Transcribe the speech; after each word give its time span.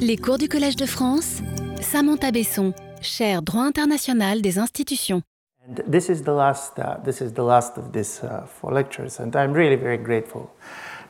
Les 0.00 0.16
cours 0.16 0.38
du 0.38 0.48
Collège 0.48 0.76
de 0.76 0.86
France, 0.86 1.42
Samantha 1.80 2.30
Besson, 2.30 2.72
chaire 3.00 3.42
droit 3.42 3.66
international 3.66 4.40
des 4.40 4.58
institutions. 4.58 5.22
And 5.68 5.82
this 5.90 6.08
is 6.08 6.22
the 6.22 6.32
last. 6.32 6.78
Uh, 6.78 6.96
this 7.04 7.20
is 7.20 7.32
the 7.34 7.42
last 7.42 7.76
of 7.76 7.92
these 7.92 8.22
uh, 8.22 8.46
four 8.46 8.72
lectures, 8.72 9.20
and 9.20 9.34
I'm 9.36 9.52
really 9.52 9.76
very 9.76 9.98
grateful 9.98 10.50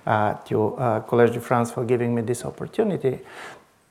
uh, 0.06 0.34
to 0.46 0.74
uh, 0.74 1.00
Collège 1.00 1.32
de 1.32 1.40
France 1.40 1.71
for 1.71 1.84
giving 1.84 2.14
me 2.14 2.22
this 2.22 2.44
opportunity, 2.44 3.21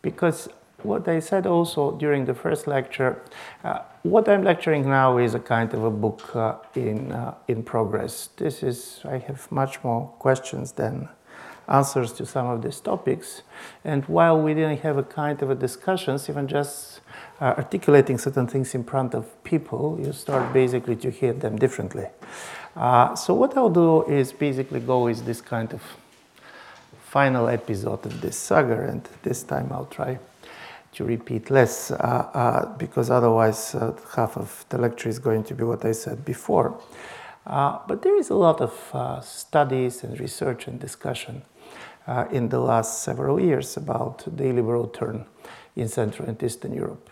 because 0.01 0.49
what 0.83 1.07
I 1.07 1.19
said 1.21 1.47
also 1.47 1.91
during 1.97 2.25
the 2.25 2.33
first 2.33 2.67
lecture, 2.67 3.21
uh, 3.63 3.79
what 4.03 4.27
I'm 4.27 4.43
lecturing 4.43 4.89
now 4.89 5.17
is 5.17 5.35
a 5.35 5.39
kind 5.39 5.73
of 5.73 5.83
a 5.83 5.89
book 5.91 6.35
uh, 6.35 6.55
in 6.75 7.15
in 7.47 7.63
progress. 7.63 8.29
This 8.35 8.63
is 8.63 8.99
I 9.05 9.19
have 9.19 9.49
much 9.51 9.83
more 9.83 10.07
questions 10.19 10.73
than 10.73 11.07
answers 11.67 12.13
to 12.13 12.25
some 12.25 12.47
of 12.47 12.61
these 12.61 12.79
topics. 12.79 13.41
And 13.83 14.05
while 14.05 14.39
we 14.39 14.53
didn't 14.53 14.79
have 14.79 14.97
a 14.97 15.03
kind 15.03 15.41
of 15.41 15.49
a 15.49 15.55
discussions, 15.55 16.29
even 16.29 16.47
just 16.47 17.01
uh, 17.41 17.55
articulating 17.57 18.17
certain 18.17 18.47
things 18.47 18.73
in 18.73 18.83
front 18.83 19.13
of 19.13 19.43
people, 19.43 19.99
you 20.01 20.13
start 20.13 20.53
basically 20.53 20.95
to 20.97 21.11
hear 21.11 21.33
them 21.33 21.57
differently. 21.57 22.07
Uh, 22.75 23.15
so 23.15 23.33
what 23.33 23.57
I'll 23.57 23.69
do 23.69 24.03
is 24.03 24.31
basically 24.31 24.79
go 24.79 25.03
with 25.05 25.25
this 25.25 25.41
kind 25.41 25.73
of 25.73 25.81
final 27.09 27.47
episode 27.47 28.05
of 28.05 28.21
this 28.21 28.37
saga, 28.37 28.87
and 28.87 29.07
this 29.23 29.43
time 29.43 29.69
I'll 29.71 29.85
try 29.85 30.19
to 30.93 31.03
repeat 31.03 31.51
less 31.51 31.91
uh, 31.91 31.95
uh 31.95 32.77
because 32.77 33.09
otherwise 33.11 33.75
uh, 33.75 33.93
half 34.15 34.35
of 34.37 34.65
the 34.69 34.77
lecture 34.77 35.09
is 35.09 35.19
going 35.19 35.43
to 35.43 35.53
be 35.53 35.63
what 35.63 35.85
I 35.85 35.91
said 35.91 36.25
before. 36.25 36.79
Uh, 37.45 37.79
but 37.87 38.01
there 38.01 38.17
is 38.17 38.29
a 38.29 38.35
lot 38.35 38.61
of 38.61 39.23
studies 39.23 40.03
and 40.03 40.19
research 40.19 40.67
and 40.67 40.79
discussion 40.79 41.43
uh, 42.07 42.25
in 42.31 42.49
the 42.49 42.59
last 42.59 43.03
several 43.03 43.39
years 43.39 43.77
about 43.77 44.23
the 44.37 44.45
illiberal 44.45 44.87
turn 44.87 45.25
in 45.75 45.87
Central 45.87 46.27
and 46.27 46.41
Eastern 46.41 46.73
Europe. 46.73 47.09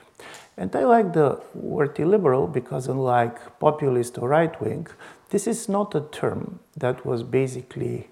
And 0.57 0.73
I 0.75 0.85
like 0.85 1.13
the 1.13 1.41
word 1.53 1.99
illiberal 1.99 2.47
because, 2.47 2.87
unlike 2.87 3.59
populist 3.59 4.17
or 4.17 4.29
right 4.29 4.59
wing, 4.61 4.87
this 5.29 5.47
is 5.47 5.67
not 5.67 5.93
a 5.95 6.01
term 6.11 6.59
that 6.77 7.05
was 7.05 7.23
basically 7.23 8.07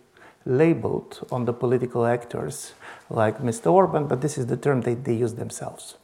labeled 0.46 1.26
on 1.32 1.46
the 1.46 1.54
political 1.54 2.06
actors 2.06 2.74
like 3.10 3.38
Mr. 3.38 3.72
Orban, 3.72 4.08
but 4.08 4.22
this 4.22 4.38
is 4.38 4.48
the 4.48 4.58
term 4.58 4.82
that 4.82 5.06
they 5.06 5.14
use 5.14 5.36
themselves. 5.36 5.96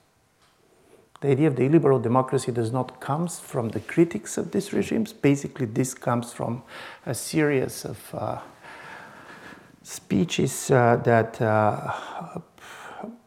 The 1.20 1.32
idea 1.32 1.48
of 1.48 1.58
the 1.58 1.66
illiberal 1.66 2.00
democracy 2.00 2.54
does 2.54 2.72
not 2.72 3.02
come 3.02 3.28
from 3.28 3.70
the 3.70 3.82
critics 3.82 4.38
of 4.38 4.52
these 4.52 4.72
regimes. 4.72 5.12
Basically, 5.12 5.66
this 5.66 5.94
comes 5.94 6.32
from 6.32 6.64
a 7.06 7.14
series 7.14 7.84
of 7.84 8.16
uh, 8.16 8.40
speeches 9.90 10.70
uh, 10.70 10.98
that 11.04 11.42
uh, 11.42 11.92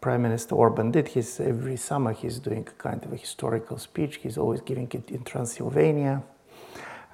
Prime 0.01 0.23
Minister 0.23 0.55
Orban 0.55 0.93
did. 0.93 1.09
He's 1.09 1.41
every 1.41 1.77
summer 1.77 2.13
he's 2.13 2.39
doing 2.39 2.69
a 2.69 2.83
kind 2.83 3.05
of 3.05 3.13
a 3.13 3.17
historical 3.17 3.79
speech. 3.79 4.17
He's 4.23 4.39
always 4.39 4.61
giving 4.61 4.89
it 4.93 5.11
in 5.11 5.25
Transylvania, 5.25 6.23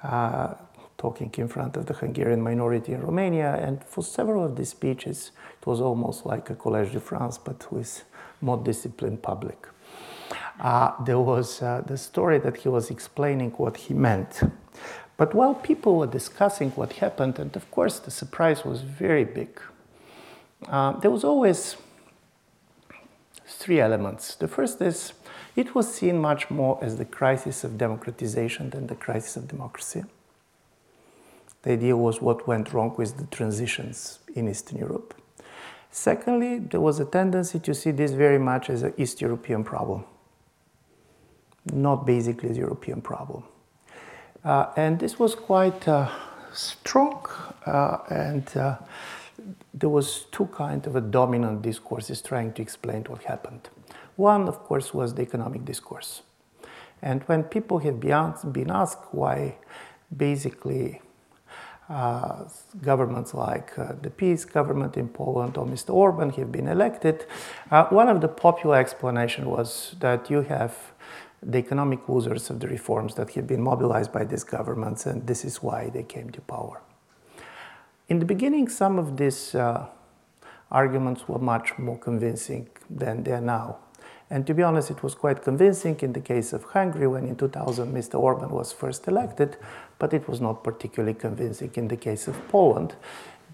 uh, 0.03 0.53
talking 0.99 1.33
in 1.37 1.47
front 1.47 1.77
of 1.77 1.87
the 1.87 1.93
Hungarian 1.93 2.41
minority 2.41 2.93
in 2.93 3.01
Romania. 3.01 3.55
And 3.55 3.83
for 3.83 4.03
several 4.03 4.43
of 4.45 4.55
these 4.55 4.69
speeches, 4.69 5.31
it 5.59 5.65
was 5.65 5.81
almost 5.81 6.27
like 6.27 6.51
a 6.51 6.55
Collège 6.55 6.91
de 6.91 6.99
France, 6.99 7.39
but 7.39 7.71
with 7.71 8.03
more 8.41 8.57
disciplined 8.57 9.23
public. 9.23 9.67
Uh, 10.59 10.91
there 11.05 11.19
was 11.19 11.61
uh, 11.63 11.81
the 11.87 11.97
story 11.97 12.37
that 12.37 12.57
he 12.57 12.69
was 12.69 12.91
explaining 12.91 13.49
what 13.51 13.77
he 13.77 13.95
meant. 13.95 14.41
But 15.19 15.33
while 15.33 15.53
people 15.53 15.97
were 15.97 16.07
discussing 16.07 16.71
what 16.71 16.93
happened, 16.93 17.39
and 17.39 17.53
of 17.53 17.69
course 17.71 17.99
the 17.99 18.09
surprise 18.09 18.63
was 18.63 18.83
very 18.83 19.25
big, 19.25 19.59
uh, 20.69 20.93
there 20.93 21.11
was 21.11 21.25
always 21.25 21.75
three 23.45 23.81
elements. 23.81 24.35
The 24.35 24.47
first 24.47 24.81
is 24.81 25.11
it 25.57 25.75
was 25.75 25.93
seen 25.93 26.19
much 26.21 26.49
more 26.49 26.81
as 26.81 26.95
the 26.95 27.03
crisis 27.03 27.65
of 27.65 27.77
democratization 27.77 28.69
than 28.69 28.87
the 28.87 28.95
crisis 28.95 29.35
of 29.35 29.49
democracy. 29.49 30.05
The 31.63 31.73
idea 31.73 31.97
was 31.97 32.21
what 32.21 32.47
went 32.47 32.71
wrong 32.71 32.95
with 32.97 33.17
the 33.17 33.25
transitions 33.25 34.19
in 34.35 34.47
Eastern 34.47 34.77
Europe. 34.77 35.13
Secondly, 35.91 36.59
there 36.59 36.79
was 36.79 37.01
a 37.01 37.05
tendency 37.05 37.59
to 37.59 37.73
see 37.73 37.91
this 37.91 38.11
very 38.11 38.39
much 38.39 38.69
as 38.69 38.83
an 38.83 38.93
East 38.97 39.19
European 39.19 39.65
problem, 39.65 40.05
not 41.73 42.05
basically 42.05 42.51
a 42.51 42.53
European 42.53 43.01
problem. 43.01 43.43
Uh, 44.43 44.67
and 44.77 44.99
this 44.99 45.19
was 45.19 45.35
quite 45.35 45.87
uh, 45.87 46.09
strong, 46.53 47.25
uh, 47.65 47.97
and 48.09 48.45
there 49.73 49.89
was 49.89 50.25
two 50.31 50.45
kind 50.47 50.85
of 50.87 50.95
a 50.95 51.01
dominant 51.01 51.61
discourses 51.61 52.21
trying 52.21 52.53
to 52.53 52.61
explain 52.61 53.03
what 53.03 53.23
happened. 53.23 53.69
One, 54.15 54.47
of 54.47 54.59
course, 54.59 54.93
was 54.93 55.13
the 55.13 55.21
economic 55.21 55.65
discourse. 55.65 56.21
And 57.01 57.23
when 57.23 57.43
people 57.43 57.79
have 57.79 57.99
been 57.99 58.69
asked 58.69 59.05
why 59.11 59.55
basically 60.15 61.01
uh, 61.89 62.43
governments 62.81 63.33
like 63.33 63.77
uh, 63.79 63.93
the 64.01 64.09
PiS 64.09 64.45
government 64.45 64.97
in 64.97 65.07
Poland 65.07 65.57
or 65.57 65.65
Mr. 65.65 65.93
Orban 65.93 66.29
have 66.31 66.51
been 66.51 66.67
elected, 66.67 67.25
uh, 67.71 67.85
one 67.85 68.09
of 68.09 68.21
the 68.21 68.27
popular 68.27 68.75
explanation 68.77 69.49
was 69.49 69.95
that 69.99 70.29
you 70.29 70.41
have 70.41 70.77
the 71.41 71.57
economic 71.57 72.07
losers 72.09 72.49
of 72.49 72.59
the 72.59 72.67
reforms 72.67 73.15
that 73.15 73.31
have 73.31 73.47
been 73.47 73.61
mobilized 73.61 74.11
by 74.11 74.25
these 74.25 74.43
governments, 74.43 75.05
and 75.05 75.25
this 75.25 75.45
is 75.45 75.63
why 75.63 75.89
they 75.89 76.03
came 76.03 76.29
to 76.31 76.41
power. 76.41 76.81
In 78.07 78.19
the 78.19 78.25
beginning, 78.25 78.67
some 78.69 78.97
of 78.97 79.17
these 79.17 79.55
uh, 79.55 79.85
arguments 80.71 81.27
were 81.27 81.39
much 81.39 81.77
more 81.77 81.97
convincing 81.97 82.69
than 82.89 83.23
they 83.23 83.31
are 83.31 83.41
now. 83.41 83.77
And 84.31 84.45
to 84.45 84.53
be 84.53 84.61
honest, 84.61 84.91
it 84.91 85.01
was 85.01 85.15
quite 85.15 85.41
convincing 85.41 85.99
in 86.01 86.13
the 86.13 86.21
case 86.21 86.53
of 86.53 86.63
Hungary 86.63 87.07
when 87.07 87.25
in 87.25 87.35
2000 87.35 87.91
Mr. 87.91 88.19
Orban 88.19 88.49
was 88.49 88.71
first 88.71 89.07
elected, 89.07 89.57
but 89.97 90.13
it 90.13 90.27
was 90.27 90.39
not 90.39 90.63
particularly 90.63 91.15
convincing 91.15 91.71
in 91.75 91.87
the 91.87 91.97
case 91.97 92.27
of 92.27 92.35
Poland 92.47 92.95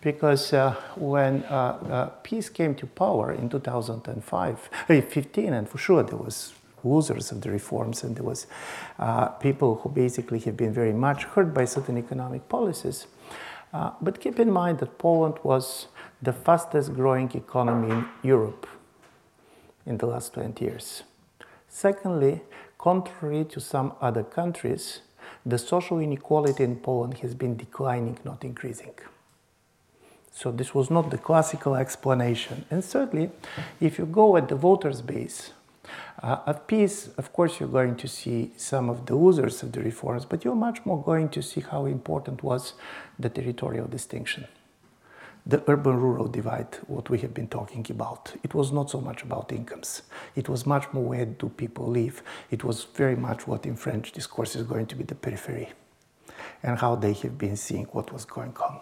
because 0.01 0.53
uh, 0.53 0.75
when 0.95 1.43
uh, 1.45 1.55
uh, 1.89 2.05
PiS 2.21 2.49
came 2.49 2.75
to 2.75 2.85
power 2.85 3.31
in 3.31 3.49
2005, 3.49 4.69
15, 4.87 5.53
and 5.53 5.67
for 5.67 5.77
sure 5.77 6.03
there 6.03 6.17
was 6.17 6.53
losers 6.85 7.31
of 7.31 7.41
the 7.41 7.51
reforms, 7.51 8.03
and 8.03 8.15
there 8.15 8.23
was 8.23 8.47
uh, 8.99 9.27
people 9.27 9.75
who 9.75 9.89
basically 9.89 10.39
have 10.39 10.55
been 10.55 10.73
very 10.73 10.93
much 10.93 11.23
hurt 11.23 11.53
by 11.53 11.65
certain 11.65 11.97
economic 11.97 12.47
policies. 12.47 13.07
Uh, 13.73 13.91
but 14.01 14.21
keep 14.21 14.39
in 14.39 14.51
mind 14.51 14.79
that 14.79 14.97
Poland 14.97 15.35
was 15.43 15.87
the 16.21 16.31
fastest 16.31 16.93
growing 16.93 17.29
economy 17.35 17.91
in 17.91 18.05
Europe 18.23 18.67
in 19.85 19.97
the 19.97 20.05
last 20.05 20.33
20 20.33 20.63
years. 20.63 21.03
Secondly, 21.67 22.41
contrary 22.77 23.43
to 23.45 23.59
some 23.59 23.93
other 23.99 24.23
countries, 24.23 25.01
the 25.45 25.57
social 25.57 25.99
inequality 25.99 26.63
in 26.63 26.77
Poland 26.77 27.15
has 27.15 27.35
been 27.35 27.57
declining, 27.57 28.17
not 28.23 28.43
increasing. 28.43 28.93
So 30.31 30.51
this 30.51 30.73
was 30.75 30.89
not 30.89 31.11
the 31.11 31.17
classical 31.17 31.75
explanation. 31.75 32.65
And 32.69 32.83
thirdly, 32.83 33.29
if 33.79 33.97
you 33.97 34.05
go 34.05 34.35
at 34.37 34.49
the 34.49 34.55
voters' 34.55 35.01
base, 35.01 35.51
uh, 36.21 36.39
at 36.47 36.67
PiS, 36.67 37.09
of 37.17 37.31
course, 37.33 37.59
you're 37.59 37.69
going 37.69 37.95
to 37.97 38.07
see 38.07 38.51
some 38.57 38.89
of 38.89 39.05
the 39.05 39.15
losers 39.15 39.63
of 39.63 39.71
the 39.71 39.81
reforms, 39.81 40.25
but 40.25 40.43
you're 40.43 40.55
much 40.55 40.85
more 40.85 41.01
going 41.01 41.29
to 41.29 41.41
see 41.41 41.61
how 41.61 41.85
important 41.85 42.43
was 42.43 42.73
the 43.19 43.29
territorial 43.29 43.87
distinction. 43.87 44.47
The 45.47 45.63
urban 45.67 45.99
rural 45.99 46.27
divide, 46.27 46.79
what 46.87 47.09
we 47.09 47.19
have 47.19 47.33
been 47.33 47.47
talking 47.47 47.85
about, 47.89 48.33
it 48.43 48.55
was 48.55 48.71
not 48.71 48.89
so 48.89 48.99
much 48.99 49.21
about 49.21 49.51
incomes. 49.51 50.01
It 50.35 50.49
was 50.49 50.65
much 50.65 50.91
more 50.91 51.03
where 51.03 51.25
do 51.25 51.49
people 51.49 51.85
live. 51.87 52.23
It 52.49 52.63
was 52.63 52.85
very 52.85 53.15
much 53.15 53.45
what 53.45 53.65
in 53.65 53.75
French 53.75 54.11
discourse 54.11 54.55
is 54.55 54.63
going 54.63 54.87
to 54.87 54.95
be 54.95 55.03
the 55.03 55.13
periphery 55.13 55.69
and 56.63 56.79
how 56.79 56.95
they 56.95 57.13
have 57.13 57.37
been 57.37 57.57
seeing 57.57 57.85
what 57.85 58.11
was 58.11 58.25
going 58.25 58.55
on. 58.57 58.79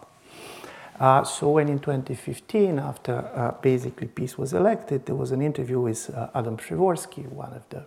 Uh, 0.99 1.23
so 1.23 1.49
when 1.49 1.69
in 1.69 1.79
2015, 1.79 2.77
after 2.77 3.13
uh, 3.33 3.51
basically 3.61 4.07
PiS 4.07 4.37
was 4.37 4.53
elected, 4.53 5.05
there 5.05 5.15
was 5.15 5.31
an 5.31 5.41
interview 5.41 5.79
with 5.79 6.09
uh, 6.09 6.29
Adam 6.35 6.57
Przeworski, 6.57 7.27
one 7.27 7.53
of 7.53 7.67
the 7.69 7.83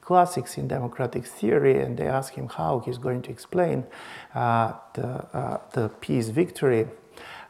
classics 0.00 0.56
in 0.56 0.68
democratic 0.68 1.26
theory, 1.26 1.80
and 1.80 1.96
they 1.96 2.06
asked 2.06 2.34
him 2.34 2.48
how 2.48 2.80
he's 2.80 2.98
going 2.98 3.22
to 3.22 3.30
explain 3.30 3.84
uh, 4.34 4.72
the, 4.92 5.08
uh, 5.36 5.58
the 5.72 5.88
PiS 6.00 6.28
victory 6.28 6.86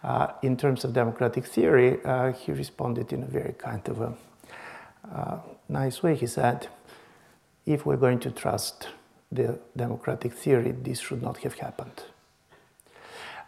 uh, 0.03 0.29
in 0.43 0.57
terms 0.57 0.85
of 0.85 0.93
democratic 0.93 1.45
theory. 1.45 1.99
he 2.39 2.53
responded 2.53 3.13
in 3.13 3.23
a 3.23 3.27
very 3.27 3.55
kind 3.59 3.87
of 3.89 4.01
a 4.01 5.43
nice 5.69 6.03
way. 6.03 6.15
He 6.15 6.27
said, 6.27 6.69
if 7.67 7.85
we're 7.85 7.97
going 7.97 8.21
to 8.21 8.31
trust 8.31 8.89
the 9.33 9.59
democratic 9.77 10.33
theory, 10.33 10.73
this 10.73 11.01
should 11.01 11.23
not 11.23 11.39
have 11.39 11.55
happened. 11.55 12.05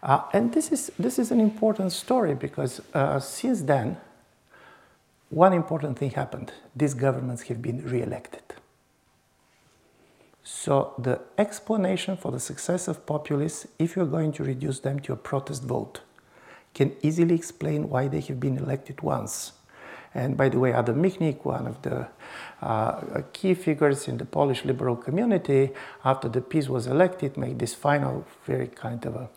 Uh, 0.03 0.21
and 0.33 0.53
this 0.53 0.71
is, 0.71 0.91
this 0.97 1.19
is 1.19 1.31
an 1.31 1.39
important 1.39 1.91
story 1.91 2.35
because 2.35 2.81
uh, 2.93 3.19
since 3.19 3.61
then, 3.61 3.97
one 5.29 5.53
important 5.53 5.97
thing 5.97 6.11
happened. 6.11 6.53
These 6.75 6.93
governments 6.93 7.43
have 7.43 7.61
been 7.61 7.83
re-elected. 7.83 8.43
So 10.43 10.93
the 10.97 11.19
explanation 11.37 12.15
for 12.15 12.31
the 12.31 12.39
success 12.39 12.87
of 12.87 13.05
populists, 13.05 13.67
if 13.79 13.95
you're 13.95 14.05
going 14.05 14.31
to 14.33 14.43
reduce 14.43 14.79
them 14.79 14.99
to 15.01 15.13
a 15.13 15.17
protest 15.17 15.63
vote, 15.63 16.01
can 16.73 16.95
easily 17.01 17.35
explain 17.35 17.89
why 17.89 18.07
they 18.07 18.21
have 18.21 18.39
been 18.39 18.57
elected 18.57 19.01
once 19.01 19.53
And 20.17 20.35
by 20.35 20.49
the 20.49 20.57
way, 20.57 20.73
Adam 20.73 21.01
Michnik, 21.01 21.45
one 21.45 21.67
of 21.67 21.81
the 21.83 22.07
uh, 22.61 23.21
key 23.33 23.53
figures 23.53 24.07
in 24.07 24.17
the 24.17 24.25
Polish 24.25 24.65
liberal 24.65 24.95
community, 24.95 25.69
after 26.03 26.27
the 26.27 26.41
PiS 26.41 26.69
was 26.69 26.87
elected, 26.87 27.37
made 27.37 27.59
this 27.59 27.75
final, 27.75 28.25
very 28.45 28.67
kind 28.67 29.05
of 29.05 29.15
a 29.15 29.29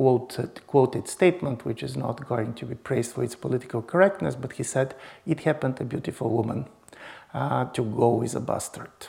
quoted, 0.00 0.66
quoted 0.66 1.06
statement, 1.08 1.66
which 1.66 1.82
is 1.82 1.94
not 1.94 2.26
going 2.26 2.54
to 2.54 2.64
be 2.64 2.74
praised 2.74 3.12
for 3.12 3.22
its 3.22 3.34
political 3.34 3.82
correctness, 3.82 4.34
but 4.34 4.52
he 4.52 4.62
said, 4.62 4.94
It 5.26 5.40
happened 5.40 5.78
a 5.78 5.84
beautiful 5.84 6.30
woman 6.30 6.64
uh, 7.34 7.66
to 7.66 7.82
go 7.82 8.14
with 8.14 8.34
a 8.34 8.40
bastard. 8.40 9.08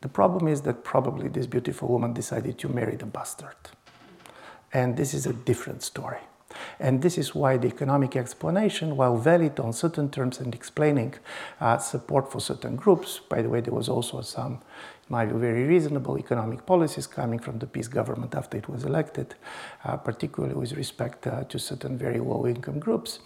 The 0.00 0.08
problem 0.08 0.48
is 0.48 0.62
that 0.62 0.84
probably 0.84 1.28
this 1.28 1.46
beautiful 1.46 1.88
woman 1.88 2.14
decided 2.14 2.56
to 2.60 2.68
marry 2.70 2.96
the 2.96 3.04
bastard. 3.04 3.56
And 4.72 4.96
this 4.96 5.12
is 5.12 5.26
a 5.26 5.34
different 5.34 5.82
story. 5.82 6.20
And 6.80 7.02
this 7.02 7.18
is 7.18 7.34
why 7.34 7.58
the 7.58 7.68
economic 7.68 8.16
explanation, 8.16 8.96
while 8.96 9.18
valid 9.18 9.60
on 9.60 9.74
certain 9.74 10.08
terms 10.08 10.40
and 10.40 10.54
explaining 10.54 11.14
uh, 11.60 11.76
support 11.76 12.32
for 12.32 12.40
certain 12.40 12.76
groups, 12.76 13.20
by 13.28 13.42
the 13.42 13.50
way, 13.50 13.60
there 13.60 13.74
was 13.74 13.90
also 13.90 14.22
some, 14.22 14.62
very 15.08 15.64
reasonable 15.64 16.18
economic 16.18 16.66
policies 16.66 17.06
coming 17.06 17.38
from 17.38 17.58
the 17.58 17.66
PiS 17.66 17.88
government 17.88 18.34
after 18.34 18.56
it 18.56 18.68
was 18.68 18.84
elected, 18.84 19.34
uh, 19.84 19.96
particularly 19.96 20.54
with 20.54 20.72
respect 20.72 21.26
uh, 21.26 21.44
to 21.44 21.58
certain 21.58 21.98
very 21.98 22.20
low 22.20 22.46
income 22.46 22.78
groups. 22.78 23.20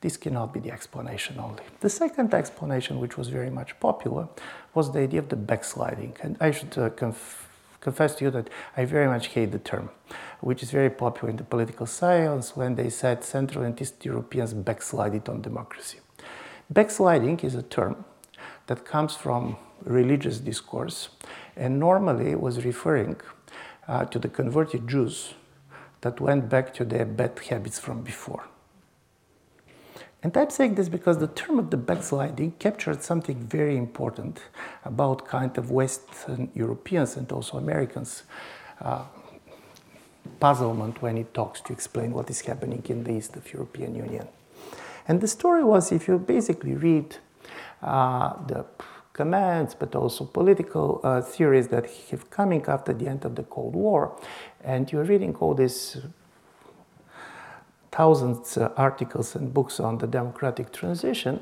This 0.00 0.16
cannot 0.16 0.52
be 0.52 0.60
the 0.60 0.70
explanation 0.70 1.38
only. 1.38 1.62
The 1.80 1.90
second 1.90 2.34
explanation, 2.34 3.00
which 3.00 3.16
was 3.16 3.28
very 3.28 3.50
much 3.50 3.78
popular, 3.80 4.28
was 4.74 4.92
the 4.92 5.00
idea 5.00 5.20
of 5.20 5.28
the 5.28 5.36
backsliding. 5.36 6.16
And 6.22 6.36
I 6.40 6.50
should 6.50 6.76
uh, 6.76 6.90
conf- 6.90 7.48
confess 7.80 8.14
to 8.16 8.24
you 8.24 8.30
that 8.32 8.50
I 8.76 8.84
very 8.84 9.06
much 9.06 9.28
hate 9.28 9.52
the 9.52 9.58
term 9.58 9.90
which 10.40 10.62
is 10.62 10.70
very 10.70 10.90
popular 10.90 11.30
in 11.30 11.36
the 11.36 11.44
political 11.44 11.86
science 11.86 12.56
when 12.56 12.74
they 12.74 12.90
said 12.90 13.24
Central 13.24 13.64
and 13.64 13.80
East 13.80 14.04
Europeans 14.04 14.52
backslided 14.54 15.28
on 15.28 15.42
democracy. 15.42 15.98
Backsliding 16.70 17.40
is 17.40 17.54
a 17.54 17.62
term 17.62 18.04
that 18.66 18.84
comes 18.84 19.14
from 19.14 19.56
religious 19.84 20.38
discourse 20.38 21.08
and 21.56 21.78
normally 21.78 22.34
was 22.34 22.64
referring 22.64 23.16
uh, 23.88 24.04
to 24.06 24.18
the 24.18 24.28
converted 24.28 24.88
Jews 24.88 25.34
that 26.00 26.20
went 26.20 26.48
back 26.48 26.74
to 26.74 26.84
their 26.84 27.04
bad 27.04 27.38
habits 27.38 27.78
from 27.78 28.02
before. 28.02 28.44
And 30.22 30.36
I'm 30.36 30.50
saying 30.50 30.74
this 30.74 30.88
because 30.88 31.18
the 31.18 31.28
term 31.28 31.58
of 31.58 31.70
the 31.70 31.76
backsliding 31.76 32.52
captured 32.58 33.02
something 33.02 33.36
very 33.36 33.76
important 33.76 34.40
about 34.84 35.26
kind 35.26 35.56
of 35.56 35.70
Western 35.70 36.50
Europeans 36.54 37.16
and 37.16 37.30
also 37.30 37.58
Americans 37.58 38.24
uh, 38.80 39.04
puzzlement 40.40 41.00
when 41.00 41.16
it 41.16 41.32
talks 41.32 41.60
to 41.60 41.72
explain 41.72 42.12
what 42.12 42.28
is 42.28 42.40
happening 42.40 42.82
in 42.88 43.04
the 43.04 43.12
east 43.12 43.36
of 43.36 43.52
European 43.52 43.94
Union. 43.94 44.26
And 45.06 45.20
the 45.20 45.28
story 45.28 45.62
was 45.62 45.92
if 45.92 46.08
you 46.08 46.18
basically 46.18 46.74
read 46.74 47.18
the 47.86 48.64
commands, 49.12 49.74
but 49.74 49.94
also 49.94 50.24
political 50.24 51.00
uh, 51.02 51.22
theories 51.22 51.68
that 51.68 51.86
have 52.10 52.28
coming 52.28 52.62
after 52.68 52.92
the 52.92 53.08
end 53.08 53.24
of 53.24 53.34
the 53.34 53.42
Cold 53.44 53.74
War, 53.74 54.14
and 54.62 54.92
you're 54.92 55.04
reading 55.04 55.34
all 55.36 55.54
these 55.54 55.96
thousands 57.96 58.58
uh, 58.58 58.70
articles 58.76 59.34
and 59.34 59.54
books 59.54 59.80
on 59.80 59.98
the 59.98 60.06
democratic 60.06 60.70
transition, 60.70 61.40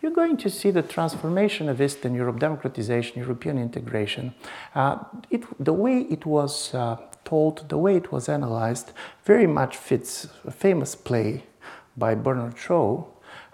you're 0.00 0.10
going 0.22 0.36
to 0.36 0.50
see 0.50 0.72
the 0.72 0.82
transformation 0.82 1.68
of 1.68 1.80
Eastern 1.80 2.12
Europe, 2.14 2.40
democratization, 2.40 3.20
European 3.20 3.56
integration. 3.56 4.34
Uh, 4.74 4.98
it, 5.30 5.44
the 5.64 5.72
way 5.72 5.98
it 6.10 6.26
was 6.26 6.74
uh, 6.74 6.96
told, 7.24 7.68
the 7.68 7.78
way 7.78 7.96
it 7.96 8.10
was 8.10 8.28
analyzed, 8.28 8.92
very 9.24 9.46
much 9.46 9.76
fits 9.76 10.26
a 10.44 10.50
famous 10.50 10.96
play 10.96 11.44
by 11.96 12.16
Bernard 12.16 12.58
Shaw 12.58 13.04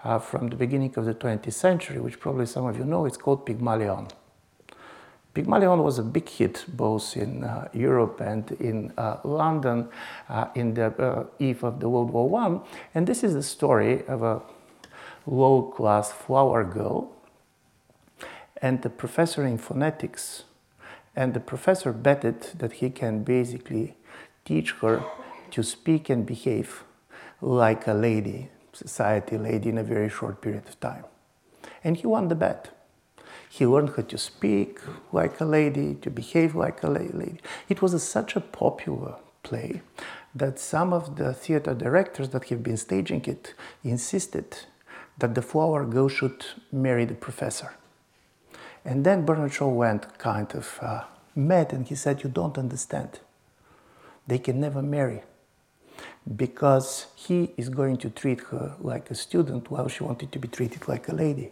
uh, 0.03 0.19
from 0.19 0.47
the 0.47 0.55
beginning 0.55 0.93
of 0.97 1.05
the 1.05 1.13
20th 1.13 1.53
century, 1.53 1.99
which 1.99 2.19
probably 2.19 2.45
some 2.45 2.65
of 2.65 2.77
you 2.77 2.85
know. 2.85 3.05
It's 3.05 3.17
called 3.17 3.45
Pygmalion. 3.45 4.07
Pygmalion 5.33 5.83
was 5.83 5.99
a 5.99 6.03
big 6.03 6.27
hit 6.27 6.65
both 6.67 7.15
in 7.15 7.43
uh, 7.43 7.67
Europe 7.73 8.19
and 8.19 8.51
in 8.53 8.91
uh, 8.97 9.17
London 9.23 9.87
uh, 10.27 10.47
in 10.55 10.73
the 10.73 10.87
uh, 10.87 11.25
eve 11.37 11.63
of 11.63 11.79
the 11.79 11.87
World 11.87 12.11
War 12.11 12.39
I. 12.39 12.59
And 12.95 13.07
this 13.07 13.23
is 13.23 13.33
the 13.33 13.43
story 13.43 14.05
of 14.07 14.23
a 14.23 14.41
low 15.27 15.61
class 15.61 16.11
flower 16.11 16.63
girl 16.63 17.11
and 18.61 18.81
the 18.81 18.89
professor 18.89 19.45
in 19.45 19.57
phonetics 19.57 20.43
and 21.15 21.33
the 21.33 21.39
professor 21.39 21.91
betted 21.91 22.41
that 22.57 22.73
he 22.73 22.89
can 22.89 23.23
basically 23.23 23.95
teach 24.45 24.71
her 24.81 25.03
to 25.51 25.63
speak 25.63 26.09
and 26.09 26.25
behave 26.25 26.83
like 27.41 27.87
a 27.87 27.93
lady, 27.93 28.49
society 28.83 29.37
lady, 29.37 29.69
in 29.69 29.77
a 29.77 29.83
very 29.95 30.09
short 30.09 30.41
period 30.41 30.67
of 30.67 30.79
time. 30.79 31.05
And 31.83 31.97
he 31.97 32.07
won 32.07 32.27
the 32.27 32.35
bet. 32.35 32.69
He 33.49 33.65
learned 33.65 33.91
how 33.95 34.03
to 34.03 34.17
speak 34.17 34.79
like 35.11 35.39
a 35.39 35.45
lady, 35.45 35.95
to 36.03 36.09
behave 36.09 36.55
like 36.55 36.83
a 36.83 36.89
lady. 36.89 37.39
It 37.67 37.81
was 37.81 37.93
a, 37.93 37.99
such 37.99 38.35
a 38.35 38.41
popular 38.41 39.15
play 39.43 39.81
that 40.35 40.59
some 40.59 40.93
of 40.93 41.15
the 41.15 41.33
theater 41.33 41.73
directors 41.73 42.29
that 42.29 42.45
have 42.49 42.63
been 42.63 42.77
staging 42.77 43.23
it 43.25 43.53
insisted 43.83 44.49
that 45.17 45.33
the 45.35 45.41
flower 45.41 45.85
girl 45.85 46.09
should 46.09 46.45
marry 46.71 47.05
the 47.05 47.15
professor. 47.15 47.71
And 48.85 49.03
then 49.05 49.25
Bernard 49.25 49.53
Shaw 49.53 49.69
went 49.69 50.17
kind 50.17 50.49
of 50.53 50.79
uh, 50.81 51.03
mad 51.35 51.73
and 51.73 51.87
he 51.87 51.95
said, 51.95 52.23
You 52.23 52.29
don't 52.29 52.57
understand. 52.57 53.19
They 54.27 54.37
can 54.37 54.59
never 54.59 54.81
marry 54.81 55.23
because 56.35 57.07
he 57.15 57.51
is 57.57 57.69
going 57.69 57.97
to 57.97 58.09
treat 58.09 58.41
her 58.51 58.75
like 58.79 59.09
a 59.11 59.15
student 59.15 59.71
while 59.71 59.87
she 59.87 60.03
wanted 60.03 60.31
to 60.31 60.39
be 60.39 60.47
treated 60.47 60.87
like 60.87 61.07
a 61.07 61.13
lady 61.13 61.51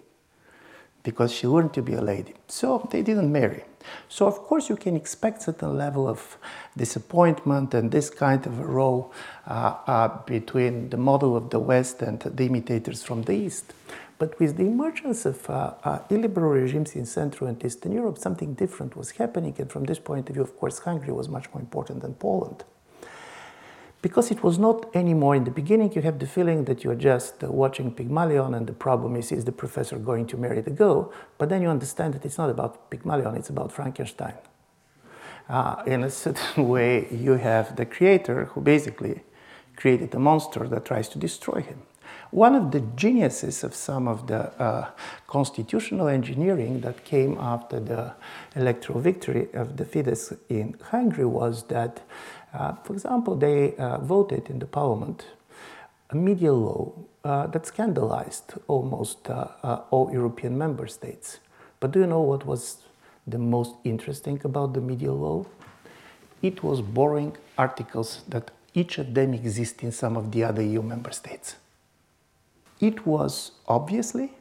because 1.08 1.32
she 1.32 1.48
learned 1.48 1.74
to 1.74 1.82
be 1.82 1.94
a 1.94 2.02
lady. 2.02 2.34
So 2.48 2.88
they 2.92 3.02
didn't 3.02 3.32
marry. 3.32 3.64
So, 4.10 4.28
of 4.28 4.40
course, 4.40 4.68
you 4.68 4.76
can 4.76 4.96
expect 4.98 5.44
certain 5.44 5.78
level 5.78 6.06
of 6.06 6.38
disappointment 6.76 7.74
and 7.74 7.90
this 7.90 8.10
kind 8.10 8.46
of 8.46 8.60
a 8.60 8.66
row 8.66 9.12
uh, 9.48 9.76
uh, 9.88 10.08
between 10.26 10.90
the 10.90 10.98
model 10.98 11.38
of 11.38 11.50
the 11.50 11.60
West 11.60 12.02
and 12.02 12.20
the 12.20 12.46
imitators 12.46 13.04
from 13.04 13.22
the 13.24 13.34
East. 13.34 13.74
But 14.20 14.38
with 14.40 14.58
the 14.58 14.64
emergence 14.64 15.26
of 15.26 15.50
uh, 15.50 15.76
uh, 15.84 16.00
illiberal 16.10 16.52
regimes 16.52 16.94
in 16.96 17.06
Central 17.06 17.48
and 17.50 17.64
Eastern 17.64 17.94
Europe, 17.94 18.18
something 18.18 18.56
different 18.56 18.98
was 18.98 19.12
happening. 19.12 19.56
And 19.60 19.72
from 19.72 19.86
this 19.86 20.00
point 20.00 20.28
of 20.30 20.34
view, 20.36 20.44
of 20.44 20.58
course, 20.58 20.80
Hungary 20.80 21.14
was 21.14 21.30
much 21.30 21.48
more 21.54 21.62
important 21.62 22.02
than 22.02 22.16
Poland. 22.16 22.66
Because 24.02 24.30
it 24.30 24.44
was 24.44 24.60
not 24.60 24.96
anymore 24.96 25.36
in 25.36 25.44
the 25.44 25.52
beginning, 25.52 25.92
you 25.94 26.02
have 26.04 26.20
the 26.20 26.28
feeling 26.28 26.66
that 26.66 26.84
you're 26.84 26.96
just 26.96 27.44
uh, 27.44 27.52
watching 27.52 27.92
Pygmalion, 27.92 28.54
and 28.54 28.68
the 28.68 28.74
problem 28.74 29.16
is 29.16 29.32
is 29.32 29.46
the 29.46 29.52
professor 29.52 29.98
going 29.98 30.28
to 30.28 30.38
marry 30.38 30.62
the 30.62 30.72
girl? 30.72 31.12
But 31.38 31.50
then 31.50 31.62
you 31.62 31.70
understand 31.70 32.14
that 32.14 32.24
it's 32.24 32.38
not 32.38 32.50
about 32.50 32.90
Pygmalion, 32.92 33.36
it's 33.36 33.50
about 33.50 33.72
Frankenstein. 33.72 34.36
Uh, 35.50 35.82
in 35.88 36.04
a 36.04 36.10
certain 36.10 36.68
way, 36.74 37.08
you 37.10 37.34
have 37.34 37.76
the 37.76 37.86
creator 37.86 38.46
who 38.46 38.62
basically 38.62 39.22
created 39.76 40.14
a 40.14 40.20
monster 40.20 40.68
that 40.68 40.86
tries 40.86 41.10
to 41.10 41.18
destroy 41.18 41.62
him. 41.62 41.82
One 42.32 42.56
of 42.56 42.72
the 42.72 42.82
geniuses 42.82 43.64
of 43.64 43.74
some 43.74 44.08
of 44.08 44.28
the 44.28 44.52
uh, 44.62 44.90
constitutional 45.28 46.10
engineering 46.10 46.82
that 46.82 47.06
came 47.06 47.38
after 47.40 47.80
the 47.80 48.14
electoral 48.56 49.00
victory 49.00 49.48
of 49.54 49.78
the 49.78 49.86
Fidesz 49.86 50.38
in 50.50 50.76
Hungary 50.92 51.26
was 51.26 51.64
that, 51.64 52.02
for 52.52 52.94
example, 52.94 53.36
they 53.36 53.76
uh, 53.76 54.00
voted 54.00 54.50
in 54.50 54.60
the 54.60 54.66
parliament 54.66 55.26
a 56.10 56.16
media 56.16 56.54
law 56.54 56.94
uh, 57.24 57.48
that 57.48 57.66
scandalized 57.66 58.54
almost 58.68 59.30
uh, 59.30 59.48
uh, 59.64 59.82
all 59.92 60.12
European 60.12 60.58
member 60.58 60.88
states. 60.88 61.40
But 61.80 61.92
do 61.92 62.00
you 62.00 62.08
know 62.08 62.22
what 62.22 62.46
was 62.46 62.78
the 63.26 63.38
most 63.38 63.76
interesting 63.84 64.40
about 64.44 64.74
the 64.74 64.82
media 64.82 65.12
law? 65.12 65.46
It 66.42 66.64
was 66.64 66.82
borrowing 66.82 67.36
articles 67.58 68.24
that 68.30 68.52
each 68.74 68.98
of 69.00 69.14
them 69.14 69.34
exist 69.34 69.84
in 69.84 69.92
some 69.92 70.16
of 70.16 70.32
the 70.32 70.44
other 70.44 70.62
EU 70.62 70.82
member 70.82 71.12
states. 71.12 71.56
It 72.80 73.06
was 73.06 73.52
obviously 73.68 74.32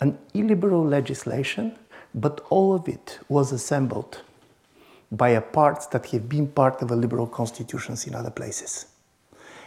an 0.00 0.16
illiberal 0.32 0.84
legislation, 0.84 1.76
but 2.14 2.40
all 2.48 2.74
of 2.74 2.88
it 2.88 3.18
was 3.28 3.52
assembled 3.52 4.22
by 5.10 5.30
a 5.30 5.40
parts 5.40 5.86
that 5.86 6.06
have 6.06 6.28
been 6.28 6.46
part 6.48 6.82
of 6.82 6.90
a 6.90 6.96
liberal 6.96 7.26
constitutions 7.26 8.06
in 8.06 8.14
other 8.14 8.30
places. 8.30 8.86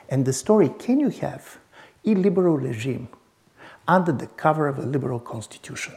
And 0.10 0.25
the 0.25 0.33
story, 0.33 0.69
can 0.69 1.00
you 1.00 1.10
have 1.10 1.57
illiberal 2.03 2.57
regime 2.57 3.07
under 3.88 4.12
the 4.12 4.27
cover 4.27 4.67
of 4.67 4.77
a 4.77 4.83
liberal 4.83 5.19
constitution, 5.19 5.93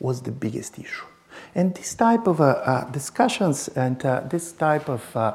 was 0.00 0.22
the 0.22 0.32
biggest 0.32 0.78
issue. 0.78 1.06
And 1.54 1.74
this 1.74 1.94
type 1.94 2.26
of 2.26 2.40
uh, 2.40 2.44
uh, 2.44 2.90
discussions 2.90 3.68
and 3.68 4.04
uh, 4.04 4.20
this 4.20 4.52
type 4.52 4.88
of 4.88 5.16
uh, 5.16 5.34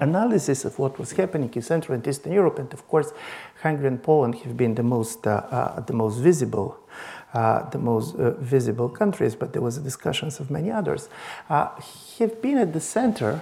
analysis 0.00 0.64
of 0.64 0.78
what 0.78 0.98
was 0.98 1.12
happening 1.12 1.50
in 1.54 1.62
Central 1.62 1.94
and 1.94 2.06
Eastern 2.06 2.32
Europe, 2.32 2.58
and 2.58 2.72
of 2.72 2.86
course, 2.88 3.12
Hungary 3.62 3.88
and 3.88 4.02
Poland 4.02 4.36
have 4.36 4.56
been 4.56 4.74
the 4.74 4.82
most, 4.82 5.26
uh, 5.26 5.42
uh, 5.50 5.80
the 5.80 5.92
most 5.92 6.18
visible. 6.18 6.78
Uh, 7.32 7.68
the 7.70 7.78
most 7.78 8.16
uh, 8.16 8.32
visible 8.40 8.88
countries, 8.88 9.36
but 9.36 9.52
there 9.52 9.62
was 9.62 9.78
discussions 9.78 10.40
of 10.40 10.50
many 10.50 10.68
others, 10.68 11.08
uh, 11.48 11.68
have 12.18 12.42
been 12.42 12.58
at 12.58 12.72
the 12.72 12.80
center, 12.80 13.40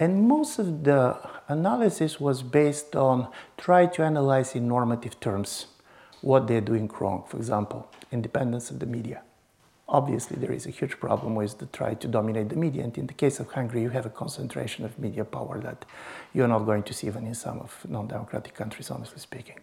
and 0.00 0.26
most 0.26 0.58
of 0.58 0.82
the 0.82 1.16
analysis 1.46 2.18
was 2.18 2.42
based 2.42 2.96
on 2.96 3.28
try 3.56 3.86
to 3.86 4.02
analyze 4.02 4.56
in 4.56 4.66
normative 4.66 5.20
terms 5.20 5.66
what 6.22 6.48
they're 6.48 6.60
doing 6.60 6.90
wrong. 6.98 7.22
For 7.28 7.36
example, 7.36 7.88
independence 8.10 8.72
of 8.72 8.80
the 8.80 8.86
media. 8.86 9.22
Obviously, 9.88 10.36
there 10.36 10.50
is 10.50 10.66
a 10.66 10.70
huge 10.70 10.98
problem 10.98 11.36
with 11.36 11.58
the 11.58 11.66
try 11.66 11.94
to 11.94 12.08
dominate 12.08 12.48
the 12.48 12.56
media, 12.56 12.82
and 12.82 12.98
in 12.98 13.06
the 13.06 13.14
case 13.14 13.38
of 13.38 13.52
Hungary, 13.52 13.82
you 13.82 13.90
have 13.90 14.04
a 14.04 14.10
concentration 14.10 14.84
of 14.84 14.98
media 14.98 15.24
power 15.24 15.60
that 15.60 15.84
you're 16.34 16.48
not 16.48 16.66
going 16.66 16.82
to 16.82 16.92
see 16.92 17.06
even 17.06 17.24
in 17.24 17.34
some 17.34 17.60
of 17.60 17.86
non-democratic 17.88 18.52
countries, 18.52 18.90
honestly 18.90 19.20
speaking. 19.20 19.60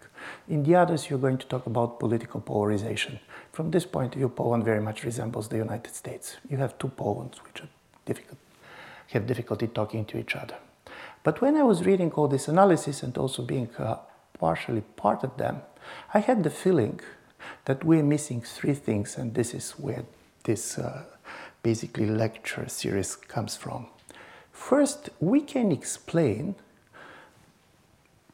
In 0.48 0.64
the 0.64 0.76
others, 0.76 1.10
you're 1.10 1.20
going 1.20 1.40
to 1.40 1.48
talk 1.48 1.66
about 1.66 2.00
political 2.00 2.40
polarization. 2.40 3.20
From 3.52 3.72
this 3.72 3.86
point 3.86 4.14
of 4.14 4.20
view, 4.20 4.30
Poland 4.30 4.64
very 4.64 4.80
much 4.80 5.04
resembles 5.04 5.50
the 5.50 5.58
United 5.58 5.94
States. 5.94 6.38
You 6.50 6.56
have 6.56 6.78
two 6.78 6.88
Polands 6.88 7.40
which 7.44 7.62
are 7.62 7.70
difficult, 8.06 8.40
have 9.08 9.28
difficulty 9.28 9.68
talking 9.68 10.06
to 10.06 10.18
each 10.18 10.38
other. 10.38 10.56
But 11.24 11.42
when 11.42 11.58
I 11.58 11.64
was 11.64 11.86
reading 11.86 12.14
all 12.14 12.30
this 12.30 12.48
analysis 12.48 13.04
and 13.04 13.18
also 13.18 13.44
being 13.44 13.70
uh, 13.78 13.98
partially 14.40 14.82
part 14.96 15.26
of 15.26 15.36
them, 15.36 15.64
I 16.14 16.20
had 16.20 16.44
the 16.44 16.50
feeling 16.50 17.02
that 17.66 17.84
we're 17.84 18.04
missing 18.04 18.42
three 18.42 18.74
things, 18.74 19.18
and 19.18 19.34
this 19.34 19.54
is 19.54 19.72
where 19.72 20.04
this 20.44 20.78
uh, 20.78 21.04
basically 21.62 22.06
lecture 22.06 22.68
series 22.68 23.16
comes 23.16 23.56
from. 23.56 23.88
First, 24.52 25.10
we 25.20 25.42
can 25.42 25.72
explain 25.72 26.56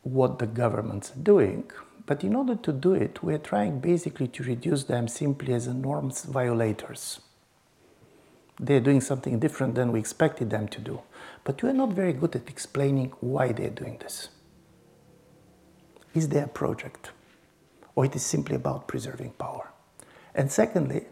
what 0.03 0.39
the 0.39 0.47
governments 0.47 1.11
are 1.11 1.23
doing, 1.23 1.69
but 2.05 2.23
in 2.23 2.35
order 2.35 2.55
to 2.55 2.73
do 2.73 2.93
it, 2.93 3.21
we're 3.21 3.37
trying 3.37 3.79
basically 3.79 4.27
to 4.29 4.43
reduce 4.43 4.85
them 4.85 5.07
simply 5.07 5.53
as 5.53 5.67
norms 5.67 6.25
violators. 6.25 7.19
They're 8.59 8.79
doing 8.79 8.99
something 8.99 9.39
different 9.39 9.75
than 9.75 9.91
we 9.91 9.99
expected 9.99 10.49
them 10.49 10.67
to 10.69 10.81
do, 10.81 11.01
but 11.43 11.63
we're 11.63 11.73
not 11.73 11.93
very 11.93 12.13
good 12.13 12.35
at 12.35 12.49
explaining 12.49 13.13
why 13.19 13.51
they're 13.51 13.69
doing 13.69 13.97
this. 13.99 14.29
Is 16.13 16.29
there 16.29 16.45
a 16.45 16.49
project? 16.49 17.11
Or 17.99 18.05
it 18.05 18.15
is 18.15 18.25
simply 18.25 18.55
about 18.55 18.87
preserving 18.87 19.31
power. 19.31 19.73
And 20.33 20.49
secondly, 20.49 21.03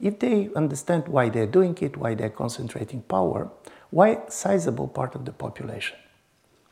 if 0.00 0.18
they 0.18 0.48
understand 0.56 1.08
why 1.08 1.28
they're 1.28 1.52
doing 1.58 1.76
it, 1.82 1.98
why 1.98 2.14
they're 2.14 2.30
concentrating 2.30 3.02
power, 3.02 3.50
why 3.90 4.08
a 4.08 4.30
sizable 4.30 4.88
part 4.88 5.14
of 5.14 5.26
the 5.26 5.32
population 5.32 5.98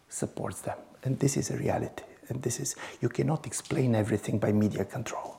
supports 0.09 0.63
them. 0.63 0.79
And 1.03 1.19
this 1.19 1.37
is 1.37 1.51
a 1.51 1.59
reality. 1.59 2.05
And 2.31 2.43
this 2.43 2.59
is, 2.59 2.75
you 3.03 3.11
cannot 3.11 3.47
explain 3.47 3.95
everything 3.95 4.39
by 4.39 4.51
media 4.51 4.87
control. 4.87 5.37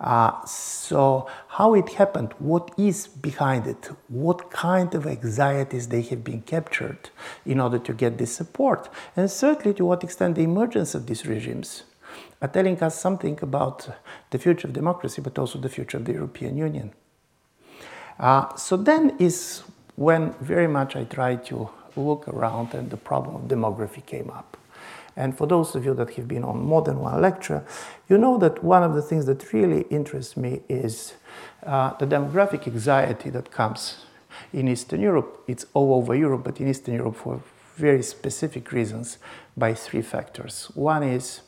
Uh, 0.00 0.44
so, 0.44 1.28
how 1.46 1.74
it 1.74 1.88
happened, 1.90 2.34
what 2.40 2.72
is 2.76 3.06
behind 3.06 3.68
it, 3.68 3.90
what 4.08 4.50
kind 4.50 4.92
of 4.96 5.06
anxieties 5.06 5.86
they 5.86 6.02
have 6.02 6.24
been 6.24 6.42
captured 6.42 7.10
in 7.46 7.60
order 7.60 7.78
to 7.78 7.92
get 7.92 8.18
this 8.18 8.34
support, 8.34 8.88
and 9.14 9.30
certainly 9.30 9.72
to 9.72 9.84
what 9.84 10.02
extent 10.02 10.34
the 10.34 10.42
emergence 10.42 10.96
of 10.96 11.06
these 11.06 11.24
regimes 11.26 11.84
are 12.44 12.48
telling 12.48 12.82
us 12.82 13.00
something 13.00 13.38
about 13.40 13.88
the 14.30 14.38
future 14.38 14.68
of 14.68 14.74
democracy, 14.74 15.22
but 15.22 15.38
also 15.38 15.58
the 15.58 15.68
future 15.68 15.96
of 15.96 16.04
the 16.04 16.12
European 16.12 16.58
Union. 16.58 16.92
Uh, 18.20 18.54
so 18.54 18.76
then 18.76 19.16
is 19.18 19.62
when 19.96 20.34
very 20.40 20.68
much 20.68 20.94
I 20.94 21.04
tried 21.04 21.46
to 21.46 21.70
look 21.96 22.28
around 22.28 22.74
and 22.74 22.90
the 22.90 22.98
problem 22.98 23.36
of 23.36 23.42
demography 23.48 24.04
came 24.04 24.28
up. 24.28 24.58
And 25.16 25.38
for 25.38 25.46
those 25.46 25.74
of 25.74 25.84
you 25.86 25.94
that 25.94 26.10
have 26.14 26.28
been 26.28 26.44
on 26.44 26.58
more 26.58 26.82
than 26.82 26.98
one 26.98 27.20
lecture, 27.22 27.64
you 28.08 28.18
know 28.18 28.36
that 28.38 28.62
one 28.62 28.82
of 28.82 28.94
the 28.94 29.02
things 29.02 29.24
that 29.26 29.52
really 29.52 29.82
interests 29.88 30.36
me 30.36 30.60
is 30.68 31.14
uh, 31.62 31.94
the 31.96 32.06
demographic 32.06 32.66
anxiety 32.66 33.30
that 33.30 33.50
comes 33.50 34.04
in 34.52 34.68
Eastern 34.68 35.00
Europe. 35.00 35.42
It's 35.46 35.64
all 35.72 35.94
over 35.94 36.14
Europe, 36.14 36.44
but 36.44 36.60
in 36.60 36.68
Eastern 36.68 36.94
Europe 36.94 37.16
for 37.16 37.40
very 37.76 38.02
specific 38.02 38.70
reasons 38.70 39.18
by 39.56 39.72
three 39.72 40.02
factors. 40.02 40.70
One 40.74 41.02
is 41.02 41.40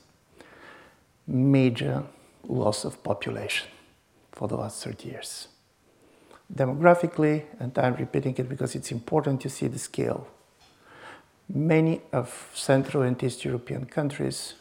major 1.27 2.05
loss 2.49 2.85
of 2.85 3.03
population 3.03 3.69
for 4.33 4.49
the 4.49 4.57
last 4.57 4.85
30 4.85 5.09
years. 5.09 5.49
Demographically, 6.53 7.45
and 7.59 7.77
I'm 7.79 7.97
repeating 7.97 8.37
it 8.39 8.49
because 8.49 8.75
it's 8.75 8.93
important 8.93 9.41
to 9.41 9.51
see 9.51 9.67
the 9.67 9.79
scale, 9.79 10.29
many 11.49 12.03
of 12.13 12.51
Central 12.55 13.03
and 13.03 13.21
East 13.23 13.45
European 13.45 13.87
countries 13.87 14.55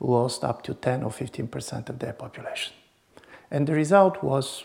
lost 0.00 0.42
up 0.42 0.62
to 0.64 0.74
10 0.74 1.02
or 1.04 1.10
15% 1.10 1.88
of 1.88 1.98
their 1.98 2.12
population. 2.12 2.72
And 3.50 3.66
the 3.66 3.74
result 3.74 4.22
was 4.22 4.64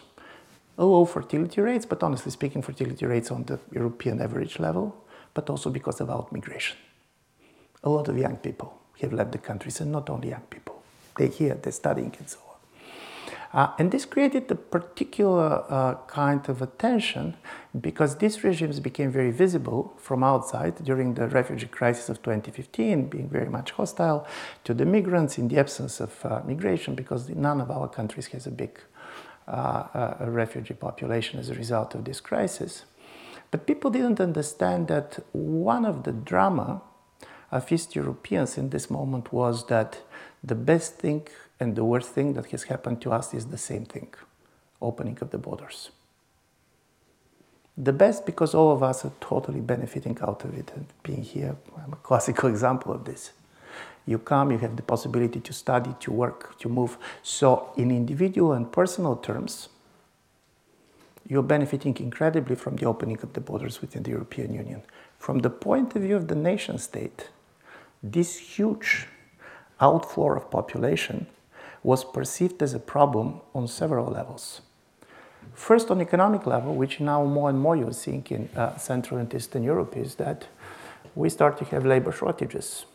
low 0.77 1.05
fertility 1.05 1.61
rates, 1.61 1.85
but 1.85 2.01
honestly 2.01 2.31
speaking, 2.31 2.61
fertility 2.61 3.05
rates 3.05 3.31
on 3.31 3.43
the 3.43 3.59
European 3.71 4.21
average 4.21 4.59
level, 4.59 4.95
but 5.33 5.49
also 5.49 5.69
because 5.69 6.01
of 6.01 6.07
outmigration. 6.07 6.75
A 7.83 7.89
lot 7.89 8.07
of 8.07 8.17
young 8.17 8.37
people 8.37 8.79
have 9.01 9.13
left 9.13 9.31
the 9.31 9.37
countries, 9.37 9.81
and 9.81 9.91
not 9.91 10.09
only 10.09 10.29
young 10.29 10.47
people 10.49 10.74
they're 11.17 11.27
here, 11.27 11.55
they're 11.61 11.71
studying 11.71 12.13
and 12.19 12.29
so 12.29 12.39
on. 12.39 12.45
Uh, 13.55 13.71
and 13.79 13.91
this 13.93 14.03
created 14.03 14.51
a 14.51 14.55
particular 14.55 15.63
uh, 15.69 15.95
kind 16.07 16.49
of 16.49 16.61
attention 16.61 17.37
because 17.79 18.17
these 18.17 18.43
regimes 18.43 18.81
became 18.81 19.09
very 19.09 19.31
visible 19.31 19.93
from 19.97 20.25
outside 20.25 20.75
during 20.83 21.13
the 21.13 21.25
refugee 21.29 21.67
crisis 21.67 22.09
of 22.09 22.21
2015, 22.21 23.07
being 23.07 23.29
very 23.29 23.47
much 23.47 23.71
hostile 23.71 24.27
to 24.65 24.73
the 24.73 24.85
migrants 24.85 25.37
in 25.37 25.47
the 25.47 25.57
absence 25.57 26.01
of 26.01 26.25
uh, 26.25 26.41
migration 26.45 26.95
because 26.95 27.29
none 27.29 27.61
of 27.61 27.71
our 27.71 27.87
countries 27.87 28.27
has 28.27 28.45
a 28.45 28.51
big 28.51 28.77
uh, 29.47 29.51
uh, 30.21 30.25
refugee 30.27 30.73
population 30.73 31.39
as 31.39 31.49
a 31.49 31.53
result 31.53 31.95
of 31.95 32.03
this 32.03 32.19
crisis. 32.19 32.83
But 33.51 33.67
people 33.67 33.89
didn't 33.89 34.19
understand 34.19 34.89
that 34.89 35.19
one 35.31 35.85
of 35.85 36.03
the 36.03 36.11
drama 36.11 36.81
of 37.51 37.71
East 37.71 37.95
Europeans 37.95 38.57
in 38.57 38.69
this 38.69 38.89
moment 38.89 39.31
was 39.31 39.67
that 39.67 39.99
the 40.43 40.55
best 40.55 40.95
thing 40.95 41.27
and 41.59 41.75
the 41.75 41.85
worst 41.85 42.09
thing 42.09 42.33
that 42.33 42.47
has 42.47 42.63
happened 42.63 43.01
to 43.01 43.11
us 43.11 43.33
is 43.33 43.47
the 43.47 43.57
same 43.57 43.85
thing 43.85 44.13
opening 44.81 45.17
of 45.21 45.31
the 45.31 45.37
borders. 45.37 45.89
The 47.77 47.93
best 47.93 48.25
because 48.25 48.53
all 48.53 48.71
of 48.71 48.83
us 48.83 49.03
are 49.03 49.11
totally 49.19 49.59
benefiting 49.59 50.17
out 50.21 50.43
of 50.45 50.57
it 50.57 50.71
and 50.75 50.85
being 51.03 51.23
here. 51.23 51.55
I'm 51.77 51.93
a 51.93 51.97
classical 51.97 52.49
example 52.53 52.93
of 52.93 53.05
this. 53.05 53.31
You 54.05 54.19
come, 54.19 54.51
you 54.51 54.59
have 54.59 54.75
the 54.75 54.83
possibility 54.83 55.39
to 55.39 55.53
study, 55.53 55.93
to 56.01 56.11
work, 56.11 56.57
to 56.59 56.69
move. 56.69 56.97
So, 57.23 57.71
in 57.75 57.89
individual 57.89 58.53
and 58.53 58.71
personal 58.71 59.15
terms, 59.15 59.69
you're 61.27 61.43
benefiting 61.43 61.97
incredibly 61.97 62.55
from 62.55 62.75
the 62.75 62.85
opening 62.85 63.19
of 63.23 63.33
the 63.33 63.41
borders 63.41 63.81
within 63.81 64.03
the 64.03 64.11
European 64.11 64.53
Union. 64.53 64.83
From 65.17 65.39
the 65.39 65.49
point 65.49 65.95
of 65.95 66.03
view 66.03 66.15
of 66.15 66.27
the 66.27 66.35
nation 66.35 66.77
state, 66.77 67.29
this 68.11 68.37
huge 68.37 69.07
outflow 69.81 70.35
of 70.35 70.51
population 70.51 71.25
was 71.83 72.03
perceived 72.03 72.61
as 72.61 72.73
a 72.73 72.79
problem 72.79 73.41
on 73.53 73.67
several 73.67 74.05
levels. 74.05 74.61
First, 75.53 75.89
on 75.89 76.01
economic 76.01 76.45
level, 76.45 76.75
which 76.75 76.99
now 76.99 77.23
more 77.23 77.49
and 77.49 77.59
more 77.59 77.75
you're 77.75 77.93
seeing 77.93 78.25
in 78.29 78.49
uh, 78.55 78.77
Central 78.77 79.19
and 79.19 79.33
Eastern 79.33 79.63
Europe, 79.63 79.95
is 79.97 80.15
that 80.15 80.47
we 81.15 81.29
start 81.29 81.57
to 81.57 81.65
have 81.65 81.85
labor 81.85 82.11
shortages. 82.11 82.85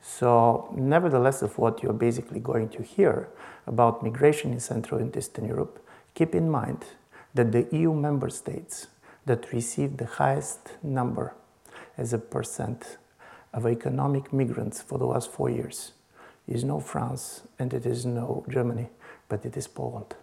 So, 0.00 0.72
nevertheless, 0.76 1.42
of 1.42 1.58
what 1.58 1.82
you're 1.82 1.92
basically 1.92 2.40
going 2.40 2.70
to 2.70 2.82
hear 2.82 3.28
about 3.66 4.02
migration 4.02 4.52
in 4.52 4.60
Central 4.60 5.00
and 5.00 5.14
Eastern 5.16 5.46
Europe, 5.46 5.84
keep 6.14 6.34
in 6.34 6.50
mind 6.50 6.84
that 7.34 7.52
the 7.52 7.66
EU 7.72 7.92
member 7.92 8.30
states 8.30 8.86
that 9.26 9.52
receive 9.52 9.98
the 9.98 10.06
highest 10.06 10.72
number 10.82 11.34
as 11.96 12.12
a 12.12 12.18
percent 12.18 12.96
of 13.52 13.66
economic 13.66 14.32
migrants 14.32 14.82
for 14.82 14.98
the 14.98 15.06
last 15.06 15.30
four 15.30 15.50
years 15.50 15.92
is 16.46 16.64
no 16.64 16.80
France 16.80 17.42
and 17.58 17.72
it 17.74 17.86
is 17.86 18.06
no 18.06 18.44
Germany, 18.48 18.88
but 19.28 19.44
it 19.44 19.56
is 19.56 19.68
Poland. 19.68 20.14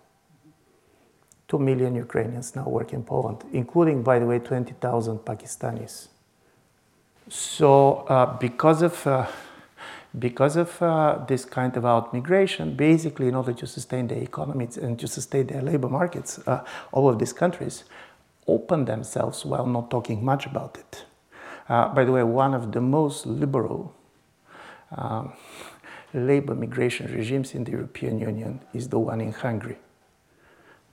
Two 1.47 1.59
million 1.59 1.95
Ukrainians 1.95 2.55
now 2.55 2.67
work 2.67 2.93
in 2.93 3.03
Poland, 3.03 3.43
including, 3.53 4.01
by 4.01 4.17
the 4.19 4.25
way, 4.25 4.39
20,000 4.39 5.19
Pakistanis. 5.19 6.07
So, 7.29 8.05
uh, 8.07 8.37
because 8.37 8.81
of 8.81 9.05
uh, 9.07 9.25
because 10.17 10.55
of 10.55 10.81
uh, 10.81 11.19
this 11.27 11.43
kind 11.45 11.75
of 11.75 11.83
outmigration, 11.83 12.77
basically, 12.77 13.27
in 13.27 13.35
order 13.35 13.53
to 13.53 13.67
sustain 13.67 14.07
their 14.07 14.21
economies 14.21 14.77
and 14.77 14.97
to 14.99 15.07
sustain 15.07 15.47
their 15.47 15.61
labor 15.61 15.89
markets, 15.89 16.39
uh, 16.47 16.63
all 16.91 17.09
of 17.09 17.19
these 17.19 17.33
countries 17.33 17.83
open 18.47 18.85
themselves 18.85 19.45
while 19.45 19.65
not 19.65 19.91
talking 19.91 20.23
much 20.23 20.45
about 20.45 20.77
it. 20.77 21.05
Uh, 21.67 21.87
by 21.89 22.03
the 22.03 22.11
way, 22.11 22.23
one 22.23 22.53
of 22.53 22.71
the 22.71 22.81
most 22.81 23.25
liberal 23.25 23.93
um, 24.95 25.33
labor 26.13 26.55
migration 26.55 27.11
regimes 27.11 27.53
in 27.53 27.63
the 27.63 27.71
European 27.71 28.19
Union 28.19 28.59
is 28.73 28.89
the 28.89 28.99
one 28.99 29.19
in 29.19 29.31
Hungary. 29.31 29.77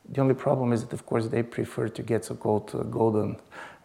The 0.09 0.21
only 0.21 0.35
problem 0.35 0.73
is 0.73 0.83
that, 0.83 0.93
of 0.93 1.07
course, 1.07 1.29
they 1.29 1.43
prefer 1.43 1.89
to 1.89 2.03
get 2.03 2.25
so-called 2.25 2.75
uh, 2.75 2.83
golden 2.85 3.37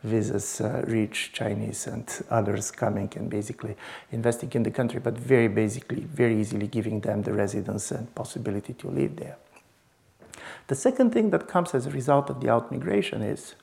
visas, 0.03 0.61
uh, 0.61 0.83
rich 0.87 1.31
Chinese 1.33 1.87
and 1.87 2.05
others 2.29 2.71
coming 2.71 3.11
and 3.15 3.29
basically 3.29 3.75
investing 4.11 4.51
in 4.53 4.63
the 4.63 4.71
country, 4.71 4.99
but 4.99 5.17
very 5.17 5.47
basically, 5.47 6.01
very 6.01 6.39
easily 6.39 6.67
giving 6.67 7.01
them 7.01 7.21
the 7.23 7.33
residence 7.33 7.91
and 7.91 8.13
possibility 8.15 8.73
to 8.73 8.89
live 8.89 9.15
there. 9.15 9.37
The 10.67 10.75
second 10.75 11.11
thing 11.11 11.29
that 11.31 11.47
comes 11.47 11.73
as 11.73 11.85
a 11.85 11.91
result 11.91 12.29
of 12.29 12.41
the 12.41 12.47
outmigration 12.47 13.21
is 13.23 13.55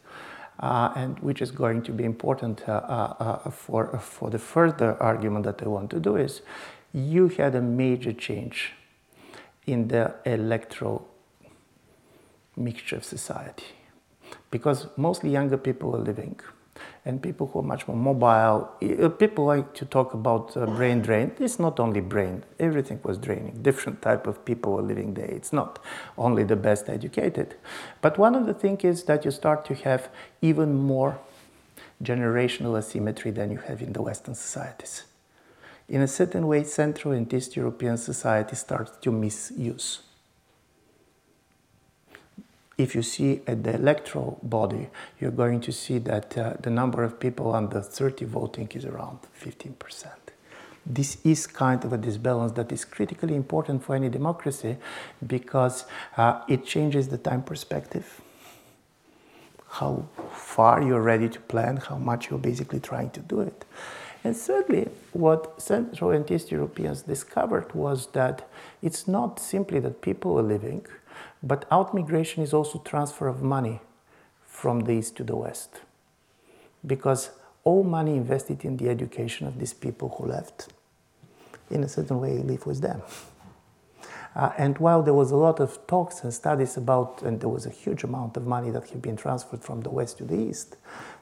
and 0.60 1.18
which 1.20 1.42
is 1.42 1.50
going 1.50 1.82
to 1.82 1.92
be 1.92 2.04
important 2.04 2.68
uh, 2.68 2.72
uh, 2.72 3.14
uh, 3.18 3.50
for, 3.50 3.98
for 3.98 4.30
the 4.30 4.38
further 4.38 5.00
argument 5.02 5.44
that 5.44 5.62
I 5.62 5.68
want 5.68 5.90
to 5.90 6.00
do 6.00 6.16
is 6.16 6.42
you 6.92 7.28
had 7.28 7.54
a 7.54 7.60
major 7.60 8.12
change 8.12 8.72
in 9.66 9.88
the 9.88 10.14
electoral 10.24 11.08
mixture 12.56 12.96
of 12.96 13.04
society. 13.04 13.66
Because 14.50 14.86
mostly 14.96 15.30
younger 15.30 15.56
people 15.56 15.90
were 15.90 15.98
living 15.98 16.38
and 17.04 17.22
people 17.22 17.46
who 17.48 17.60
are 17.60 17.62
much 17.62 17.86
more 17.86 17.96
mobile. 17.96 18.70
Uh, 18.82 19.08
people 19.08 19.44
like 19.44 19.74
to 19.74 19.84
talk 19.84 20.14
about 20.14 20.56
uh, 20.56 20.66
brain 20.66 21.02
drain. 21.02 21.32
It's 21.38 21.58
not 21.58 21.78
only 21.78 22.00
brain. 22.00 22.44
Everything 22.58 23.00
was 23.02 23.18
draining. 23.18 23.62
Different 23.62 24.02
type 24.02 24.26
of 24.26 24.44
people 24.44 24.72
were 24.72 24.82
living 24.82 25.14
there. 25.14 25.26
It's 25.26 25.52
not 25.52 25.78
only 26.16 26.44
the 26.44 26.56
best 26.56 26.88
educated. 26.88 27.56
But 28.00 28.18
one 28.18 28.34
of 28.34 28.46
the 28.46 28.54
things 28.54 28.84
is 28.84 29.04
that 29.04 29.24
you 29.24 29.30
start 29.30 29.64
to 29.66 29.74
have 29.74 30.08
even 30.40 30.74
more 30.74 31.18
generational 32.02 32.76
asymmetry 32.78 33.30
than 33.30 33.50
you 33.50 33.58
have 33.58 33.82
in 33.82 33.92
the 33.92 34.02
Western 34.02 34.34
societies. 34.34 35.04
In 35.88 36.00
a 36.00 36.08
certain 36.08 36.46
way, 36.46 36.64
Central 36.64 37.12
and 37.12 37.32
East 37.32 37.56
European 37.56 37.96
society 37.96 38.56
starts 38.56 38.92
to 39.02 39.12
misuse 39.12 40.00
if 42.76 42.94
you 42.94 43.02
see 43.02 43.40
at 43.46 43.62
the 43.64 43.74
electoral 43.74 44.38
body, 44.42 44.88
you're 45.20 45.30
going 45.30 45.60
to 45.60 45.72
see 45.72 45.98
that 45.98 46.36
uh, 46.36 46.54
the 46.60 46.70
number 46.70 47.04
of 47.04 47.20
people 47.20 47.54
under 47.54 47.80
30 47.80 48.24
voting 48.24 48.68
is 48.74 48.84
around 48.84 49.18
15%. 49.40 50.06
This 50.86 51.18
is 51.24 51.46
kind 51.46 51.82
of 51.84 51.92
a 51.92 51.98
disbalance 51.98 52.52
that 52.52 52.70
is 52.70 52.84
critically 52.84 53.34
important 53.34 53.82
for 53.82 53.94
any 53.94 54.08
democracy 54.08 54.76
because 55.26 55.84
uh, 56.16 56.42
it 56.46 56.66
changes 56.66 57.08
the 57.08 57.16
time 57.16 57.42
perspective. 57.42 58.20
How 59.68 60.06
far 60.32 60.82
you're 60.82 61.00
ready 61.00 61.28
to 61.28 61.40
plan, 61.40 61.78
how 61.78 61.96
much 61.96 62.28
you're 62.28 62.38
basically 62.38 62.80
trying 62.80 63.10
to 63.10 63.20
do 63.20 63.40
it. 63.40 63.64
And 64.24 64.36
thirdly, 64.36 64.88
what 65.12 65.60
Central 65.60 66.10
and 66.10 66.28
East 66.30 66.50
Europeans 66.50 67.02
discovered 67.02 67.74
was 67.74 68.06
that 68.08 68.48
it's 68.82 69.06
not 69.06 69.38
simply 69.38 69.80
that 69.80 70.00
people 70.00 70.38
are 70.38 70.42
living, 70.42 70.86
but 71.44 71.68
outmigration 71.68 72.42
is 72.42 72.54
also 72.54 72.78
transfer 72.78 73.28
of 73.28 73.42
money 73.42 73.80
from 74.46 74.80
the 74.80 74.92
east 74.92 75.14
to 75.16 75.24
the 75.24 75.36
west. 75.36 75.82
Because 76.86 77.30
all 77.64 77.84
money 77.84 78.16
invested 78.16 78.64
in 78.64 78.78
the 78.78 78.88
education 78.88 79.46
of 79.46 79.58
these 79.58 79.74
people 79.74 80.08
who 80.16 80.26
left, 80.26 80.72
in 81.70 81.84
a 81.84 81.88
certain 81.88 82.18
way, 82.18 82.38
live 82.38 82.66
with 82.66 82.80
them. 82.80 83.02
Uh, 84.34 84.50
and 84.58 84.78
while 84.78 85.02
there 85.02 85.14
was 85.14 85.30
a 85.30 85.36
lot 85.36 85.60
of 85.60 85.86
talks 85.86 86.24
and 86.24 86.34
studies 86.34 86.76
about, 86.76 87.22
and 87.22 87.40
there 87.40 87.48
was 87.48 87.66
a 87.66 87.70
huge 87.70 88.02
amount 88.02 88.36
of 88.36 88.46
money 88.46 88.70
that 88.70 88.88
had 88.88 89.00
been 89.00 89.16
transferred 89.16 89.62
from 89.62 89.82
the 89.82 89.90
west 89.90 90.18
to 90.18 90.24
the 90.24 90.34
east, 90.34 90.76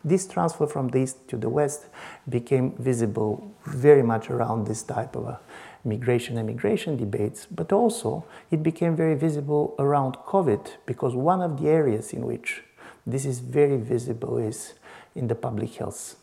this 0.05 0.27
transfer 0.27 0.67
from 0.67 0.89
the 0.89 0.99
east 0.99 1.29
to 1.29 1.37
the 1.37 1.49
west 1.49 1.87
became 2.29 2.73
visible 2.77 3.53
very 3.67 4.03
much 4.03 4.31
around 4.31 4.67
this 4.67 4.83
type 4.83 5.15
of 5.15 5.27
a 5.27 5.41
migration 5.85 6.39
and 6.39 6.47
migration 6.47 6.97
debates, 6.97 7.47
but 7.51 7.73
also 7.73 8.25
it 8.51 8.63
became 8.63 8.97
very 8.97 9.15
visible 9.15 9.75
around 9.79 10.17
COVID 10.27 10.73
because 10.87 11.15
one 11.15 11.41
of 11.41 11.61
the 11.61 11.69
areas 11.69 12.13
in 12.13 12.27
which 12.27 12.63
this 13.07 13.25
is 13.25 13.41
very 13.41 13.77
visible 13.77 14.39
is 14.39 14.75
in 15.15 15.29
the 15.29 15.35
public 15.35 15.75
health. 15.75 16.17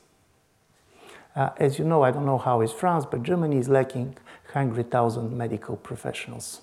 Uh, 1.36 1.50
as 1.58 1.78
you 1.78 1.86
know, 1.86 2.04
I 2.04 2.12
don't 2.12 2.26
know 2.26 2.38
how 2.38 2.62
is 2.62 2.72
France, 2.72 3.06
but 3.10 3.24
Germany 3.24 3.58
is 3.58 3.70
lacking 3.70 4.18
100,000 4.54 5.38
medical 5.38 5.76
professionals 5.76 6.62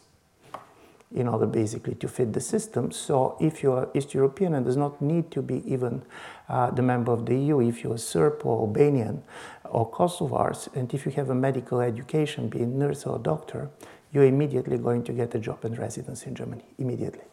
in 1.14 1.28
order 1.28 1.46
basically 1.46 1.94
to 1.94 2.08
fit 2.08 2.32
the 2.32 2.40
system. 2.40 2.90
So 2.90 3.36
if 3.40 3.62
you're 3.62 3.88
East 3.94 4.12
European 4.12 4.54
and 4.54 4.66
does 4.66 4.76
not 4.76 5.00
need 5.00 5.30
to 5.30 5.42
be 5.42 5.62
even 5.70 6.02
uh, 6.48 6.70
the 6.70 6.82
member 6.82 7.12
of 7.12 7.26
the 7.26 7.36
EU, 7.36 7.60
if 7.60 7.84
you're 7.84 7.98
Serb 7.98 8.44
or 8.44 8.60
Albanian 8.62 9.22
or 9.64 9.90
Kosovars, 9.90 10.68
and 10.74 10.92
if 10.92 11.06
you 11.06 11.12
have 11.12 11.30
a 11.30 11.34
medical 11.34 11.80
education, 11.80 12.48
be 12.48 12.62
a 12.62 12.66
nurse 12.66 13.06
or 13.06 13.16
a 13.16 13.18
doctor, 13.20 13.70
you're 14.12 14.24
immediately 14.24 14.78
going 14.78 15.04
to 15.04 15.12
get 15.12 15.34
a 15.34 15.38
job 15.38 15.64
and 15.64 15.78
residence 15.78 16.24
in 16.24 16.34
Germany, 16.34 16.64
immediately. 16.78 17.24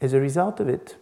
As 0.00 0.12
a 0.12 0.20
result 0.20 0.60
of 0.60 0.68
it, 0.68 0.96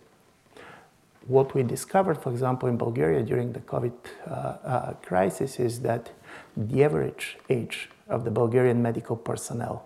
what 1.26 1.55
we 1.55 1.62
discovered, 1.64 2.18
for 2.18 2.31
example, 2.31 2.68
in 2.68 2.76
Bulgaria 2.76 3.22
during 3.22 3.52
the 3.52 3.61
COVID 3.61 3.92
uh, 4.26 4.31
uh, 4.31 4.92
crisis 5.02 5.59
is 5.59 5.81
that 5.81 6.12
the 6.57 6.85
average 6.85 7.38
age 7.50 7.90
of 8.09 8.24
the 8.24 8.31
Bulgarian 8.31 8.81
medical 8.81 9.16
personnel 9.16 9.85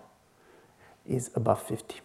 is 1.07 1.31
above 1.35 1.61
50. 1.63 1.95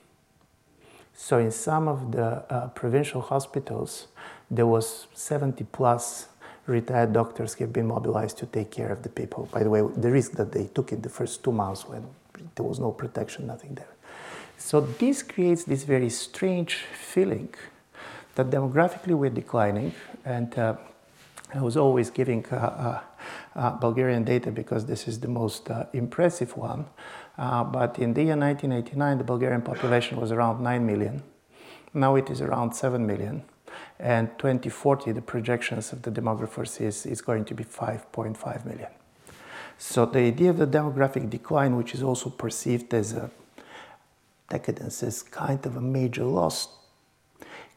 So 1.15 1.39
in 1.39 1.51
some 1.51 1.89
of 1.89 2.13
the 2.13 2.45
uh, 2.53 2.69
provincial 2.69 3.23
hospitals, 3.23 4.09
there 4.51 4.67
was 4.67 5.07
70 5.15 5.65
plus 5.73 6.29
retired 6.67 7.13
doctors 7.13 7.55
who 7.55 7.65
have 7.65 7.73
been 7.73 7.87
mobilized 7.87 8.39
to 8.39 8.47
take 8.47 8.71
care 8.71 8.91
of 8.91 9.03
the 9.03 9.09
people. 9.09 9.49
By 9.53 9.63
the 9.63 9.71
way, 9.71 9.83
the 9.97 10.11
risk 10.11 10.33
that 10.33 10.53
they 10.53 10.67
took 10.67 10.93
in 10.93 11.01
the 11.01 11.09
first 11.09 11.43
two 11.43 11.53
months 11.53 11.89
when 11.89 12.07
there 12.55 12.65
was 12.65 12.79
no 12.79 12.93
protection, 12.93 13.47
nothing 13.47 13.75
there. 13.75 13.89
So 14.59 14.81
this 14.81 15.23
creates 15.23 15.65
this 15.65 15.85
very 15.85 16.11
strange 16.11 16.75
feeling 16.75 17.55
that 18.35 18.51
demographically 18.51 19.15
we're 19.15 19.31
declining. 19.31 19.95
And 20.25 20.57
uh, 20.59 20.77
I 21.55 21.61
was 21.61 21.77
always 21.77 22.11
giving 22.11 22.45
uh, 22.51 22.57
uh, 22.57 23.01
uh 23.55 23.71
Bulgarian 23.79 24.25
data 24.25 24.51
because 24.51 24.87
this 24.87 25.09
is 25.09 25.21
the 25.21 25.29
most 25.29 25.71
uh, 25.71 25.85
impressive 25.93 26.57
one. 26.57 26.87
Uh, 27.39 27.65
but 27.65 27.99
in 27.99 28.15
the 28.15 28.23
year 28.23 28.37
1989, 28.37 29.19
the 29.19 29.25
Bulgarian 29.25 29.63
population 29.63 30.19
was 30.19 30.33
around 30.33 30.63
9 30.63 30.87
million. 30.87 31.23
Now 31.93 32.17
it 32.17 32.31
is 32.31 32.41
around 32.41 32.75
7 32.75 33.07
million. 33.07 33.43
And 33.99 34.31
2040, 34.39 35.13
the 35.13 35.23
projections 35.23 35.93
of 35.93 36.03
the 36.03 36.11
demographers 36.11 36.81
is, 36.81 37.07
is 37.07 37.21
going 37.21 37.45
to 37.47 37.55
be 37.55 37.65
5.5 37.65 38.65
million. 38.65 38.89
So 39.79 40.07
the 40.07 40.21
idea 40.21 40.51
of 40.51 40.59
the 40.59 40.67
demographic 40.67 41.29
decline, 41.29 41.77
which 41.77 41.95
is 41.95 42.03
also 42.03 42.31
perceived 42.31 42.95
as 42.95 43.13
a 43.13 43.31
decadence, 44.49 45.03
is 45.03 45.23
kind 45.23 45.65
of 45.67 45.77
a 45.77 45.81
major 45.81 46.25
loss 46.25 46.69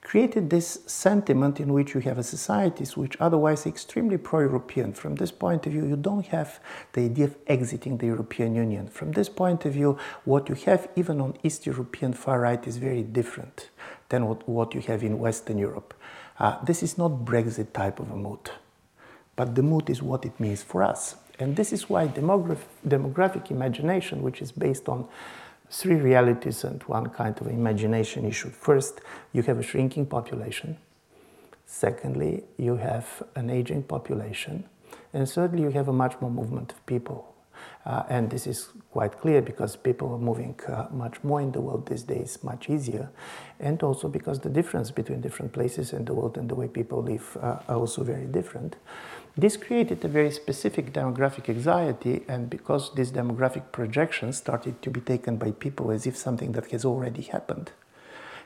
created 0.01 0.49
this 0.49 0.79
sentiment 0.85 1.59
in 1.59 1.73
which 1.73 1.93
you 1.93 1.99
have 2.01 2.17
a 2.17 2.23
societies 2.23 2.95
which 2.95 3.17
otherwise 3.19 3.65
extremely 3.65 4.17
pro-European. 4.17 4.93
From 4.93 5.15
this 5.15 5.31
point 5.31 5.65
of 5.67 5.73
view, 5.73 5.85
you 5.85 5.97
don't 5.97 6.25
have 6.27 6.59
the 6.93 7.01
idea 7.01 7.25
of 7.25 7.35
exiting 7.47 7.97
the 7.97 8.07
European 8.07 8.55
Union. 8.55 8.87
From 8.87 9.11
this 9.11 9.29
point 9.29 9.65
of 9.65 9.73
view, 9.73 9.97
what 10.25 10.49
you 10.49 10.55
have 10.65 10.89
even 10.95 11.19
on 11.19 11.37
East 11.43 11.65
European 11.65 12.13
far 12.13 12.39
right 12.39 12.65
is 12.65 12.77
very 12.77 13.03
different 13.03 13.69
than 14.09 14.25
what, 14.27 14.47
what 14.47 14.73
you 14.73 14.81
have 14.81 15.03
in 15.03 15.19
Western 15.19 15.57
Europe. 15.57 15.93
Uh, 16.39 16.63
this 16.63 16.81
is 16.81 16.97
not 16.97 17.25
Brexit 17.25 17.73
type 17.73 17.99
of 17.99 18.09
a 18.09 18.15
mood, 18.15 18.49
but 19.35 19.55
the 19.55 19.63
mood 19.63 19.89
is 19.89 20.01
what 20.01 20.25
it 20.25 20.39
means 20.39 20.63
for 20.63 20.81
us. 20.81 21.15
And 21.37 21.55
this 21.55 21.71
is 21.71 21.89
why 21.89 22.07
demograph 22.07 22.63
demographic 22.87 23.51
imagination, 23.51 24.21
which 24.21 24.41
is 24.41 24.51
based 24.51 24.89
on 24.89 25.07
three 25.69 25.95
realities 25.95 26.63
and 26.63 26.81
one 26.83 27.09
kind 27.09 27.39
of 27.39 27.47
imagination 27.47 28.25
issue. 28.25 28.49
First, 28.49 29.01
you 29.33 29.41
have 29.43 29.59
a 29.59 29.63
shrinking 29.63 30.07
population. 30.07 30.77
Secondly, 31.65 32.43
you 32.57 32.77
have 32.77 33.23
an 33.35 33.49
aging 33.49 33.83
population. 33.83 34.63
And 35.13 35.29
thirdly, 35.29 35.61
you 35.61 35.69
have 35.71 35.87
a 35.87 35.93
much 35.93 36.19
more 36.19 36.31
movement 36.31 36.71
of 36.71 36.85
people. 36.85 37.35
Uh, 37.85 38.03
and 38.09 38.29
this 38.29 38.45
is 38.47 38.69
quite 38.91 39.19
clear 39.19 39.41
because 39.41 39.75
people 39.75 40.13
are 40.13 40.17
moving 40.17 40.59
uh, 40.67 40.87
much 40.91 41.23
more 41.23 41.41
in 41.41 41.51
the 41.51 41.61
world 41.61 41.87
these 41.87 42.03
days, 42.03 42.37
much 42.43 42.69
easier. 42.69 43.09
And 43.59 43.81
also 43.83 44.07
because 44.07 44.39
the 44.39 44.49
difference 44.49 44.91
between 44.91 45.21
different 45.21 45.53
places 45.53 45.93
in 45.93 46.05
the 46.05 46.13
world 46.13 46.37
and 46.37 46.49
the 46.49 46.55
way 46.55 46.67
people 46.67 47.01
live 47.01 47.37
uh, 47.41 47.59
are 47.67 47.75
also 47.75 48.03
very 48.03 48.25
different. 48.25 48.75
This 49.39 49.55
created 49.55 50.03
a 50.03 50.09
very 50.09 50.31
specific 50.31 50.91
demographic 50.91 51.47
anxiety, 51.47 52.25
and 52.27 52.49
because 52.49 52.93
these 52.93 53.13
demographic 53.13 53.71
projections 53.71 54.35
started 54.35 54.81
to 54.81 54.89
be 54.91 54.99
taken 54.99 55.37
by 55.37 55.51
people 55.51 55.91
as 55.91 56.05
if 56.05 56.17
something 56.17 56.51
that 56.51 56.71
has 56.71 56.83
already 56.83 57.21
happened, 57.21 57.71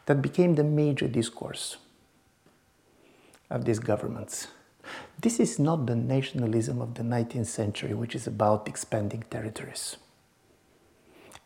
that 0.05 0.21
became 0.21 0.53
the 0.53 0.63
major 0.63 1.07
discourse 1.07 1.77
of 3.49 3.65
these 3.65 3.79
governments. 3.79 4.49
This 5.19 5.39
is 5.39 5.57
not 5.57 5.87
the 5.87 5.95
nationalism 5.95 6.79
of 6.79 6.93
the 6.93 7.01
19th 7.01 7.47
century, 7.47 7.95
which 7.95 8.13
is 8.13 8.27
about 8.27 8.67
expanding 8.67 9.23
territories. 9.31 9.97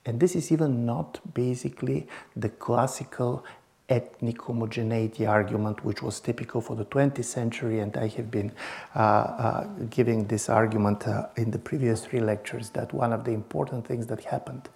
And 0.05 0.19
this 0.19 0.36
is 0.36 0.51
even 0.51 0.86
not 0.86 1.21
basically 1.33 2.10
the 2.36 2.49
classical 2.49 3.45
ethnic 3.89 4.41
homogeneity 4.41 5.26
argument, 5.26 5.84
which 5.86 6.02
was 6.02 6.19
typical 6.19 6.60
for 6.60 6.76
the 6.76 6.86
20th 6.86 7.23
century, 7.23 7.80
and 7.80 7.95
I 7.95 8.08
have 8.08 8.30
been 8.30 8.52
uh, 8.95 9.00
uh, 9.00 9.63
giving 9.89 10.28
this 10.28 10.50
argument 10.50 11.08
uh, 11.08 11.28
in 11.38 11.52
the 11.52 11.60
previous 11.60 12.06
three 12.06 12.19
lectures 12.19 12.69
that 12.71 12.93
one 12.93 13.13
of 13.13 13.23
the 13.23 13.32
important 13.32 13.88
things 13.88 14.08
that 14.08 14.26
happened 14.26 14.67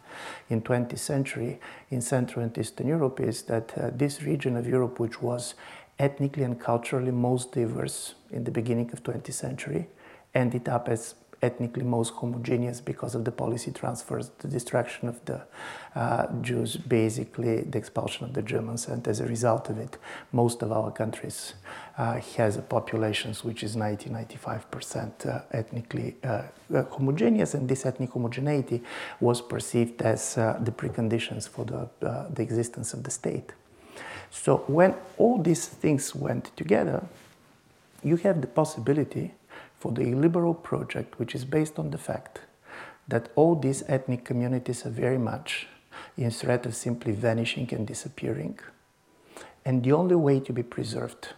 in 0.50 0.62
20th 0.62 1.00
century 1.00 1.60
in 1.90 2.02
Central 2.02 2.44
and 2.44 2.58
Eastern 2.58 2.88
Europe 2.88 3.20
is 3.20 3.44
that 3.44 3.78
uh, 3.78 3.90
this 3.94 4.24
region 4.24 4.56
of 4.56 4.66
Europe, 4.66 5.00
which 5.00 5.22
was 5.22 5.56
ethnically 6.00 6.44
and 6.44 6.60
culturally 6.60 7.12
most 7.12 7.52
diverse 7.52 8.16
in 8.32 8.46
the 8.46 8.52
beginning 8.52 8.90
of 8.94 9.04
20th 9.04 9.34
century, 9.34 9.88
ended 10.34 10.70
up 10.70 10.88
as 10.88 11.16
ethnically 11.42 11.84
most 11.84 12.14
homogeneous 12.14 12.80
because 12.80 13.16
of 13.16 13.26
the 13.26 13.32
policy 13.32 13.72
transfers, 13.72 14.30
the 14.40 14.48
destruction 14.48 15.08
of 15.08 15.24
the 15.26 15.42
uh, 15.96 16.28
Jews, 16.42 16.78
basically 16.78 17.62
the 17.62 17.78
expulsion 17.78 18.26
of 18.26 18.34
the 18.34 18.42
Germans, 18.42 18.88
and 18.88 19.08
as 19.08 19.20
a 19.20 19.26
result 19.26 19.70
of 19.70 19.78
it, 19.78 19.98
most 20.32 20.62
of 20.62 20.72
our 20.72 20.92
countries 20.92 21.54
uh, 21.98 22.20
has 22.38 22.58
a 22.58 22.62
population 22.62 23.34
which 23.44 23.64
is 23.64 23.76
90-95% 23.76 25.26
uh, 25.26 25.42
ethnically 25.52 26.16
uh, 26.24 26.44
uh, 26.74 26.84
homogeneous, 26.84 27.54
and 27.54 27.68
this 27.68 27.86
ethnic 27.86 28.12
homogeneity 28.12 28.82
was 29.20 29.42
perceived 29.42 30.02
as 30.02 30.38
uh, 30.38 30.58
the 30.62 30.72
preconditions 30.72 31.50
for 31.50 31.66
the, 31.66 31.90
the 32.34 32.42
existence 32.42 32.94
of 32.94 33.04
the 33.04 33.12
state. 33.12 33.52
So 34.30 34.64
when 34.68 34.96
all 35.18 35.42
these 35.42 35.68
things 35.68 36.16
went 36.16 36.56
together, 36.56 37.04
you 38.04 38.16
have 38.18 38.42
the 38.42 38.48
possibility 38.48 39.34
for 39.82 39.92
the 39.92 40.04
illiberal 40.04 40.54
project, 40.54 41.18
which 41.18 41.34
is 41.34 41.44
based 41.44 41.80
on 41.80 41.90
the 41.90 41.98
fact 41.98 42.42
that 43.08 43.30
all 43.36 43.56
these 43.56 43.84
ethnic 43.88 44.24
communities 44.24 44.86
are 44.86 44.92
very 44.92 45.18
much 45.18 45.68
in 46.16 46.30
threat 46.30 46.68
of 46.68 46.76
simply 46.76 47.14
vanishing 47.14 47.68
and 47.74 47.88
disappearing. 47.88 48.60
And 49.66 49.84
the 49.84 49.94
only 49.94 50.16
way 50.16 50.40
to 50.42 50.54
be 50.54 50.62
preserved 50.62 51.30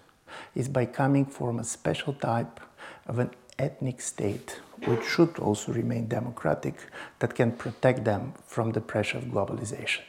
is 0.56 0.68
by 0.68 0.86
coming 0.86 1.26
from 1.26 1.58
a 1.58 1.64
special 1.64 2.14
type 2.14 2.60
of 3.08 3.18
an 3.18 3.32
ethnic 3.58 4.02
state, 4.02 4.60
which 4.86 5.06
should 5.06 5.40
also 5.40 5.72
remain 5.72 6.08
democratic, 6.08 6.76
that 7.20 7.36
can 7.36 7.54
protect 7.54 8.04
them 8.04 8.34
from 8.46 8.74
the 8.74 8.82
pressure 8.82 9.20
of 9.20 9.26
globalization. 9.26 10.02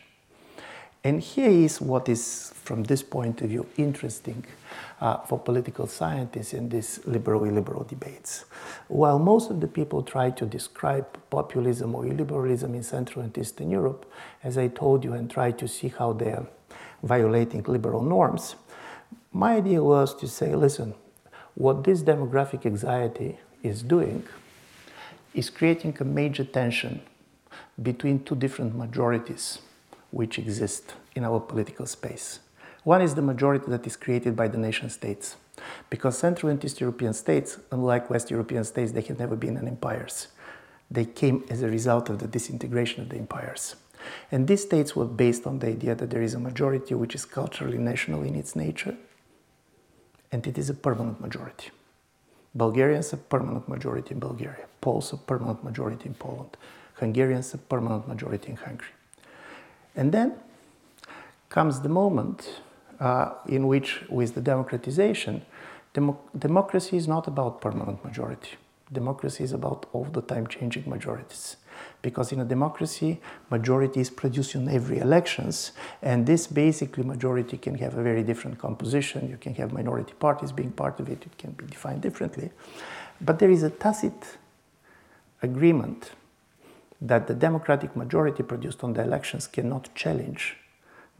And 1.06 1.20
here 1.20 1.50
is 1.50 1.82
what 1.82 2.08
is, 2.08 2.54
from 2.64 2.84
this 2.84 3.02
point 3.02 3.42
of 3.42 3.50
view, 3.50 3.66
interesting 3.76 4.42
uh, 5.02 5.18
for 5.18 5.38
political 5.38 5.86
scientists 5.86 6.54
in 6.54 6.70
these 6.70 6.98
liberal 7.04 7.44
illiberal 7.44 7.84
debates. 7.84 8.46
While 8.88 9.18
most 9.18 9.50
of 9.50 9.60
the 9.60 9.68
people 9.68 10.02
try 10.02 10.30
to 10.30 10.46
describe 10.46 11.06
populism 11.28 11.94
or 11.94 12.04
illiberalism 12.04 12.74
in 12.74 12.82
Central 12.82 13.22
and 13.22 13.36
Eastern 13.36 13.70
Europe, 13.70 14.10
as 14.42 14.56
I 14.56 14.68
told 14.68 15.04
you, 15.04 15.12
and 15.12 15.30
try 15.30 15.50
to 15.50 15.68
see 15.68 15.88
how 15.88 16.14
they 16.14 16.32
are 16.32 16.46
violating 17.02 17.62
liberal 17.64 18.02
norms, 18.02 18.56
my 19.30 19.56
idea 19.56 19.84
was 19.84 20.14
to 20.14 20.26
say, 20.26 20.54
listen, 20.54 20.94
what 21.54 21.84
this 21.84 22.02
demographic 22.02 22.64
anxiety 22.64 23.38
is 23.62 23.82
doing 23.82 24.24
is 25.34 25.50
creating 25.50 25.98
a 26.00 26.04
major 26.04 26.44
tension 26.44 27.02
between 27.82 28.24
two 28.24 28.36
different 28.36 28.74
majorities 28.74 29.58
which 30.14 30.38
exist 30.38 30.94
in 31.16 31.24
our 31.24 31.40
political 31.40 31.86
space. 31.86 32.38
One 32.84 33.02
is 33.02 33.14
the 33.14 33.22
majority 33.22 33.66
that 33.68 33.86
is 33.86 33.96
created 33.96 34.36
by 34.36 34.48
the 34.48 34.58
nation 34.58 34.88
states. 34.90 35.36
Because 35.90 36.18
Central 36.18 36.50
and 36.50 36.64
East 36.64 36.80
European 36.80 37.14
states, 37.14 37.58
unlike 37.72 38.10
West 38.10 38.30
European 38.30 38.64
states, 38.64 38.92
they 38.92 39.00
have 39.02 39.18
never 39.18 39.36
been 39.36 39.56
empires. 39.56 40.28
They 40.90 41.06
came 41.06 41.44
as 41.50 41.62
a 41.62 41.68
result 41.68 42.10
of 42.10 42.18
the 42.18 42.28
disintegration 42.28 43.02
of 43.02 43.08
the 43.08 43.16
empires. 43.16 43.76
And 44.30 44.46
these 44.46 44.62
states 44.62 44.94
were 44.94 45.06
based 45.06 45.46
on 45.46 45.58
the 45.58 45.68
idea 45.68 45.94
that 45.94 46.10
there 46.10 46.22
is 46.22 46.34
a 46.34 46.38
majority 46.38 46.94
which 46.94 47.14
is 47.14 47.24
culturally 47.24 47.78
national 47.78 48.22
in 48.22 48.34
its 48.36 48.54
nature, 48.54 48.96
and 50.30 50.46
it 50.46 50.58
is 50.58 50.68
a 50.68 50.74
permanent 50.74 51.20
majority. 51.20 51.70
Bulgarians 52.54 53.12
a 53.12 53.16
permanent 53.16 53.68
majority 53.68 54.12
in 54.14 54.20
Bulgaria, 54.20 54.66
Poles 54.80 55.12
a 55.12 55.16
permanent 55.16 55.64
majority 55.64 56.06
in 56.06 56.14
Poland, 56.14 56.56
Hungarians 57.00 57.54
a 57.54 57.58
permanent 57.58 58.06
majority 58.06 58.50
in 58.50 58.56
Hungary. 58.56 58.92
And 59.96 60.12
then 60.12 60.34
comes 61.48 61.80
the 61.80 61.88
moment 61.88 62.60
uh, 63.00 63.34
in 63.46 63.66
which, 63.66 64.02
with 64.08 64.34
the 64.34 64.40
democratization, 64.40 65.42
demo- 65.92 66.20
democracy 66.36 66.96
is 66.96 67.06
not 67.06 67.26
about 67.26 67.60
permanent 67.60 68.04
majority. 68.04 68.50
Democracy 68.92 69.44
is 69.44 69.52
about 69.52 69.86
all 69.92 70.04
the 70.04 70.22
time 70.22 70.46
changing 70.46 70.88
majorities. 70.88 71.56
Because 72.02 72.32
in 72.32 72.40
a 72.40 72.44
democracy, 72.44 73.20
majority 73.50 74.00
is 74.00 74.10
produced 74.10 74.54
in 74.54 74.68
every 74.68 74.98
elections, 74.98 75.72
and 76.02 76.26
this 76.26 76.46
basically 76.46 77.02
majority 77.02 77.56
can 77.56 77.76
have 77.76 77.96
a 77.96 78.02
very 78.02 78.22
different 78.22 78.58
composition. 78.58 79.28
You 79.28 79.36
can 79.36 79.54
have 79.54 79.72
minority 79.72 80.12
parties 80.18 80.52
being 80.52 80.70
part 80.72 81.00
of 81.00 81.08
it, 81.08 81.24
it 81.24 81.38
can 81.38 81.52
be 81.52 81.66
defined 81.66 82.02
differently. 82.02 82.50
But 83.20 83.38
there 83.38 83.50
is 83.50 83.62
a 83.62 83.70
tacit 83.70 84.38
agreement 85.42 86.12
that 87.04 87.26
the 87.26 87.34
democratic 87.34 87.94
majority 87.94 88.42
produced 88.42 88.82
on 88.82 88.94
the 88.94 89.02
elections 89.02 89.46
cannot 89.46 89.94
challenge 89.94 90.56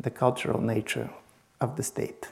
the 0.00 0.10
cultural 0.10 0.60
nature 0.60 1.10
of 1.60 1.76
the 1.76 1.82
state. 1.82 2.28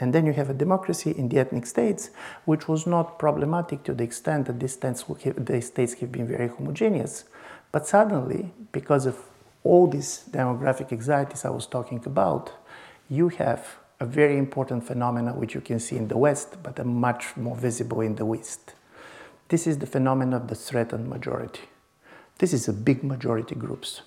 And 0.00 0.14
then 0.14 0.24
you 0.26 0.32
have 0.32 0.50
a 0.50 0.54
democracy 0.54 1.10
in 1.10 1.28
the 1.28 1.38
ethnic 1.38 1.66
states, 1.66 2.10
which 2.46 2.66
was 2.66 2.86
not 2.86 3.18
problematic 3.18 3.84
to 3.84 3.94
the 3.94 4.04
extent 4.04 4.46
that 4.46 4.58
these 4.58 4.72
states, 4.72 5.92
have 6.00 6.10
been 6.10 6.26
very 6.26 6.48
homogeneous. 6.48 7.24
But 7.70 7.86
suddenly, 7.86 8.52
because 8.72 9.06
of 9.06 9.18
all 9.62 9.86
these 9.86 10.24
demographic 10.30 10.92
anxieties 10.92 11.44
I 11.44 11.50
was 11.50 11.66
talking 11.66 12.02
about, 12.06 12.52
you 13.08 13.28
have 13.28 13.76
a 14.00 14.06
very 14.06 14.38
important 14.38 14.84
phenomenon 14.84 15.36
which 15.36 15.54
you 15.54 15.60
can 15.60 15.78
see 15.78 15.96
in 15.98 16.08
the 16.08 16.16
West, 16.16 16.56
but 16.62 16.78
a 16.78 16.84
much 16.84 17.36
more 17.36 17.54
visible 17.54 18.00
in 18.00 18.16
the 18.16 18.24
West. 18.24 18.74
This 19.48 19.66
is 19.66 19.78
the 19.78 19.86
phenomenon 19.86 20.40
of 20.40 20.48
the 20.48 20.54
threatened 20.54 21.08
majority. 21.08 21.68
This 22.42 22.52
is 22.52 22.66
a 22.66 22.72
big 22.72 23.04
majority 23.04 23.54
groups 23.54 24.02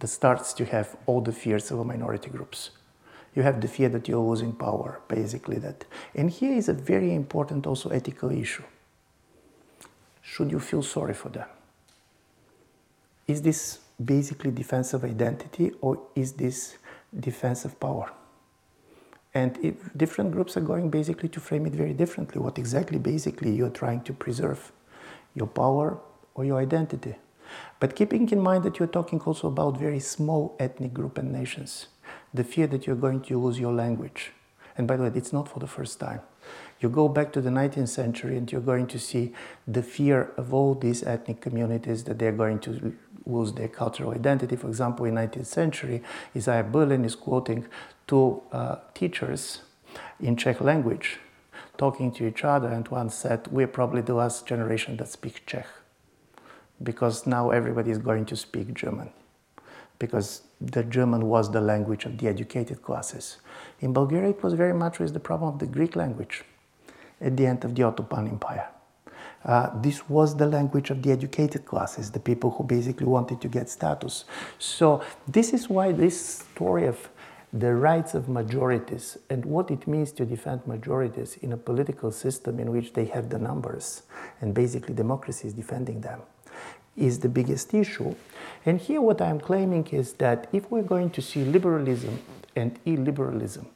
that 0.00 0.08
starts 0.08 0.52
to 0.54 0.64
have 0.64 0.96
all 1.06 1.20
the 1.20 1.30
fears 1.30 1.70
of 1.70 1.78
a 1.78 1.84
minority 1.84 2.28
groups. 2.28 2.70
You 3.32 3.42
have 3.42 3.60
the 3.60 3.68
fear 3.68 3.88
that 3.90 4.08
you're 4.08 4.18
losing 4.18 4.54
power, 4.54 5.00
basically 5.06 5.56
that. 5.58 5.84
And 6.16 6.30
here 6.30 6.52
is 6.52 6.68
a 6.68 6.72
very 6.74 7.14
important 7.14 7.68
also 7.68 7.90
ethical 7.90 8.32
issue. 8.32 8.64
Should 10.20 10.50
you 10.50 10.58
feel 10.58 10.82
sorry 10.82 11.14
for 11.14 11.28
them? 11.28 11.46
Is 13.28 13.40
this 13.40 13.78
basically 14.04 14.50
defense 14.50 14.92
of 14.92 15.04
identity 15.04 15.70
or 15.80 16.02
is 16.16 16.32
this 16.32 16.76
defense 17.20 17.64
of 17.64 17.78
power? 17.78 18.10
And 19.32 19.56
if 19.62 19.76
different 19.96 20.32
groups 20.32 20.56
are 20.56 20.66
going 20.72 20.90
basically 20.90 21.28
to 21.28 21.38
frame 21.38 21.66
it 21.66 21.74
very 21.74 21.92
differently, 21.92 22.40
what 22.40 22.58
exactly 22.58 22.98
basically 22.98 23.52
you're 23.52 23.70
trying 23.70 24.00
to 24.00 24.12
preserve, 24.12 24.72
your 25.36 25.46
power 25.46 26.00
or 26.34 26.44
your 26.44 26.58
identity? 26.58 27.14
But 27.78 27.96
keeping 27.96 28.28
in 28.30 28.40
mind 28.40 28.64
that 28.64 28.78
you're 28.78 28.88
talking 28.88 29.20
also 29.20 29.48
about 29.48 29.78
very 29.78 30.00
small 30.00 30.56
ethnic 30.58 30.92
group 30.92 31.18
and 31.18 31.32
nations, 31.32 31.88
the 32.32 32.44
fear 32.44 32.66
that 32.68 32.86
you're 32.86 32.96
going 32.96 33.22
to 33.22 33.40
lose 33.40 33.58
your 33.58 33.72
language. 33.72 34.32
And 34.76 34.86
by 34.86 34.96
the 34.96 35.04
way, 35.04 35.12
it's 35.14 35.32
not 35.32 35.48
for 35.48 35.60
the 35.60 35.66
first 35.66 36.00
time. 36.00 36.20
You 36.80 36.88
go 36.88 37.08
back 37.08 37.32
to 37.32 37.40
the 37.40 37.50
19th 37.50 37.88
century 37.88 38.36
and 38.36 38.50
you're 38.50 38.60
going 38.60 38.86
to 38.88 38.98
see 38.98 39.32
the 39.66 39.82
fear 39.82 40.32
of 40.36 40.54
all 40.54 40.74
these 40.74 41.02
ethnic 41.02 41.40
communities 41.40 42.04
that 42.04 42.18
they're 42.18 42.32
going 42.32 42.58
to 42.60 42.96
lose 43.26 43.52
their 43.52 43.68
cultural 43.68 44.12
identity. 44.12 44.56
For 44.56 44.68
example, 44.68 45.04
in 45.06 45.14
19th 45.14 45.46
century, 45.46 46.02
Isaiah 46.34 46.64
Berlin 46.64 47.04
is 47.04 47.14
quoting 47.14 47.66
two 48.06 48.42
uh, 48.52 48.76
teachers 48.94 49.62
in 50.20 50.36
Czech 50.36 50.60
language 50.60 51.18
talking 51.76 52.12
to 52.12 52.26
each 52.26 52.44
other, 52.44 52.68
and 52.68 52.86
one 52.88 53.08
said, 53.08 53.48
We're 53.50 53.66
probably 53.66 54.02
the 54.02 54.14
last 54.14 54.46
generation 54.46 54.96
that 54.98 55.08
speaks 55.08 55.40
Czech 55.46 55.66
because 56.82 57.26
now 57.26 57.50
everybody 57.50 57.90
is 57.90 57.98
going 57.98 58.24
to 58.26 58.36
speak 58.36 58.74
German 58.74 59.10
because 60.00 60.42
the 60.60 60.82
German 60.82 61.26
was 61.26 61.52
the 61.52 61.60
language 61.60 62.06
of 62.06 62.18
the 62.18 62.26
educated 62.26 62.82
classes. 62.82 63.36
In 63.80 63.92
Bulgaria, 63.92 64.30
it 64.30 64.42
was 64.42 64.54
very 64.54 64.74
much 64.74 64.98
with 64.98 65.12
the 65.12 65.20
problem 65.20 65.54
of 65.54 65.58
the 65.60 65.66
Greek 65.66 65.94
language 65.94 66.42
at 67.20 67.36
the 67.36 67.46
end 67.46 67.64
of 67.64 67.74
the 67.74 67.82
Ottoman 67.82 68.26
Empire. 68.28 68.68
Uh, 69.44 69.70
this 69.80 70.08
was 70.08 70.36
the 70.36 70.46
language 70.46 70.90
of 70.90 71.02
the 71.02 71.12
educated 71.12 71.64
classes, 71.64 72.10
the 72.10 72.20
people 72.20 72.50
who 72.50 72.64
basically 72.64 73.06
wanted 73.06 73.40
to 73.40 73.48
get 73.48 73.70
status. 73.70 74.24
So, 74.58 75.02
this 75.26 75.52
is 75.54 75.68
why 75.68 75.92
this 75.92 76.44
story 76.52 76.86
of 76.86 77.08
the 77.52 77.74
rights 77.74 78.14
of 78.14 78.28
majorities 78.28 79.18
and 79.28 79.44
what 79.44 79.70
it 79.70 79.86
means 79.86 80.12
to 80.12 80.24
defend 80.24 80.66
majorities 80.66 81.36
in 81.38 81.52
a 81.52 81.56
political 81.56 82.12
system 82.12 82.60
in 82.60 82.70
which 82.70 82.92
they 82.92 83.06
have 83.06 83.28
the 83.28 83.38
numbers 83.38 84.02
and 84.40 84.54
basically 84.54 84.94
democracy 84.94 85.48
is 85.48 85.54
defending 85.54 86.00
them 86.00 86.20
is 86.96 87.20
the 87.20 87.28
biggest 87.28 87.72
issue. 87.74 88.14
And 88.66 88.80
here, 88.80 89.00
what 89.00 89.20
I'm 89.20 89.40
claiming 89.40 89.86
is 89.88 90.14
that 90.14 90.48
if 90.52 90.70
we're 90.70 90.82
going 90.82 91.10
to 91.10 91.22
see 91.22 91.44
liberalism 91.44 92.20
and 92.54 92.78
illiberalism, 92.84 93.66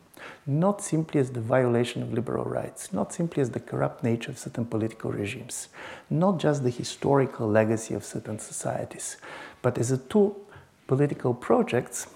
not 0.47 0.83
simply 0.83 1.21
as 1.21 1.31
the 1.31 1.41
violation 1.41 2.03
of 2.03 2.13
liberal 2.13 2.45
rights, 2.45 2.93
not 2.93 3.13
simply 3.13 3.41
as 3.41 3.51
the 3.51 3.61
corrupt 3.61 4.05
nature 4.05 4.31
of 4.31 4.39
certain 4.39 4.65
political 4.65 5.11
regimes, 5.11 5.69
not 6.11 6.39
just 6.39 6.63
the 6.63 6.71
historical 6.71 7.49
legacy 7.49 7.95
of 7.95 8.05
certain 8.05 8.39
societies, 8.39 9.17
but 9.63 9.79
as 9.79 9.91
a 9.91 9.99
two 9.99 10.35
political 10.87 11.33
projects, 11.33 12.09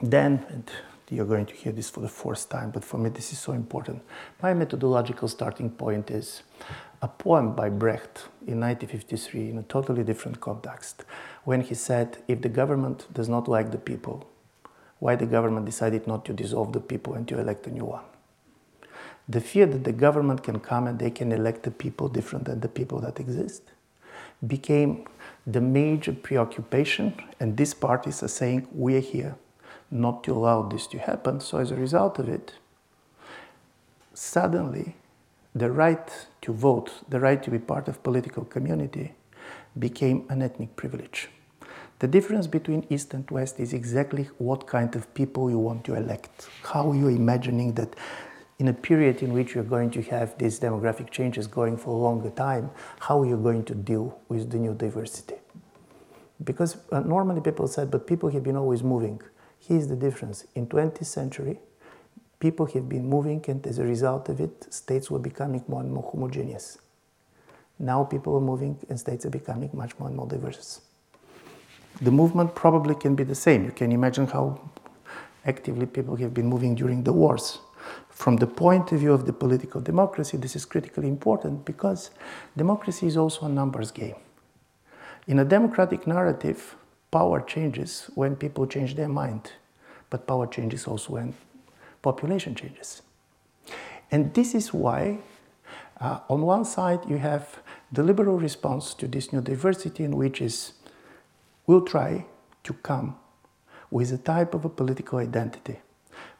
then, 0.00 0.64
you're 1.10 1.26
going 1.26 1.46
to 1.46 1.54
hear 1.54 1.72
this 1.72 1.90
for 1.90 2.00
the 2.00 2.08
fourth 2.08 2.48
time, 2.48 2.70
but 2.70 2.84
for 2.84 2.98
me 2.98 3.10
this 3.10 3.32
is 3.32 3.38
so 3.38 3.52
important. 3.52 4.02
My 4.42 4.54
methodological 4.54 5.28
starting 5.28 5.70
point 5.70 6.10
is 6.10 6.42
a 7.02 7.08
poem 7.08 7.54
by 7.54 7.68
Brecht 7.68 8.28
in 8.46 8.60
1953 8.60 9.50
in 9.50 9.58
a 9.58 9.62
totally 9.62 10.04
different 10.04 10.40
context 10.40 11.04
when 11.44 11.60
he 11.62 11.74
said, 11.74 12.18
If 12.28 12.42
the 12.42 12.48
government 12.48 13.06
does 13.12 13.28
not 13.28 13.48
like 13.48 13.70
the 13.70 13.78
people, 13.78 14.28
why 14.98 15.16
the 15.16 15.26
government 15.26 15.66
decided 15.66 16.06
not 16.06 16.24
to 16.26 16.32
dissolve 16.32 16.72
the 16.72 16.80
people 16.80 17.14
and 17.14 17.26
to 17.28 17.38
elect 17.38 17.66
a 17.66 17.70
new 17.70 17.86
one? 17.86 18.04
the 19.30 19.40
fear 19.40 19.64
that 19.66 19.84
the 19.84 19.92
government 19.92 20.42
can 20.42 20.58
come 20.58 20.88
and 20.88 20.98
they 20.98 21.10
can 21.10 21.30
elect 21.30 21.62
the 21.62 21.70
people 21.70 22.08
different 22.08 22.46
than 22.46 22.60
the 22.60 22.68
people 22.68 23.00
that 23.00 23.20
exist, 23.20 23.62
became 24.46 25.06
the 25.46 25.60
major 25.60 26.12
preoccupation. 26.12 27.14
And 27.38 27.56
these 27.56 27.72
parties 27.72 28.22
are 28.24 28.28
saying, 28.28 28.66
we're 28.72 29.00
here 29.00 29.36
not 29.90 30.24
to 30.24 30.32
allow 30.32 30.62
this 30.62 30.86
to 30.88 30.98
happen. 30.98 31.40
So, 31.40 31.58
as 31.58 31.70
a 31.70 31.76
result 31.76 32.18
of 32.18 32.28
it, 32.28 32.54
suddenly 34.14 34.96
the 35.54 35.70
right 35.70 36.26
to 36.42 36.52
vote, 36.52 36.92
the 37.08 37.20
right 37.20 37.42
to 37.42 37.50
be 37.50 37.58
part 37.58 37.88
of 37.88 38.02
political 38.02 38.44
community 38.44 39.14
became 39.78 40.24
an 40.28 40.42
ethnic 40.42 40.76
privilege. 40.76 41.28
The 41.98 42.08
difference 42.08 42.46
between 42.46 42.86
East 42.88 43.12
and 43.12 43.30
West 43.30 43.60
is 43.60 43.72
exactly 43.72 44.30
what 44.38 44.66
kind 44.66 44.96
of 44.96 45.12
people 45.12 45.50
you 45.50 45.58
want 45.58 45.84
to 45.84 45.94
elect. 45.94 46.48
How 46.62 46.90
are 46.90 46.96
you're 46.96 47.10
imagining 47.10 47.74
that 47.74 47.94
in 48.60 48.68
a 48.68 48.72
period 48.74 49.22
in 49.22 49.32
which 49.32 49.54
you're 49.54 49.64
going 49.64 49.90
to 49.90 50.02
have 50.02 50.36
these 50.38 50.60
demographic 50.60 51.10
changes 51.10 51.46
going 51.46 51.78
for 51.78 51.90
a 51.90 51.98
longer 51.98 52.30
time, 52.30 52.70
how 53.00 53.20
are 53.22 53.26
you're 53.26 53.38
going 53.38 53.64
to 53.64 53.74
deal 53.74 54.20
with 54.28 54.50
the 54.50 54.58
new 54.58 54.74
diversity. 54.74 55.36
Because 56.44 56.76
uh, 56.92 57.00
normally 57.00 57.40
people 57.40 57.66
said, 57.68 57.90
but 57.90 58.06
people 58.06 58.30
have 58.30 58.42
been 58.42 58.56
always 58.56 58.82
moving. 58.82 59.20
Here's 59.70 59.86
the 59.86 60.00
difference. 60.06 60.46
In 60.56 60.66
20th 60.66 61.06
century, 61.06 61.60
people 62.40 62.66
have 62.74 62.88
been 62.88 63.08
moving 63.08 63.44
and 63.46 63.64
as 63.66 63.78
a 63.78 63.84
result 63.84 64.28
of 64.28 64.40
it, 64.40 64.54
states 64.74 65.10
were 65.10 65.20
becoming 65.30 65.62
more 65.68 65.82
and 65.82 65.92
more 65.92 66.10
homogeneous. 66.12 66.78
Now 67.78 68.04
people 68.04 68.36
are 68.36 68.46
moving 68.52 68.78
and 68.88 68.98
states 68.98 69.24
are 69.26 69.34
becoming 69.40 69.70
much 69.72 69.98
more 69.98 70.08
and 70.08 70.16
more 70.16 70.26
diverse 70.26 70.80
the 72.00 72.10
movement 72.10 72.54
probably 72.54 72.94
can 72.94 73.14
be 73.14 73.24
the 73.24 73.34
same. 73.34 73.64
You 73.64 73.72
can 73.72 73.92
imagine 73.92 74.26
how 74.26 74.60
actively 75.44 75.86
people 75.86 76.16
have 76.16 76.32
been 76.32 76.46
moving 76.46 76.74
during 76.74 77.04
the 77.04 77.12
wars. 77.12 77.58
From 78.08 78.36
the 78.36 78.46
point 78.46 78.92
of 78.92 79.00
view 79.00 79.12
of 79.12 79.26
the 79.26 79.32
political 79.32 79.80
democracy, 79.80 80.36
this 80.36 80.56
is 80.56 80.64
critically 80.64 81.08
important 81.08 81.64
because 81.64 82.10
democracy 82.56 83.06
is 83.06 83.16
also 83.16 83.46
a 83.46 83.48
numbers 83.48 83.90
game. 83.90 84.16
In 85.26 85.38
a 85.38 85.44
democratic 85.44 86.06
narrative, 86.06 86.76
power 87.10 87.40
changes 87.40 88.10
when 88.14 88.36
people 88.36 88.66
change 88.66 88.94
their 88.94 89.08
mind, 89.08 89.52
but 90.10 90.26
power 90.26 90.46
changes 90.46 90.86
also 90.86 91.14
when 91.14 91.34
population 92.02 92.54
changes. 92.54 93.02
And 94.10 94.34
this 94.34 94.54
is 94.54 94.74
why, 94.74 95.18
uh, 96.00 96.20
on 96.28 96.42
one 96.42 96.64
side, 96.64 97.00
you 97.08 97.18
have 97.18 97.60
the 97.92 98.02
liberal 98.02 98.38
response 98.38 98.94
to 98.94 99.06
this 99.06 99.32
new 99.32 99.40
diversity, 99.40 100.04
in 100.04 100.16
which 100.16 100.40
is 100.40 100.72
we'll 101.66 101.82
try 101.82 102.26
to 102.64 102.72
come 102.74 103.16
with 103.90 104.12
a 104.12 104.18
type 104.18 104.54
of 104.54 104.64
a 104.64 104.68
political 104.68 105.18
identity 105.18 105.78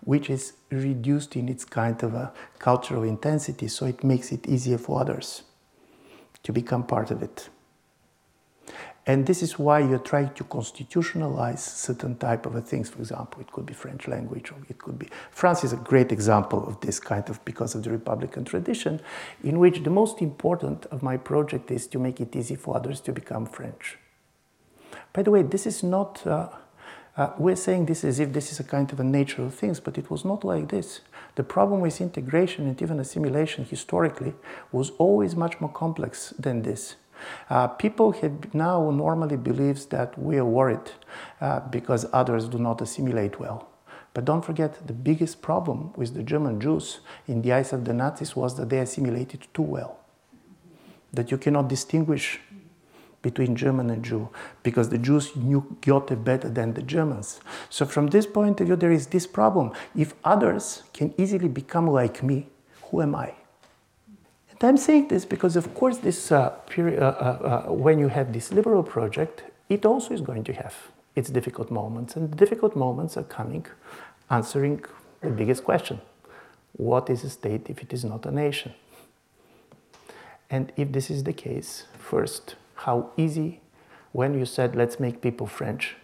which 0.02 0.30
is 0.30 0.54
reduced 0.70 1.36
in 1.36 1.48
its 1.48 1.64
kind 1.64 2.02
of 2.02 2.14
a 2.14 2.32
cultural 2.58 3.02
intensity 3.02 3.68
so 3.68 3.86
it 3.86 4.02
makes 4.02 4.32
it 4.32 4.46
easier 4.46 4.78
for 4.78 5.00
others 5.00 5.42
to 6.42 6.52
become 6.52 6.82
part 6.82 7.10
of 7.10 7.22
it 7.22 7.48
and 9.06 9.26
this 9.26 9.42
is 9.42 9.58
why 9.58 9.78
you're 9.78 9.98
trying 9.98 10.32
to 10.34 10.44
constitutionalize 10.44 11.58
certain 11.58 12.16
type 12.16 12.46
of 12.46 12.68
things 12.68 12.90
for 12.90 12.98
example 12.98 13.40
it 13.40 13.50
could 13.50 13.66
be 13.66 13.74
french 13.74 14.06
language 14.06 14.52
or 14.52 14.58
it 14.68 14.78
could 14.78 14.98
be 14.98 15.08
france 15.30 15.64
is 15.64 15.72
a 15.72 15.76
great 15.76 16.12
example 16.12 16.66
of 16.66 16.80
this 16.80 17.00
kind 17.00 17.28
of 17.30 17.44
because 17.44 17.74
of 17.74 17.82
the 17.82 17.90
republican 17.90 18.44
tradition 18.44 19.00
in 19.42 19.58
which 19.58 19.82
the 19.82 19.90
most 19.90 20.20
important 20.20 20.86
of 20.86 21.02
my 21.02 21.16
project 21.16 21.70
is 21.70 21.86
to 21.86 21.98
make 21.98 22.20
it 22.20 22.34
easy 22.36 22.56
for 22.56 22.76
others 22.76 23.00
to 23.00 23.12
become 23.12 23.46
french 23.46 23.96
by 25.12 25.22
the 25.22 25.30
way, 25.30 25.42
this 25.42 25.66
is 25.66 25.82
not, 25.82 26.24
uh, 26.26 26.48
uh, 27.16 27.32
we're 27.38 27.56
saying 27.56 27.86
this 27.86 28.04
as 28.04 28.20
if 28.20 28.32
this 28.32 28.52
is 28.52 28.60
a 28.60 28.64
kind 28.64 28.92
of 28.92 29.00
a 29.00 29.04
nature 29.04 29.42
of 29.42 29.54
things, 29.54 29.80
but 29.80 29.98
it 29.98 30.10
was 30.10 30.24
not 30.24 30.44
like 30.44 30.68
this. 30.68 31.00
The 31.34 31.42
problem 31.42 31.80
with 31.80 32.00
integration 32.00 32.66
and 32.66 32.80
even 32.80 33.00
assimilation 33.00 33.64
historically 33.64 34.34
was 34.72 34.90
always 34.98 35.34
much 35.34 35.60
more 35.60 35.72
complex 35.72 36.32
than 36.38 36.62
this. 36.62 36.96
Uh, 37.48 37.68
people 37.68 38.12
have 38.12 38.54
now 38.54 38.90
normally 38.90 39.36
believes 39.36 39.86
that 39.86 40.18
we 40.18 40.36
are 40.38 40.44
worried 40.44 40.90
uh, 41.40 41.60
because 41.70 42.06
others 42.12 42.48
do 42.48 42.58
not 42.58 42.80
assimilate 42.80 43.38
well. 43.40 43.68
But 44.12 44.24
don't 44.24 44.44
forget, 44.44 44.86
the 44.86 44.92
biggest 44.92 45.40
problem 45.40 45.92
with 45.96 46.14
the 46.14 46.22
German 46.22 46.60
Jews 46.60 47.00
in 47.28 47.42
the 47.42 47.52
eyes 47.52 47.72
of 47.72 47.84
the 47.84 47.92
Nazis 47.92 48.34
was 48.34 48.56
that 48.56 48.68
they 48.68 48.78
assimilated 48.78 49.46
too 49.54 49.62
well. 49.62 49.98
That 51.12 51.30
you 51.30 51.38
cannot 51.38 51.68
distinguish 51.68 52.40
between 53.22 53.54
German 53.54 53.90
and 53.90 54.04
Jew 54.04 54.28
because 54.62 54.88
the 54.88 54.98
Jews 54.98 55.36
knew 55.36 55.76
Goethe 55.80 56.24
better 56.24 56.48
than 56.48 56.74
the 56.74 56.82
Germans. 56.82 57.40
So, 57.68 57.84
from 57.84 58.08
this 58.08 58.26
point 58.26 58.60
of 58.60 58.66
view, 58.66 58.76
there 58.76 58.90
is 58.90 59.08
this 59.08 59.26
problem. 59.26 59.72
If 59.94 60.14
others 60.24 60.82
can 60.92 61.14
easily 61.18 61.48
become 61.48 61.86
like 61.86 62.22
me, 62.22 62.48
who 62.84 63.02
am 63.02 63.14
I? 63.14 63.34
I'm 64.62 64.76
saying 64.76 65.08
this 65.08 65.24
because, 65.24 65.56
of 65.56 65.74
course, 65.74 65.98
this 65.98 66.30
uh, 66.30 66.50
period, 66.68 67.02
uh, 67.02 67.06
uh, 67.06 67.66
uh, 67.68 67.72
when 67.72 67.98
you 67.98 68.08
have 68.08 68.32
this 68.32 68.52
liberal 68.52 68.82
project, 68.82 69.42
it 69.68 69.86
also 69.86 70.12
is 70.12 70.20
going 70.20 70.44
to 70.44 70.52
have 70.52 70.74
its 71.16 71.30
difficult 71.30 71.70
moments. 71.70 72.14
And 72.16 72.30
the 72.30 72.36
difficult 72.36 72.76
moments 72.76 73.16
are 73.16 73.22
coming 73.22 73.66
answering 74.28 74.84
the 75.22 75.30
biggest 75.30 75.64
question 75.64 76.00
what 76.72 77.10
is 77.10 77.24
a 77.24 77.30
state 77.30 77.68
if 77.68 77.82
it 77.82 77.92
is 77.92 78.04
not 78.04 78.24
a 78.26 78.30
nation? 78.30 78.72
And 80.48 80.72
if 80.76 80.92
this 80.92 81.10
is 81.10 81.24
the 81.24 81.32
case, 81.32 81.84
first, 81.98 82.56
how 82.74 83.10
easy 83.16 83.60
when 84.12 84.38
you 84.38 84.44
said 84.44 84.74
let's 84.74 84.98
make 84.98 85.20
people 85.20 85.46
French, 85.46 85.96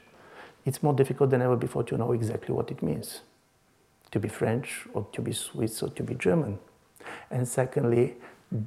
it's 0.64 0.82
more 0.82 0.92
difficult 0.92 1.30
than 1.30 1.42
ever 1.42 1.56
before 1.56 1.82
to 1.84 1.96
know 1.96 2.12
exactly 2.12 2.54
what 2.54 2.70
it 2.70 2.82
means 2.82 3.20
to 4.10 4.20
be 4.20 4.28
French 4.28 4.86
or 4.94 5.06
to 5.12 5.20
be 5.20 5.32
Swiss 5.32 5.82
or 5.82 5.88
to 5.90 6.02
be 6.02 6.14
German. 6.14 6.58
And 7.30 7.46
secondly, 7.46 8.14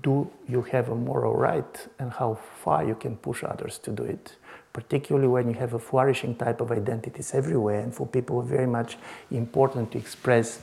do 0.01 0.29
you 0.47 0.61
have 0.63 0.89
a 0.89 0.95
moral 0.95 1.33
right 1.35 1.87
and 1.99 2.11
how 2.11 2.37
far 2.63 2.83
you 2.83 2.95
can 2.95 3.15
push 3.15 3.43
others 3.43 3.77
to 3.79 3.91
do 3.91 4.03
it? 4.03 4.35
Particularly 4.73 5.27
when 5.27 5.47
you 5.47 5.55
have 5.55 5.73
a 5.73 5.79
flourishing 5.79 6.35
type 6.35 6.61
of 6.61 6.71
identities 6.71 7.33
everywhere, 7.33 7.79
and 7.79 7.93
for 7.93 8.05
people, 8.05 8.41
very 8.41 8.67
much 8.67 8.97
important 9.31 9.91
to 9.91 9.97
express 9.97 10.59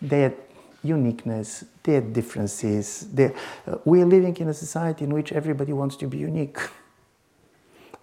their 0.00 0.32
uniqueness, 0.82 1.64
their 1.82 2.00
differences. 2.00 3.06
Their, 3.12 3.34
uh, 3.66 3.76
we 3.84 4.00
are 4.00 4.06
living 4.06 4.36
in 4.38 4.48
a 4.48 4.54
society 4.54 5.04
in 5.04 5.12
which 5.12 5.32
everybody 5.32 5.72
wants 5.72 5.96
to 5.96 6.06
be 6.06 6.18
unique. 6.18 6.58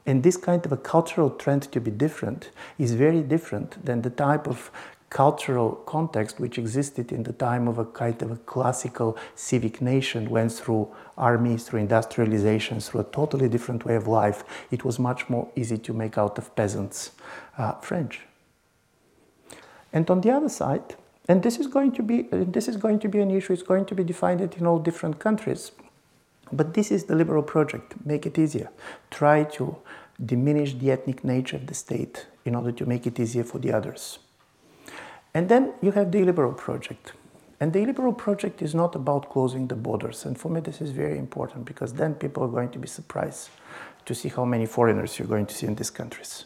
And 0.05 0.23
this 0.23 0.37
kind 0.37 0.65
of 0.65 0.71
a 0.71 0.77
cultural 0.77 1.29
trend 1.31 1.63
to 1.71 1.81
be 1.81 1.91
different 1.91 2.51
is 2.77 2.93
very 2.93 3.21
different 3.21 3.83
than 3.83 4.03
the 4.03 4.09
type 4.09 4.47
of 4.47 4.71
cultural 5.09 5.71
context 5.85 6.39
which 6.39 6.57
existed 6.57 7.11
in 7.11 7.23
the 7.23 7.33
time 7.33 7.67
of 7.67 7.77
a 7.77 7.85
kind 7.85 8.21
of 8.21 8.31
a 8.31 8.35
classical 8.35 9.17
civic 9.35 9.81
nation 9.81 10.29
went 10.29 10.51
through 10.51 10.93
armies 11.17 11.63
through 11.63 11.79
industrialization 11.79 12.79
through 12.79 13.01
a 13.01 13.05
totally 13.05 13.47
different 13.47 13.85
way 13.85 13.95
of 13.95 14.07
life. 14.07 14.43
It 14.69 14.83
was 14.83 14.99
much 14.99 15.29
more 15.29 15.49
easy 15.55 15.77
to 15.77 15.93
make 15.93 16.17
out 16.17 16.37
of 16.37 16.53
peasants 16.55 17.11
uh, 17.57 17.73
french. 17.73 18.21
And 19.93 20.09
on 20.09 20.21
the 20.21 20.31
other 20.31 20.49
side 20.49 20.95
and 21.29 21.43
this 21.43 21.57
is 21.57 21.67
going 21.67 21.91
to 21.93 22.03
be 22.03 22.23
this 22.31 22.67
is 22.67 22.77
going 22.77 22.99
to 22.99 23.09
be 23.09 23.19
an 23.19 23.31
issue 23.31 23.53
it's 23.53 23.63
going 23.63 23.85
to 23.85 23.95
be 23.95 24.03
defined 24.03 24.41
in 24.55 24.65
all 24.65 24.79
different 24.79 25.19
countries 25.19 25.71
but 26.51 26.73
this 26.73 26.91
is 26.91 27.05
the 27.05 27.15
liberal 27.15 27.43
project. 27.43 27.95
Make 28.05 28.25
it 28.25 28.37
easier. 28.37 28.69
Try 29.11 29.43
to 29.43 29.77
diminish 30.23 30.73
the 30.73 30.91
ethnic 30.91 31.23
nature 31.23 31.57
of 31.57 31.67
the 31.67 31.73
state 31.73 32.27
in 32.45 32.55
order 32.55 32.71
to 32.71 32.85
make 32.85 33.05
it 33.05 33.19
easier 33.19 33.43
for 33.43 33.59
the 33.59 33.71
others. 33.71 34.19
And 35.37 35.49
then 35.49 35.73
you 35.83 35.91
have 35.91 36.11
the 36.11 36.23
liberal 36.23 36.51
project. 36.51 37.13
And 37.59 37.71
the 37.71 37.85
liberal 37.85 38.11
project 38.11 38.63
is 38.63 38.73
not 38.73 38.95
about 38.95 39.29
closing 39.29 39.67
the 39.67 39.75
borders. 39.75 40.25
And 40.25 40.35
for 40.35 40.49
me, 40.49 40.61
this 40.61 40.81
is 40.81 40.89
very 40.89 41.19
important 41.19 41.63
because 41.65 41.93
then 41.93 42.15
people 42.15 42.43
are 42.43 42.55
going 42.57 42.71
to 42.71 42.79
be 42.79 42.87
surprised 42.87 43.51
to 44.07 44.15
see 44.15 44.29
how 44.29 44.45
many 44.45 44.65
foreigners 44.65 45.19
you're 45.19 45.27
going 45.27 45.45
to 45.45 45.53
see 45.53 45.67
in 45.67 45.75
these 45.75 45.91
countries. 45.91 46.45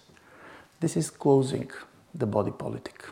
This 0.82 0.98
is 0.98 1.10
closing 1.10 1.72
the 2.14 2.26
body 2.26 2.52
politic. 2.52 3.06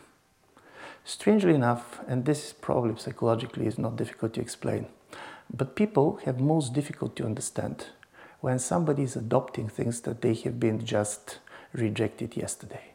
Strangely 1.02 1.54
enough, 1.54 2.00
and 2.06 2.26
this 2.26 2.52
probably 2.52 2.94
psychologically 2.98 3.66
is 3.66 3.78
not 3.78 3.96
difficult 3.96 4.34
to 4.34 4.42
explain, 4.42 4.84
but 5.50 5.76
people 5.76 6.20
have 6.26 6.40
most 6.40 6.74
difficult 6.74 7.16
to 7.16 7.24
understand 7.24 7.86
when 8.42 8.58
somebody 8.58 9.04
is 9.04 9.16
adopting 9.16 9.70
things 9.70 10.02
that 10.02 10.20
they 10.20 10.34
have 10.34 10.60
been 10.60 10.84
just 10.84 11.38
rejected 11.72 12.36
yesterday. 12.36 12.89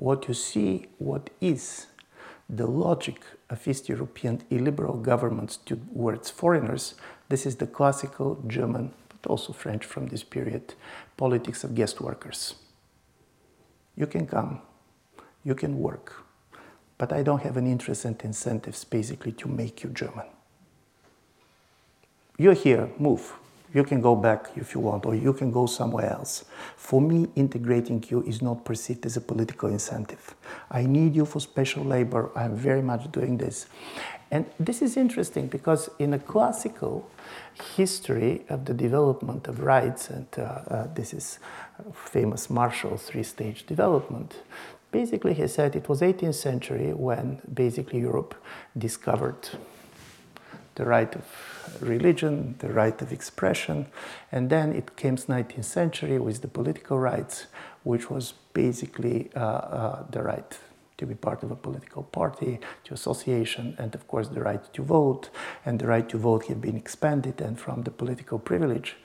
What 0.00 0.28
you 0.28 0.32
see, 0.32 0.86
what 0.96 1.28
is 1.42 1.86
the 2.48 2.66
logic 2.66 3.20
of 3.50 3.68
East 3.68 3.86
European 3.86 4.40
illiberal 4.48 4.96
governments 4.96 5.58
towards 5.58 6.30
foreigners, 6.30 6.94
this 7.28 7.44
is 7.44 7.56
the 7.56 7.66
classical 7.66 8.42
German, 8.46 8.94
but 9.10 9.28
also 9.28 9.52
French 9.52 9.84
from 9.84 10.06
this 10.06 10.22
period, 10.22 10.72
politics 11.18 11.64
of 11.64 11.74
guest 11.74 12.00
workers. 12.00 12.54
You 13.94 14.06
can 14.06 14.26
come, 14.26 14.62
you 15.44 15.54
can 15.54 15.78
work, 15.78 16.24
but 16.96 17.12
I 17.12 17.22
don't 17.22 17.42
have 17.42 17.58
an 17.58 17.66
interest 17.66 18.06
and 18.06 18.18
incentives 18.22 18.84
basically 18.84 19.32
to 19.32 19.48
make 19.48 19.82
you 19.82 19.90
German. 19.90 20.28
You're 22.38 22.54
here, 22.54 22.88
move. 22.98 23.34
You 23.72 23.84
can 23.84 24.00
go 24.00 24.16
back 24.16 24.50
if 24.56 24.74
you 24.74 24.80
want, 24.80 25.06
or 25.06 25.14
you 25.14 25.32
can 25.32 25.52
go 25.52 25.66
somewhere 25.66 26.10
else. 26.10 26.44
For 26.76 27.00
me, 27.00 27.28
integrating 27.36 28.04
you 28.08 28.22
is 28.22 28.42
not 28.42 28.64
perceived 28.64 29.06
as 29.06 29.16
a 29.16 29.20
political 29.20 29.68
incentive. 29.68 30.34
I 30.70 30.86
need 30.86 31.14
you 31.14 31.24
for 31.24 31.40
special 31.40 31.84
labor. 31.84 32.30
I'm 32.34 32.56
very 32.56 32.82
much 32.82 33.12
doing 33.12 33.38
this. 33.38 33.66
And 34.32 34.46
this 34.58 34.80
is 34.82 34.96
interesting 34.96 35.48
because 35.48 35.90
in 35.98 36.14
a 36.14 36.18
classical 36.18 37.08
history 37.76 38.44
of 38.48 38.64
the 38.64 38.74
development 38.74 39.48
of 39.48 39.60
rights, 39.60 40.10
and 40.10 40.26
uh, 40.38 40.42
uh, 40.42 40.86
this 40.94 41.12
is 41.12 41.38
famous 41.94 42.48
Marshall 42.48 42.96
three-stage 42.96 43.66
development, 43.66 44.36
basically 44.92 45.34
he 45.34 45.46
said 45.46 45.74
it 45.74 45.88
was 45.88 46.00
18th 46.00 46.34
century 46.34 46.92
when 46.92 47.40
basically 47.52 48.00
Europe 48.00 48.34
discovered 48.76 49.48
the 50.74 50.84
right 50.84 51.14
of 51.14 51.24
religion, 51.80 52.54
the 52.58 52.72
right 52.72 53.00
of 53.02 53.12
expression, 53.12 53.86
and 54.32 54.50
then 54.50 54.72
it 54.72 54.96
came 54.96 55.16
19th 55.16 55.64
century 55.64 56.18
with 56.18 56.40
the 56.42 56.48
political 56.48 56.98
rights, 56.98 57.46
which 57.82 58.10
was 58.10 58.34
basically 58.52 59.30
uh, 59.34 59.40
uh, 59.40 60.04
the 60.10 60.22
right 60.22 60.58
to 61.00 61.06
be 61.06 61.14
part 61.14 61.42
of 61.42 61.50
a 61.50 61.56
political 61.56 62.02
party, 62.02 62.60
to 62.84 62.92
association, 62.92 63.74
and 63.78 63.94
of 63.94 64.06
course 64.06 64.28
the 64.28 64.42
right 64.42 64.64
to 64.74 64.82
vote. 64.82 65.30
And 65.64 65.78
the 65.78 65.86
right 65.86 66.06
to 66.10 66.18
vote 66.18 66.46
have 66.46 66.60
been 66.60 66.76
expanded, 66.76 67.40
and 67.40 67.58
from 67.58 67.82
the 67.82 67.90
political 67.90 68.38
privilege, 68.38 68.96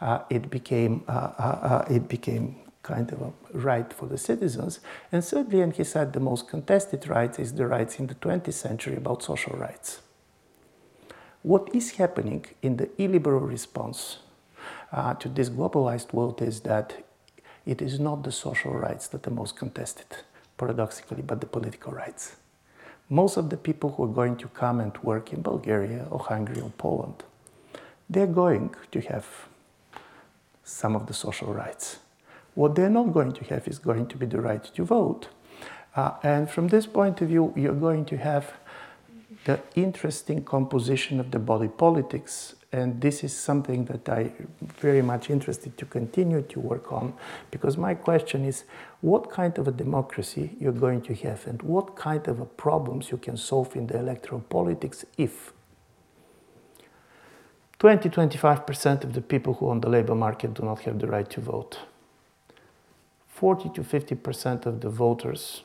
uh, 0.00 0.18
it 0.28 0.50
became 0.50 1.04
uh, 1.08 1.12
uh, 1.12 1.58
uh, 1.70 1.84
it 1.88 2.08
became 2.08 2.56
kind 2.82 3.12
of 3.12 3.22
a 3.22 3.32
right 3.52 3.92
for 3.92 4.06
the 4.06 4.18
citizens. 4.18 4.80
And 5.12 5.24
thirdly, 5.24 5.60
and 5.62 5.72
he 5.72 5.84
said 5.84 6.12
the 6.12 6.20
most 6.20 6.48
contested 6.48 7.08
rights 7.08 7.38
is 7.38 7.54
the 7.54 7.66
rights 7.66 7.98
in 7.98 8.08
the 8.08 8.16
20th 8.16 8.52
century 8.52 8.96
about 8.96 9.22
social 9.22 9.56
rights. 9.56 10.00
What 11.44 11.68
is 11.74 11.90
happening 11.98 12.46
in 12.62 12.78
the 12.78 12.88
illiberal 12.96 13.40
response 13.40 14.16
uh, 14.90 15.12
to 15.16 15.28
this 15.28 15.50
globalized 15.50 16.14
world 16.14 16.40
is 16.40 16.60
that 16.60 17.04
it 17.66 17.82
is 17.82 18.00
not 18.00 18.22
the 18.22 18.32
social 18.32 18.72
rights 18.72 19.08
that 19.08 19.26
are 19.26 19.30
most 19.30 19.54
contested 19.54 20.06
paradoxically, 20.56 21.20
but 21.20 21.42
the 21.42 21.46
political 21.46 21.92
rights. 21.92 22.36
Most 23.10 23.36
of 23.36 23.50
the 23.50 23.58
people 23.58 23.90
who 23.90 24.04
are 24.04 24.14
going 24.14 24.36
to 24.38 24.48
come 24.48 24.80
and 24.80 24.96
work 25.02 25.34
in 25.34 25.42
Bulgaria 25.42 26.06
or 26.08 26.20
Hungary 26.20 26.62
or 26.62 26.70
Poland, 26.78 27.24
they're 28.08 28.26
going 28.26 28.74
to 28.92 29.00
have 29.02 29.26
some 30.62 30.96
of 30.96 31.06
the 31.08 31.12
social 31.12 31.52
rights. 31.52 31.98
What 32.54 32.74
they're 32.74 32.88
not 32.88 33.12
going 33.12 33.34
to 33.34 33.44
have 33.44 33.68
is 33.68 33.78
going 33.78 34.06
to 34.06 34.16
be 34.16 34.24
the 34.24 34.40
right 34.40 34.64
to 34.64 34.82
vote. 34.82 35.28
Uh, 35.94 36.12
and 36.22 36.50
from 36.50 36.68
this 36.68 36.86
point 36.86 37.20
of 37.20 37.28
view, 37.28 37.52
you're 37.54 37.74
going 37.74 38.06
to 38.06 38.16
have 38.16 38.54
the 39.44 39.60
interesting 39.74 40.42
composition 40.44 41.20
of 41.20 41.30
the 41.30 41.38
body 41.38 41.68
politics 41.68 42.54
and 42.74 43.00
this 43.00 43.22
is 43.22 43.32
something 43.32 43.84
that 43.84 44.08
I 44.08 44.32
very 44.80 45.00
much 45.00 45.30
interested 45.30 45.78
to 45.78 45.86
continue 45.86 46.42
to 46.42 46.58
work 46.58 46.92
on 46.92 47.14
because 47.52 47.76
my 47.76 47.94
question 47.94 48.44
is 48.44 48.64
what 49.00 49.30
kind 49.30 49.56
of 49.58 49.68
a 49.68 49.70
democracy 49.70 50.56
you're 50.58 50.80
going 50.86 51.00
to 51.02 51.14
have 51.14 51.46
and 51.46 51.62
what 51.62 51.94
kind 51.94 52.26
of 52.26 52.56
problems 52.56 53.12
you 53.12 53.16
can 53.16 53.36
solve 53.36 53.76
in 53.76 53.86
the 53.86 53.98
electoral 53.98 54.40
politics 54.40 55.04
if 55.16 55.52
20 57.78 58.08
25% 58.08 59.04
of 59.04 59.12
the 59.12 59.20
people 59.20 59.54
who 59.54 59.68
on 59.68 59.80
the 59.80 59.88
labor 59.88 60.16
market 60.16 60.54
do 60.54 60.64
not 60.64 60.80
have 60.80 60.98
the 60.98 61.06
right 61.06 61.30
to 61.30 61.40
vote. 61.40 61.78
40 63.28 63.68
to 63.70 63.82
50% 63.82 64.66
of 64.66 64.80
the 64.80 64.88
voters 64.88 65.62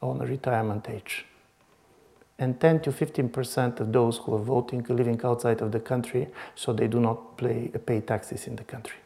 on 0.00 0.20
a 0.20 0.26
retirement 0.26 0.88
age 0.88 1.24
and 2.38 2.60
10 2.60 2.80
to 2.80 2.92
15 2.92 3.28
percent 3.28 3.80
of 3.80 3.92
those 3.92 4.18
who 4.18 4.34
are 4.34 4.42
voting 4.42 4.84
are 4.90 4.94
living 4.94 5.20
outside 5.24 5.60
of 5.60 5.70
the 5.70 5.80
country, 5.80 6.28
so 6.54 6.72
they 6.72 6.88
do 6.88 7.00
not 7.00 7.36
pay, 7.36 7.70
uh, 7.74 7.78
pay 7.78 8.00
taxes 8.00 8.46
in 8.46 8.56
the 8.56 8.64
country. 8.64 8.98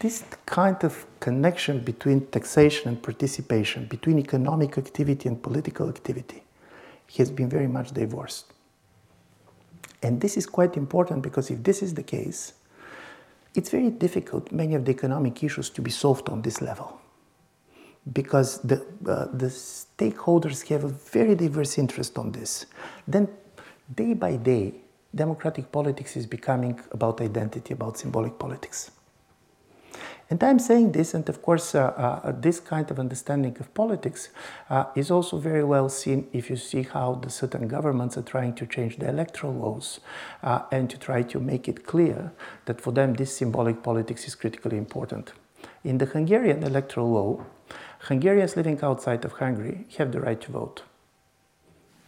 This 0.00 0.24
kind 0.46 0.82
of 0.84 1.04
connection 1.20 1.80
between 1.80 2.26
taxation 2.26 2.88
and 2.88 3.02
participation, 3.02 3.84
between 3.86 4.18
economic 4.18 4.78
activity 4.78 5.28
and 5.28 5.42
political 5.42 5.88
activity, 5.88 6.42
has 7.18 7.30
been 7.30 7.50
very 7.50 7.66
much 7.66 7.92
divorced. 7.92 8.52
And 10.02 10.20
this 10.20 10.36
is 10.36 10.46
quite 10.46 10.76
important 10.76 11.22
because 11.22 11.50
if 11.50 11.62
this 11.62 11.82
is 11.82 11.94
the 11.94 12.02
case, 12.02 12.54
it's 13.54 13.68
very 13.68 13.90
difficult, 13.90 14.50
many 14.50 14.74
of 14.74 14.86
the 14.86 14.92
economic 14.92 15.44
issues, 15.44 15.68
to 15.70 15.82
be 15.82 15.90
solved 15.90 16.30
on 16.30 16.40
this 16.40 16.62
level 16.62 17.01
because 18.10 18.60
the, 18.62 18.84
uh, 19.06 19.26
the 19.32 19.46
stakeholders 19.46 20.66
have 20.68 20.84
a 20.84 20.88
very 20.88 21.34
diverse 21.34 21.78
interest 21.78 22.18
on 22.18 22.32
this. 22.32 22.66
Then, 23.06 23.28
day 23.94 24.14
by 24.14 24.36
day, 24.36 24.74
democratic 25.14 25.70
politics 25.70 26.16
is 26.16 26.26
becoming 26.26 26.80
about 26.90 27.20
identity, 27.20 27.74
about 27.74 27.98
symbolic 27.98 28.38
politics. 28.38 28.90
And 30.30 30.42
I'm 30.42 30.58
saying 30.58 30.92
this, 30.92 31.12
and 31.12 31.28
of 31.28 31.42
course, 31.42 31.74
uh, 31.74 31.88
uh, 32.24 32.32
this 32.32 32.58
kind 32.58 32.90
of 32.90 32.98
understanding 32.98 33.54
of 33.60 33.74
politics 33.74 34.30
uh, 34.70 34.84
is 34.94 35.10
also 35.10 35.36
very 35.36 35.62
well 35.62 35.90
seen 35.90 36.26
if 36.32 36.48
you 36.48 36.56
see 36.56 36.84
how 36.84 37.16
the 37.16 37.28
certain 37.28 37.68
governments 37.68 38.16
are 38.16 38.22
trying 38.22 38.54
to 38.54 38.66
change 38.66 38.96
the 38.96 39.08
electoral 39.10 39.52
laws 39.52 40.00
uh, 40.42 40.60
and 40.72 40.88
to 40.88 40.96
try 40.96 41.22
to 41.22 41.38
make 41.38 41.68
it 41.68 41.86
clear 41.86 42.32
that 42.64 42.80
for 42.80 42.92
them 42.92 43.12
this 43.12 43.36
symbolic 43.36 43.82
politics 43.82 44.26
is 44.26 44.34
critically 44.34 44.78
important. 44.78 45.32
In 45.84 45.98
the 45.98 46.06
Hungarian 46.06 46.62
electoral 46.62 47.12
law, 47.12 47.44
Hungarians 48.08 48.56
living 48.56 48.80
outside 48.82 49.24
of 49.24 49.32
Hungary 49.32 49.86
have 49.96 50.10
the 50.10 50.20
right 50.20 50.40
to 50.40 50.50
vote. 50.50 50.82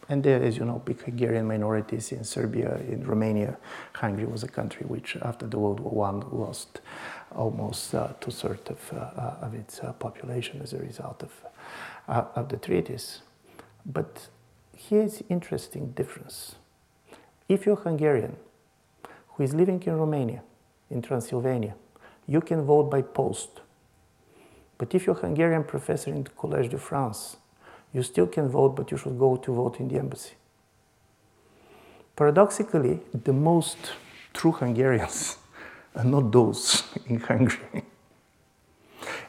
And 0.09 0.23
there, 0.23 0.43
as 0.43 0.57
you 0.57 0.65
know, 0.65 0.81
big 0.85 1.01
Hungarian 1.01 1.47
minorities 1.47 2.11
in 2.11 2.23
Serbia, 2.23 2.77
in 2.79 3.07
Romania. 3.07 3.57
Hungary 3.93 4.25
was 4.25 4.43
a 4.43 4.47
country 4.47 4.85
which, 4.85 5.15
after 5.21 5.47
the 5.47 5.57
World 5.57 5.79
War 5.79 6.05
I, 6.05 6.11
lost 6.35 6.81
almost 7.33 7.95
uh, 7.95 8.09
two-thirds 8.19 8.69
of, 8.69 8.93
uh, 8.93 8.97
uh, 8.97 9.37
of 9.41 9.53
its 9.55 9.79
uh, 9.79 9.93
population 9.93 10.61
as 10.61 10.73
a 10.73 10.79
result 10.79 11.23
of, 11.23 11.31
uh, 12.07 12.25
of 12.35 12.49
the 12.49 12.57
treaties. 12.57 13.21
But 13.85 14.27
here's 14.75 15.23
interesting 15.29 15.91
difference. 15.91 16.55
If 17.47 17.65
you're 17.65 17.77
Hungarian 17.77 18.35
who 19.29 19.43
is 19.43 19.53
living 19.53 19.81
in 19.83 19.95
Romania, 19.97 20.43
in 20.89 21.01
Transylvania, 21.01 21.75
you 22.27 22.41
can 22.41 22.63
vote 22.63 22.91
by 22.91 23.01
post 23.01 23.61
but 24.77 24.93
if 24.93 25.05
you're 25.05 25.15
a 25.15 25.19
Hungarian 25.19 25.63
professor 25.63 26.11
in 26.11 26.23
the 26.23 26.29
Collège 26.31 26.69
de 26.69 26.77
France, 26.77 27.37
you 27.93 28.03
still 28.03 28.27
can 28.27 28.49
vote, 28.49 28.75
but 28.75 28.91
you 28.91 28.97
should 28.97 29.17
go 29.17 29.37
to 29.37 29.53
vote 29.53 29.79
in 29.79 29.87
the 29.87 29.97
embassy. 29.97 30.33
Paradoxically, 32.15 32.99
the 33.13 33.33
most 33.33 33.77
true 34.33 34.51
Hungarians 34.51 35.37
are 35.95 36.03
not 36.03 36.31
those 36.31 36.83
in 37.07 37.19
Hungary. 37.19 37.83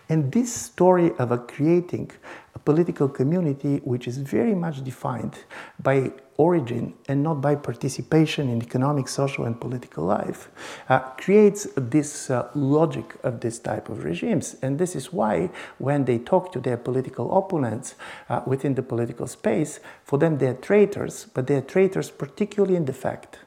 And 0.09 0.31
this 0.31 0.53
story 0.53 1.13
of 1.19 1.33
a 1.33 1.39
creating 1.39 2.13
a 2.55 2.59
political 2.61 3.09
community 3.09 3.79
which 3.79 4.07
is 4.07 4.19
very 4.19 4.55
much 4.55 4.85
defined 4.85 5.39
by 5.83 6.13
origin 6.37 6.95
and 7.09 7.23
not 7.23 7.41
by 7.41 7.55
participation 7.55 8.49
in 8.49 8.63
economic, 8.63 9.09
social, 9.09 9.45
and 9.47 9.61
political 9.61 10.05
life, 10.05 10.51
uh, 10.89 11.01
creates 11.17 11.67
this 11.77 12.31
uh, 12.31 12.49
logic 12.55 13.15
of 13.23 13.41
this 13.41 13.59
type 13.59 13.89
of 13.89 14.05
regimes. 14.05 14.57
And 14.63 14.79
this 14.79 14.95
is 14.95 15.13
why, 15.13 15.51
when 15.79 16.05
they 16.05 16.19
talk 16.19 16.53
to 16.53 16.61
their 16.61 16.77
political 16.77 17.37
opponents 17.37 17.95
uh, 18.29 18.43
within 18.47 18.75
the 18.75 18.83
political 18.83 19.27
space, 19.27 19.81
for 20.05 20.19
them 20.19 20.39
they're 20.39 20.55
traitors, 20.55 21.27
but 21.35 21.47
they're 21.47 21.63
traitors 21.63 22.11
particularly 22.11 22.77
in 22.77 22.85
the 22.85 22.93
fact 22.93 23.39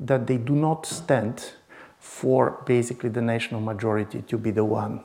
that 0.00 0.26
they 0.26 0.38
do 0.38 0.54
not 0.54 0.86
stand 0.86 1.52
for 1.98 2.62
basically 2.66 3.10
the 3.10 3.20
national 3.20 3.60
majority 3.60 4.22
to 4.22 4.38
be 4.38 4.50
the 4.50 4.64
one 4.64 5.02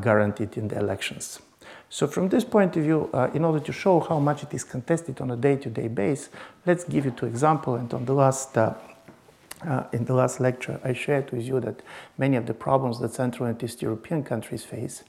guaranteed 0.00 0.56
in 0.56 0.68
the 0.68 0.78
elections. 0.78 1.40
So 1.88 2.06
from 2.06 2.30
this 2.30 2.42
point 2.42 2.74
of 2.76 2.84
view, 2.84 3.10
uh, 3.12 3.28
in 3.34 3.44
order 3.44 3.60
to 3.60 3.72
show 3.72 4.00
how 4.00 4.18
much 4.18 4.42
it 4.42 4.54
is 4.54 4.64
contested 4.64 5.20
on 5.20 5.30
a 5.30 5.36
day-to-day 5.36 5.88
basis, 5.88 6.30
let's 6.64 6.84
give 6.84 7.04
you 7.04 7.10
two 7.10 7.26
examples. 7.26 7.80
And 7.80 7.92
on 7.92 8.04
the 8.06 8.14
last, 8.14 8.56
uh, 8.56 8.74
uh, 9.66 9.84
in 9.92 10.06
the 10.06 10.14
last 10.14 10.40
lecture, 10.40 10.80
I 10.82 10.94
shared 10.94 11.30
with 11.30 11.42
you 11.42 11.60
that 11.60 11.82
many 12.16 12.36
of 12.36 12.46
the 12.46 12.54
problems 12.54 12.98
that 13.00 13.12
Central 13.12 13.46
and 13.46 13.62
East 13.62 13.82
European 13.82 14.24
countries 14.24 14.64
face 14.64 15.04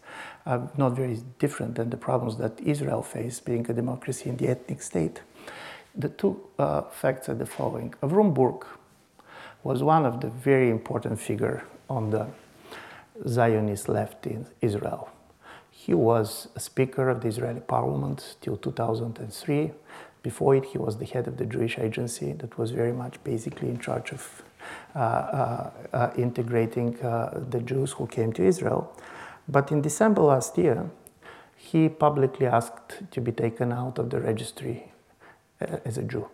are 0.45 0.69
not 0.77 0.91
very 0.91 1.21
different 1.39 1.75
than 1.75 1.89
the 1.89 1.95
problems 1.95 2.37
that 2.39 2.59
Israel 2.59 3.01
faced, 3.01 3.45
being 3.45 3.65
a 3.69 3.73
democracy 3.73 4.29
in 4.29 4.35
the 4.35 4.49
ethnic 4.49 4.81
state. 4.81 5.21
The 5.95 6.09
two 6.09 6.41
uh, 6.59 6.81
facts 6.81 7.29
are 7.29 7.35
the 7.35 7.45
following. 7.45 7.93
Avrom 8.03 8.33
Burg 8.33 8.65
was 9.63 9.81
one 9.81 10.05
of 10.05 10.19
the 10.19 10.29
very 10.29 10.69
important 10.69 11.17
figures 11.17 11.61
on 11.89 12.09
the 12.09 12.27
Zionist 13.27 13.89
left 13.89 14.25
in 14.25 14.45
Israel. 14.61 15.09
He 15.69 15.93
was 15.93 16.47
a 16.55 16.59
speaker 16.59 17.09
of 17.09 17.21
the 17.21 17.27
Israeli 17.27 17.59
parliament 17.59 18.37
till 18.41 18.57
2003. 18.57 19.71
Before 20.21 20.55
it, 20.55 20.65
he 20.65 20.77
was 20.77 20.97
the 20.97 21.05
head 21.05 21.27
of 21.27 21.37
the 21.37 21.45
Jewish 21.45 21.77
agency 21.77 22.31
that 22.33 22.57
was 22.57 22.71
very 22.71 22.93
much 22.93 23.21
basically 23.23 23.69
in 23.69 23.79
charge 23.79 24.11
of 24.11 24.43
uh, 24.95 24.99
uh, 24.99 25.71
uh, 25.91 26.11
integrating 26.17 26.99
uh, 27.01 27.43
the 27.49 27.59
Jews 27.59 27.91
who 27.91 28.07
came 28.07 28.31
to 28.33 28.43
Israel. 28.43 28.95
But 29.47 29.71
in 29.71 29.81
December 29.81 30.21
last 30.21 30.57
year, 30.57 30.89
he 31.57 31.89
publicly 31.89 32.45
asked 32.45 33.01
to 33.11 33.21
be 33.21 33.31
taken 33.31 33.71
out 33.73 33.97
of 33.97 34.09
the 34.09 34.21
registry 34.21 34.91
uh, 35.59 35.77
as 35.85 35.97
a 35.97 36.03
Jew. 36.03 36.29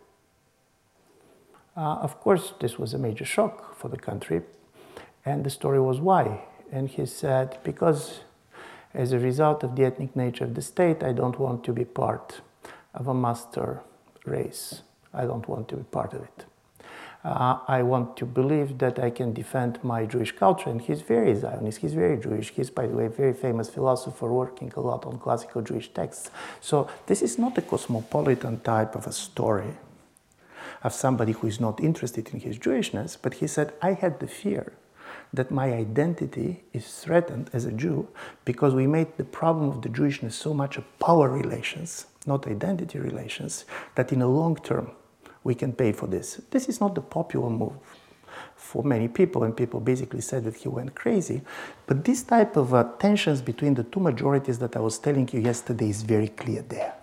Uh, 1.75 1.95
of 2.01 2.19
course, 2.19 2.53
this 2.59 2.77
was 2.77 2.93
a 2.93 2.97
major 2.97 3.25
shock 3.25 3.75
for 3.75 3.87
the 3.87 3.97
country, 3.97 4.41
and 5.25 5.43
the 5.43 5.49
story 5.49 5.79
was 5.79 5.99
why. 5.99 6.45
And 6.71 6.89
he 6.89 7.05
said, 7.05 7.57
because 7.63 8.21
as 8.93 9.11
a 9.11 9.19
result 9.19 9.63
of 9.63 9.75
the 9.75 9.85
ethnic 9.85 10.15
nature 10.15 10.45
of 10.45 10.55
the 10.55 10.61
state, 10.61 11.03
I 11.03 11.13
don't 11.13 11.39
want 11.39 11.63
to 11.65 11.73
be 11.73 11.85
part 11.85 12.41
of 12.93 13.07
a 13.07 13.13
master 13.13 13.81
race. 14.25 14.81
I 15.13 15.25
don't 15.25 15.47
want 15.47 15.67
to 15.69 15.77
be 15.77 15.83
part 15.83 16.13
of 16.13 16.21
it. 16.23 16.45
Uh, 17.23 17.59
I 17.67 17.83
want 17.83 18.15
to 18.17 18.25
believe 18.25 18.77
that 18.77 18.97
I 18.97 19.09
can 19.09 19.33
defend 19.33 19.83
my 19.83 20.05
Jewish 20.05 20.31
culture. 20.31 20.69
And 20.69 20.81
he's 20.81 21.01
very 21.01 21.35
Zionist, 21.35 21.79
he's 21.79 21.93
very 21.93 22.17
Jewish. 22.17 22.51
He's, 22.51 22.69
by 22.69 22.87
the 22.87 22.95
way, 22.95 23.05
a 23.05 23.09
very 23.09 23.33
famous 23.33 23.69
philosopher 23.69 24.31
working 24.31 24.71
a 24.75 24.79
lot 24.79 25.05
on 25.05 25.19
classical 25.19 25.61
Jewish 25.61 25.89
texts. 25.89 26.31
So 26.61 26.89
this 27.07 27.21
is 27.21 27.37
not 27.37 27.57
a 27.57 27.61
cosmopolitan 27.61 28.61
type 28.61 28.95
of 28.95 29.05
a 29.05 29.11
story 29.11 29.73
of 30.81 30.93
somebody 30.93 31.33
who 31.33 31.47
is 31.47 31.59
not 31.59 31.81
interested 31.81 32.29
in 32.29 32.39
his 32.39 32.57
Jewishness, 32.57 33.17
but 33.21 33.35
he 33.35 33.47
said, 33.47 33.73
I 33.81 33.93
had 33.93 34.21
the 34.21 34.27
fear 34.27 34.71
that 35.33 35.51
my 35.51 35.73
identity 35.73 36.63
is 36.73 36.87
threatened 37.01 37.49
as 37.53 37.65
a 37.65 37.71
Jew 37.71 38.07
because 38.45 38.73
we 38.73 38.87
made 38.87 39.17
the 39.17 39.23
problem 39.23 39.69
of 39.69 39.81
the 39.81 39.89
Jewishness 39.89 40.33
so 40.33 40.53
much 40.53 40.77
a 40.77 40.81
power 40.99 41.29
relations, 41.29 42.07
not 42.25 42.47
identity 42.47 42.99
relations, 42.99 43.65
that 43.95 44.11
in 44.11 44.21
a 44.21 44.27
long 44.27 44.55
term 44.55 44.91
we 45.43 45.55
can 45.55 45.73
pay 45.73 45.91
for 45.91 46.07
this. 46.07 46.41
This 46.49 46.67
is 46.67 46.81
not 46.81 46.95
the 46.95 47.01
popular 47.01 47.49
move 47.49 47.73
for 48.55 48.83
many 48.83 49.07
people, 49.07 49.43
and 49.43 49.55
people 49.55 49.79
basically 49.79 50.21
said 50.21 50.43
that 50.43 50.55
he 50.55 50.67
went 50.67 50.93
crazy. 50.95 51.41
But 51.87 52.03
this 52.03 52.23
type 52.23 52.55
of 52.57 52.73
uh, 52.73 52.83
tensions 52.99 53.41
between 53.41 53.73
the 53.73 53.83
two 53.83 53.99
majorities 53.99 54.59
that 54.59 54.75
I 54.75 54.79
was 54.79 54.99
telling 54.99 55.29
you 55.31 55.39
yesterday 55.39 55.89
is 55.89 56.01
very 56.03 56.27
clear 56.27 56.61
there. 56.61 56.98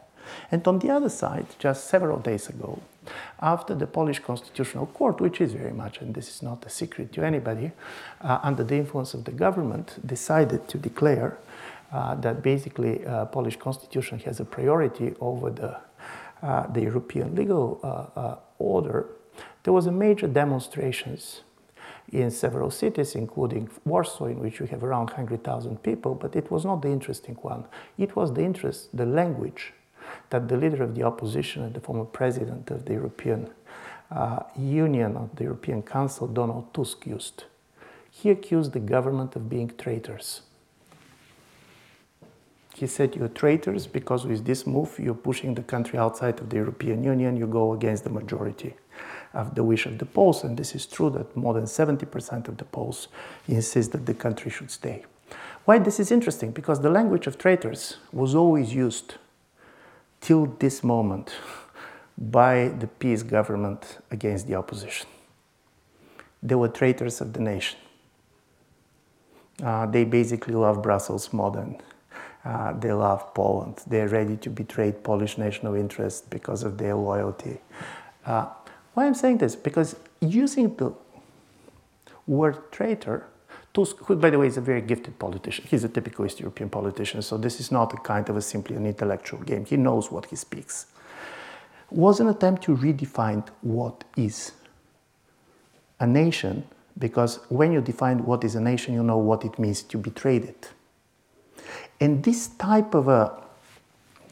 And 0.50 0.66
on 0.66 0.78
the 0.78 0.90
other 0.90 1.08
side, 1.08 1.46
just 1.58 1.88
several 1.88 2.18
days 2.18 2.48
ago, 2.48 2.80
after 3.40 3.74
the 3.74 3.86
Polish 3.86 4.18
Constitutional 4.18 4.86
Court, 4.86 5.20
which 5.20 5.40
is 5.40 5.52
very 5.52 5.72
much, 5.72 6.00
and 6.00 6.14
this 6.14 6.28
is 6.28 6.42
not 6.42 6.64
a 6.66 6.70
secret 6.70 7.12
to 7.12 7.24
anybody, 7.24 7.72
uh, 8.20 8.38
under 8.42 8.64
the 8.64 8.76
influence 8.76 9.14
of 9.14 9.24
the 9.24 9.30
government, 9.30 9.98
decided 10.04 10.68
to 10.68 10.78
declare 10.78 11.38
uh, 11.92 12.14
that 12.16 12.42
basically 12.42 13.04
uh, 13.06 13.26
Polish 13.26 13.56
constitution 13.56 14.18
has 14.20 14.40
a 14.40 14.44
priority 14.44 15.14
over 15.20 15.50
the 15.50 15.76
uh, 16.42 16.66
the 16.66 16.82
European 16.82 17.34
legal 17.34 17.80
uh, 17.82 18.20
uh, 18.20 18.36
order, 18.58 19.06
there 19.62 19.72
was 19.72 19.86
a 19.86 19.92
major 19.92 20.26
demonstrations 20.26 21.40
in 22.12 22.30
several 22.30 22.70
cities, 22.70 23.14
including 23.14 23.68
Warsaw, 23.84 24.26
in 24.26 24.38
which 24.38 24.60
we 24.60 24.68
have 24.68 24.84
around 24.84 25.06
100,000 25.06 25.82
people, 25.82 26.14
but 26.14 26.36
it 26.36 26.50
was 26.50 26.64
not 26.64 26.82
the 26.82 26.88
interesting 26.88 27.36
one. 27.36 27.64
It 27.96 28.14
was 28.14 28.34
the 28.34 28.42
interest, 28.42 28.94
the 28.94 29.06
language 29.06 29.72
that 30.30 30.48
the 30.48 30.56
leader 30.56 30.82
of 30.82 30.94
the 30.94 31.02
opposition 31.02 31.62
and 31.62 31.74
the 31.74 31.80
former 31.80 32.04
president 32.04 32.70
of 32.70 32.84
the 32.84 32.92
European 32.94 33.50
uh, 34.10 34.40
Union, 34.56 35.16
of 35.16 35.34
the 35.36 35.44
European 35.44 35.82
Council, 35.82 36.26
Donald 36.26 36.72
Tusk, 36.72 37.06
used. 37.06 37.44
He 38.10 38.30
accused 38.30 38.72
the 38.72 38.80
government 38.80 39.36
of 39.36 39.48
being 39.48 39.72
traitors. 39.76 40.42
He 42.74 42.86
said, 42.86 43.16
You're 43.16 43.28
traitors 43.28 43.86
because 43.86 44.26
with 44.26 44.44
this 44.44 44.66
move, 44.66 44.98
you're 44.98 45.14
pushing 45.14 45.54
the 45.54 45.62
country 45.62 45.98
outside 45.98 46.40
of 46.40 46.50
the 46.50 46.56
European 46.56 47.02
Union, 47.02 47.36
you 47.36 47.46
go 47.46 47.72
against 47.72 48.04
the 48.04 48.10
majority 48.10 48.74
of 49.32 49.54
the 49.54 49.64
wish 49.64 49.86
of 49.86 49.98
the 49.98 50.04
Poles. 50.06 50.44
And 50.44 50.56
this 50.56 50.74
is 50.74 50.86
true 50.86 51.10
that 51.10 51.36
more 51.36 51.54
than 51.54 51.64
70% 51.64 52.48
of 52.48 52.56
the 52.56 52.64
Poles 52.64 53.08
insist 53.48 53.92
that 53.92 54.06
the 54.06 54.14
country 54.14 54.50
should 54.50 54.70
stay. 54.70 55.04
Why 55.64 55.78
this 55.78 55.98
is 55.98 56.12
interesting? 56.12 56.52
Because 56.52 56.80
the 56.80 56.90
language 56.90 57.26
of 57.26 57.38
traitors 57.38 57.96
was 58.12 58.34
always 58.34 58.74
used 58.74 59.14
till 60.26 60.46
this 60.58 60.82
moment 60.82 61.30
by 62.18 62.66
the 62.80 62.88
PiS 62.88 63.22
government 63.22 63.98
against 64.10 64.48
the 64.48 64.56
opposition. 64.56 65.06
They 66.42 66.56
were 66.56 66.68
traitors 66.68 67.20
of 67.20 67.32
the 67.32 67.40
nation. 67.40 67.78
Uh, 69.62 69.86
they 69.86 70.02
basically 70.02 70.54
love 70.54 70.82
Brussels 70.82 71.32
more 71.32 71.52
than 71.52 71.80
uh, 72.44 72.72
they 72.72 72.92
love 72.92 73.34
Poland. 73.34 73.80
They're 73.86 74.08
ready 74.08 74.36
to 74.38 74.50
betray 74.50 74.90
Polish 74.90 75.38
national 75.38 75.74
interest 75.74 76.28
because 76.28 76.64
of 76.64 76.76
their 76.76 76.96
loyalty. 76.96 77.58
Uh, 78.24 78.46
why 78.94 79.06
I'm 79.06 79.14
saying 79.14 79.38
this? 79.38 79.54
Because 79.54 79.94
using 80.20 80.74
the 80.74 80.92
word 82.26 82.72
traitor, 82.72 83.28
Tusk, 83.76 83.98
who 84.06 84.16
by 84.16 84.30
the 84.30 84.38
way 84.38 84.46
is 84.46 84.56
a 84.56 84.62
very 84.62 84.80
gifted 84.80 85.18
politician, 85.18 85.66
he's 85.68 85.84
a 85.84 85.88
typical 85.90 86.24
East 86.24 86.40
European 86.40 86.70
politician, 86.70 87.20
so 87.20 87.36
this 87.36 87.60
is 87.60 87.70
not 87.70 87.92
a 87.92 87.98
kind 87.98 88.26
of 88.30 88.34
a 88.38 88.40
simply 88.40 88.74
an 88.74 88.86
intellectual 88.86 89.38
game. 89.40 89.66
He 89.66 89.76
knows 89.76 90.10
what 90.10 90.24
he 90.24 90.36
speaks. 90.36 90.86
Was 91.90 92.18
an 92.18 92.28
attempt 92.28 92.62
to 92.62 92.74
redefine 92.74 93.46
what 93.60 94.04
is 94.16 94.52
a 96.00 96.06
nation, 96.06 96.64
because 96.96 97.38
when 97.50 97.70
you 97.70 97.82
define 97.82 98.24
what 98.24 98.44
is 98.44 98.54
a 98.54 98.62
nation, 98.62 98.94
you 98.94 99.02
know 99.02 99.18
what 99.18 99.44
it 99.44 99.58
means 99.58 99.82
to 99.82 99.98
betray 99.98 100.38
it. 100.38 100.70
And 102.00 102.24
this 102.24 102.48
type 102.48 102.94
of 102.94 103.08
a 103.08 103.42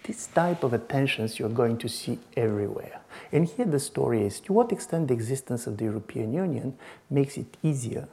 this 0.05 0.27
type 0.29 0.65
of 0.65 0.73
attentions 0.73 1.39
you're 1.39 1.57
going 1.63 1.77
to 1.79 1.89
see 1.89 2.19
everywhere. 2.35 3.03
And 3.31 3.47
here 3.47 3.67
the 3.67 3.81
story 3.81 4.25
is 4.25 4.41
to 4.41 4.55
what 4.55 4.73
extent 4.73 5.09
the 5.09 5.15
existence 5.15 5.67
of 5.67 5.77
the 5.77 5.85
European 5.85 6.33
Union 6.33 6.79
makes 7.11 7.37
it 7.37 7.59
easier 7.63 8.09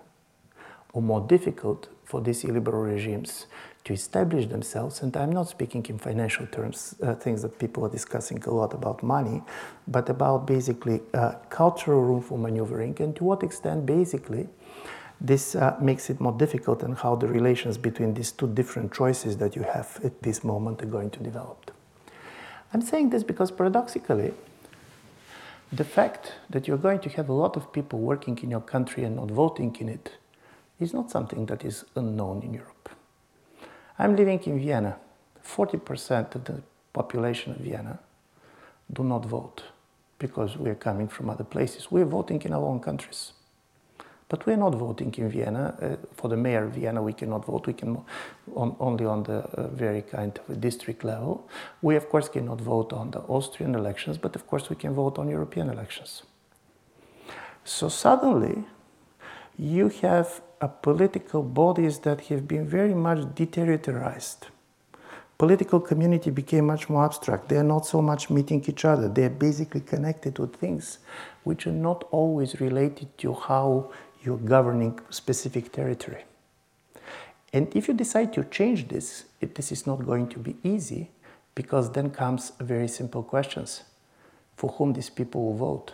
or 0.94 1.02
more 1.02 1.22
difficult 1.22 1.88
for 2.04 2.22
these 2.22 2.44
illiberal 2.44 2.84
regimes 2.84 3.46
to 3.84 3.94
establish 3.94 4.46
themselves. 4.48 5.02
And 5.02 5.16
I'm 5.16 5.32
not 5.32 5.48
speaking 5.50 5.86
in 5.88 5.98
financial 5.98 6.46
terms, 6.48 6.96
uh, 7.02 7.16
things 7.16 7.42
that 7.42 7.58
people 7.58 7.86
are 7.86 7.90
discussing 7.90 8.44
a 8.44 8.52
lot 8.52 8.74
about 8.74 9.02
money, 9.02 9.42
but 9.88 10.10
about 10.10 10.46
basically 10.46 11.02
uh, 11.14 11.34
cultural 11.50 12.02
room 12.02 12.22
for 12.22 12.38
maneuvering 12.38 12.98
and 13.00 13.16
to 13.16 13.24
what 13.24 13.44
extent 13.44 13.86
basically 13.86 14.48
this 15.20 15.56
uh, 15.56 15.78
makes 15.80 16.10
it 16.10 16.20
more 16.20 16.34
difficult 16.34 16.82
and 16.82 16.98
how 16.98 17.16
the 17.16 17.28
relations 17.28 17.78
between 17.78 18.14
these 18.14 18.32
two 18.32 18.48
different 18.48 18.92
choices 18.92 19.38
that 19.38 19.56
you 19.56 19.62
have 19.62 20.00
at 20.04 20.22
this 20.24 20.44
moment 20.44 20.82
are 20.82 20.88
going 20.88 21.12
to 21.12 21.20
develop. 21.20 21.72
I'm 22.74 22.82
saying 22.82 23.12
this 23.12 23.24
because 23.24 23.52
paradoxically, 23.52 24.34
the 25.72 25.84
fact 25.84 26.34
that 26.50 26.68
you're 26.68 26.78
going 26.78 27.00
to 27.00 27.10
have 27.10 27.30
a 27.30 27.34
lot 27.34 27.56
of 27.56 27.72
people 27.72 28.00
working 28.00 28.38
in 28.40 28.50
your 28.50 28.62
country 28.62 29.04
and 29.04 29.16
not 29.16 29.30
voting 29.30 29.76
in 29.80 29.90
it 29.90 30.18
is 30.82 30.94
not 30.94 31.12
something 31.12 31.46
that 31.46 31.64
is 31.64 31.86
unknown 31.96 32.42
in 32.42 32.54
Europe. 32.54 32.90
I'm 34.00 34.16
living 34.16 34.40
in 34.46 34.60
Vienna. 34.60 34.98
40% 35.44 36.36
of 36.36 36.44
the 36.44 36.62
population 36.94 37.54
of 37.54 37.60
Vienna 37.60 38.00
do 38.92 39.04
not 39.04 39.26
vote 39.26 39.64
because 40.20 40.58
we 40.58 40.70
are 40.70 40.76
coming 40.76 41.08
from 41.08 41.30
other 41.30 41.44
places. 41.44 41.92
We 41.92 42.02
are 42.02 42.06
voting 42.06 42.42
in 42.42 42.54
our 42.54 42.64
own 42.64 42.80
countries. 42.80 43.34
But 44.30 44.46
we're 44.46 44.58
not 44.58 44.76
voting 44.76 45.14
in 45.18 45.30
Vienna. 45.30 45.76
Uh, 45.82 46.08
for 46.16 46.30
the 46.30 46.38
mayor 46.38 46.64
of 46.64 46.72
Vienna, 46.72 47.02
we 47.02 47.12
cannot 47.12 47.46
vote. 47.46 47.68
We 47.68 47.74
can 47.74 47.98
on, 48.56 48.76
only 48.80 49.06
on 49.06 49.24
the 49.24 49.40
uh, 49.40 49.68
very 49.68 50.04
kind 50.04 50.40
of 50.48 50.62
district 50.62 51.04
level. 51.04 51.50
We, 51.82 51.98
of 51.98 52.08
course, 52.08 52.30
cannot 52.30 52.62
vote 52.62 52.94
on 52.94 53.12
the 53.12 53.20
Austrian 53.20 53.76
elections, 53.76 54.18
but 54.18 54.36
of 54.36 54.48
course, 54.48 54.70
we 54.70 54.78
can 54.78 54.94
vote 54.94 55.18
on 55.18 55.28
European 55.28 55.70
elections. 55.70 56.24
So 57.66 57.90
suddenly, 57.90 58.64
you 59.58 59.90
have 60.02 60.42
political 60.68 61.42
bodies 61.42 62.00
that 62.00 62.22
have 62.22 62.48
been 62.48 62.68
very 62.68 62.94
much 62.94 63.34
deteriorated. 63.36 64.48
Political 65.38 65.80
community 65.80 66.30
became 66.30 66.68
much 66.68 66.88
more 66.88 67.04
abstract. 67.04 67.50
They 67.50 67.58
are 67.58 67.64
not 67.64 67.88
so 67.88 68.00
much 68.00 68.30
meeting 68.30 68.64
each 68.68 68.86
other. 68.86 69.10
They 69.10 69.24
are 69.24 69.30
basically 69.30 69.82
connected 69.82 70.36
to 70.36 70.46
things 70.46 71.00
which 71.44 71.66
are 71.66 71.72
not 71.72 72.04
always 72.12 72.62
related 72.62 73.18
to 73.18 73.34
how 73.34 73.92
you're 74.24 74.38
governing 74.38 75.00
specific 75.10 75.72
territory. 75.72 76.26
And 77.52 77.76
if 77.76 77.88
you 77.88 77.96
decide 77.96 78.34
to 78.34 78.44
change 78.44 78.88
this, 78.90 79.26
it, 79.42 79.56
this 79.56 79.72
is 79.72 79.88
not 79.88 80.06
going 80.06 80.30
to 80.30 80.38
be 80.38 80.58
easy 80.64 81.10
because 81.56 81.92
then 81.92 82.12
comes 82.12 82.52
very 82.60 82.88
simple 82.88 83.24
questions. 83.24 83.82
For 84.56 84.70
whom 84.70 84.94
these 84.94 85.10
people 85.10 85.44
will 85.44 85.58
vote? 85.58 85.94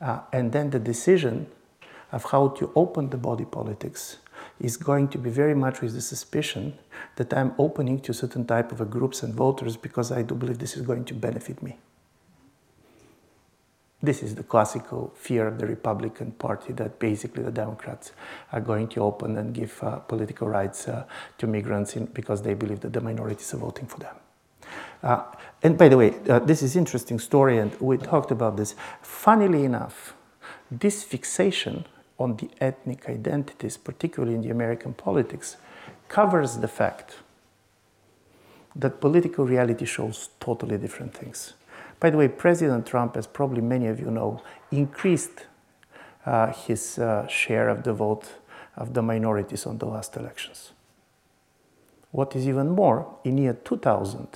Uh, 0.00 0.20
and 0.32 0.52
then 0.52 0.70
the 0.70 0.78
decision 0.78 1.48
of 2.14 2.24
how 2.30 2.48
to 2.48 2.70
open 2.76 3.10
the 3.10 3.16
body 3.16 3.44
politics 3.44 4.18
is 4.60 4.76
going 4.76 5.08
to 5.08 5.18
be 5.18 5.30
very 5.30 5.54
much 5.54 5.80
with 5.80 5.94
the 5.94 6.00
suspicion 6.00 6.78
that 7.16 7.34
I'm 7.34 7.52
opening 7.58 7.98
to 8.00 8.14
certain 8.14 8.46
type 8.46 8.70
of 8.72 8.88
groups 8.88 9.24
and 9.24 9.34
voters 9.34 9.76
because 9.76 10.12
I 10.12 10.22
do 10.22 10.34
believe 10.36 10.58
this 10.58 10.76
is 10.76 10.82
going 10.82 11.04
to 11.06 11.14
benefit 11.14 11.60
me. 11.60 11.76
This 14.00 14.22
is 14.22 14.34
the 14.36 14.44
classical 14.44 15.12
fear 15.16 15.48
of 15.48 15.58
the 15.58 15.66
Republican 15.66 16.32
Party 16.32 16.72
that 16.74 16.98
basically 17.00 17.42
the 17.42 17.50
Democrats 17.50 18.12
are 18.52 18.60
going 18.60 18.86
to 18.88 19.00
open 19.00 19.36
and 19.36 19.52
give 19.52 19.82
uh, 19.82 19.96
political 19.96 20.46
rights 20.46 20.86
uh, 20.86 21.04
to 21.38 21.46
migrants 21.46 21.96
in, 21.96 22.04
because 22.06 22.42
they 22.42 22.54
believe 22.54 22.80
that 22.80 22.92
the 22.92 23.00
minorities 23.00 23.52
are 23.54 23.56
voting 23.56 23.86
for 23.86 23.98
them. 23.98 24.16
Uh, 25.02 25.24
and 25.62 25.76
by 25.78 25.88
the 25.88 25.96
way, 25.96 26.14
uh, 26.28 26.38
this 26.38 26.62
is 26.62 26.76
interesting 26.76 27.18
story, 27.18 27.58
and 27.58 27.74
we 27.80 27.96
talked 27.96 28.30
about 28.30 28.56
this. 28.56 28.74
Funnily 29.02 29.64
enough, 29.64 30.14
this 30.70 31.02
fixation 31.02 31.86
on 32.18 32.36
the 32.36 32.48
ethnic 32.60 33.08
identities, 33.08 33.76
particularly 33.76 34.34
in 34.34 34.42
the 34.42 34.50
American 34.50 34.94
politics, 34.94 35.56
covers 36.08 36.58
the 36.58 36.68
fact 36.68 37.16
that 38.76 39.00
political 39.00 39.46
reality 39.46 39.84
shows 39.84 40.30
totally 40.40 40.78
different 40.78 41.14
things. 41.14 41.54
By 42.00 42.10
the 42.10 42.16
way, 42.16 42.28
President 42.28 42.86
Trump, 42.86 43.16
as 43.16 43.26
probably 43.26 43.60
many 43.60 43.86
of 43.86 44.00
you 44.00 44.10
know, 44.10 44.42
increased 44.70 45.46
uh, 46.26 46.52
his 46.52 46.98
uh, 46.98 47.26
share 47.28 47.68
of 47.68 47.84
the 47.84 47.92
vote 47.92 48.34
of 48.76 48.94
the 48.94 49.02
minorities 49.02 49.66
on 49.66 49.78
the 49.78 49.86
last 49.86 50.16
elections. 50.16 50.72
What 52.10 52.34
is 52.36 52.48
even 52.48 52.70
more, 52.70 53.06
in 53.24 53.38
year 53.38 53.54
2000, 53.64 54.28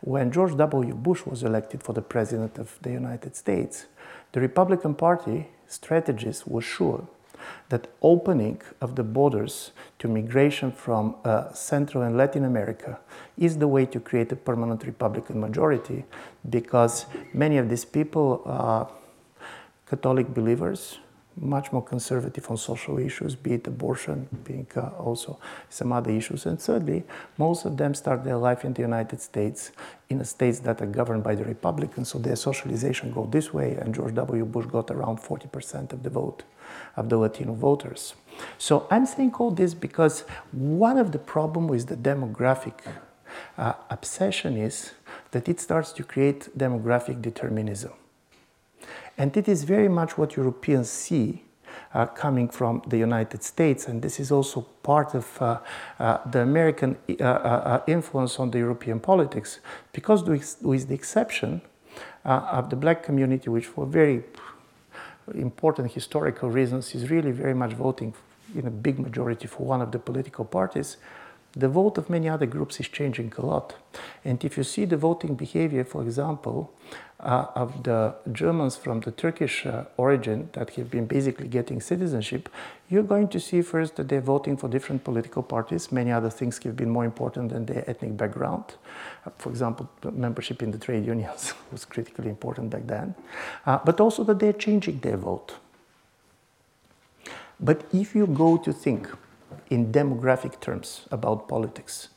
when 0.00 0.32
George 0.32 0.56
W. 0.56 0.94
Bush 0.94 1.24
was 1.24 1.42
elected 1.42 1.82
for 1.82 1.92
the 1.92 2.02
president 2.02 2.58
of 2.58 2.78
the 2.82 2.90
United 2.90 3.36
States, 3.36 3.86
the 4.32 4.40
Republican 4.40 4.94
Party 4.94 5.48
strategists 5.72 6.46
were 6.46 6.62
sure 6.62 7.06
that 7.70 7.88
opening 8.02 8.60
of 8.80 8.94
the 8.94 9.02
borders 9.02 9.72
to 9.98 10.06
migration 10.08 10.70
from 10.70 11.16
uh, 11.24 11.52
Central 11.52 12.04
and 12.04 12.16
Latin 12.16 12.44
America 12.44 13.00
is 13.36 13.58
the 13.58 13.66
way 13.66 13.86
to 13.86 13.98
create 13.98 14.30
a 14.30 14.36
permanent 14.36 14.84
Republican 14.84 15.40
majority 15.40 16.04
because 16.50 17.06
many 17.32 17.56
of 17.58 17.68
these 17.68 17.84
people 17.84 18.42
are 18.44 18.88
Catholic 19.88 20.32
believers 20.32 20.98
much 21.36 21.72
more 21.72 21.82
conservative 21.82 22.50
on 22.50 22.56
social 22.56 22.98
issues, 22.98 23.34
be 23.34 23.54
it 23.54 23.66
abortion, 23.66 24.28
being 24.44 24.66
uh, 24.76 24.88
also 24.98 25.38
some 25.68 25.92
other 25.92 26.10
issues. 26.10 26.46
And 26.46 26.60
thirdly, 26.60 27.04
most 27.38 27.64
of 27.64 27.76
them 27.76 27.94
start 27.94 28.24
their 28.24 28.36
life 28.36 28.64
in 28.64 28.72
the 28.74 28.82
United 28.82 29.20
States, 29.20 29.72
in 30.08 30.24
states 30.24 30.60
that 30.60 30.80
are 30.82 30.86
governed 30.86 31.24
by 31.24 31.34
the 31.34 31.44
Republicans, 31.44 32.10
so 32.10 32.18
their 32.18 32.36
socialization 32.36 33.12
go 33.12 33.26
this 33.26 33.52
way. 33.52 33.74
And 33.74 33.94
George 33.94 34.14
W. 34.14 34.44
Bush 34.44 34.66
got 34.66 34.90
around 34.90 35.18
40% 35.18 35.92
of 35.92 36.02
the 36.02 36.10
vote 36.10 36.42
of 36.96 37.08
the 37.08 37.16
Latino 37.16 37.54
voters. 37.54 38.14
So 38.58 38.86
I'm 38.90 39.06
saying 39.06 39.34
all 39.34 39.50
this 39.50 39.74
because 39.74 40.20
one 40.52 40.98
of 40.98 41.12
the 41.12 41.18
problem 41.18 41.68
with 41.68 41.86
the 41.86 41.96
demographic 41.96 42.78
uh, 43.56 43.74
obsession 43.90 44.56
is 44.56 44.92
that 45.30 45.48
it 45.48 45.60
starts 45.60 45.92
to 45.92 46.04
create 46.04 46.56
demographic 46.56 47.20
determinism. 47.22 47.92
And 49.18 49.36
it 49.36 49.48
is 49.48 49.64
very 49.64 49.88
much 49.88 50.18
what 50.18 50.36
Europeans 50.36 50.88
see 50.88 51.42
uh, 51.94 52.06
coming 52.06 52.48
from 52.48 52.82
the 52.86 52.96
United 52.96 53.42
States, 53.42 53.88
and 53.88 54.02
this 54.02 54.18
is 54.18 54.32
also 54.32 54.62
part 54.82 55.14
of 55.14 55.40
uh, 55.40 55.58
uh, 55.98 56.18
the 56.30 56.40
American 56.40 56.96
uh, 57.20 57.24
uh, 57.24 57.26
uh, 57.26 57.82
influence 57.86 58.38
on 58.38 58.50
the 58.50 58.58
European 58.58 59.00
politics, 59.00 59.60
because 59.92 60.22
with 60.24 60.88
the 60.88 60.94
exception 60.94 61.60
of 62.24 62.70
the 62.70 62.76
black 62.76 63.02
community, 63.02 63.50
which 63.50 63.66
for 63.66 63.84
very 63.86 64.22
important 65.34 65.92
historical 65.92 66.50
reasons 66.50 66.94
is 66.94 67.10
really 67.10 67.32
very 67.32 67.54
much 67.54 67.72
voting 67.72 68.14
in 68.54 68.66
a 68.66 68.70
big 68.70 68.98
majority 68.98 69.46
for 69.46 69.66
one 69.66 69.82
of 69.82 69.90
the 69.92 69.98
political 69.98 70.44
parties, 70.44 70.96
the 71.54 71.68
vote 71.68 71.98
of 71.98 72.08
many 72.08 72.28
other 72.28 72.46
groups 72.46 72.80
is 72.80 72.88
changing 72.88 73.32
a 73.36 73.44
lot. 73.44 73.74
And 74.24 74.42
if 74.44 74.56
you 74.56 74.64
see 74.64 74.86
the 74.86 74.96
voting 74.96 75.34
behavior, 75.34 75.84
for 75.84 76.02
example, 76.02 76.72
uh, 77.20 77.46
of 77.54 77.84
the 77.84 78.14
Germans 78.32 78.76
from 78.76 79.00
the 79.00 79.12
Turkish 79.12 79.64
uh, 79.64 79.84
origin 79.96 80.48
that 80.54 80.70
have 80.70 80.90
been 80.90 81.06
basically 81.06 81.46
getting 81.46 81.80
citizenship, 81.80 82.48
you're 82.88 83.02
going 83.02 83.28
to 83.28 83.38
see 83.38 83.62
first 83.62 83.96
that 83.96 84.08
they're 84.08 84.20
voting 84.20 84.56
for 84.56 84.68
different 84.68 85.04
political 85.04 85.42
parties. 85.42 85.92
Many 85.92 86.10
other 86.10 86.30
things 86.30 86.58
have 86.64 86.76
been 86.76 86.90
more 86.90 87.04
important 87.04 87.52
than 87.52 87.66
their 87.66 87.88
ethnic 87.88 88.16
background. 88.16 88.64
Uh, 89.24 89.30
for 89.38 89.50
example, 89.50 89.88
membership 90.10 90.62
in 90.62 90.70
the 90.70 90.78
trade 90.78 91.06
unions 91.06 91.54
was 91.70 91.84
critically 91.84 92.28
important 92.28 92.70
back 92.70 92.86
then. 92.86 93.14
Uh, 93.66 93.78
but 93.84 94.00
also 94.00 94.24
that 94.24 94.38
they're 94.38 94.52
changing 94.52 94.98
their 95.00 95.16
vote. 95.16 95.54
But 97.60 97.84
if 97.92 98.14
you 98.16 98.26
go 98.26 98.56
to 98.56 98.72
think 98.72 99.08
in 99.70 99.92
demographic 99.92 100.60
terms 100.60 101.06
about 101.10 101.48
politics, 101.48 102.08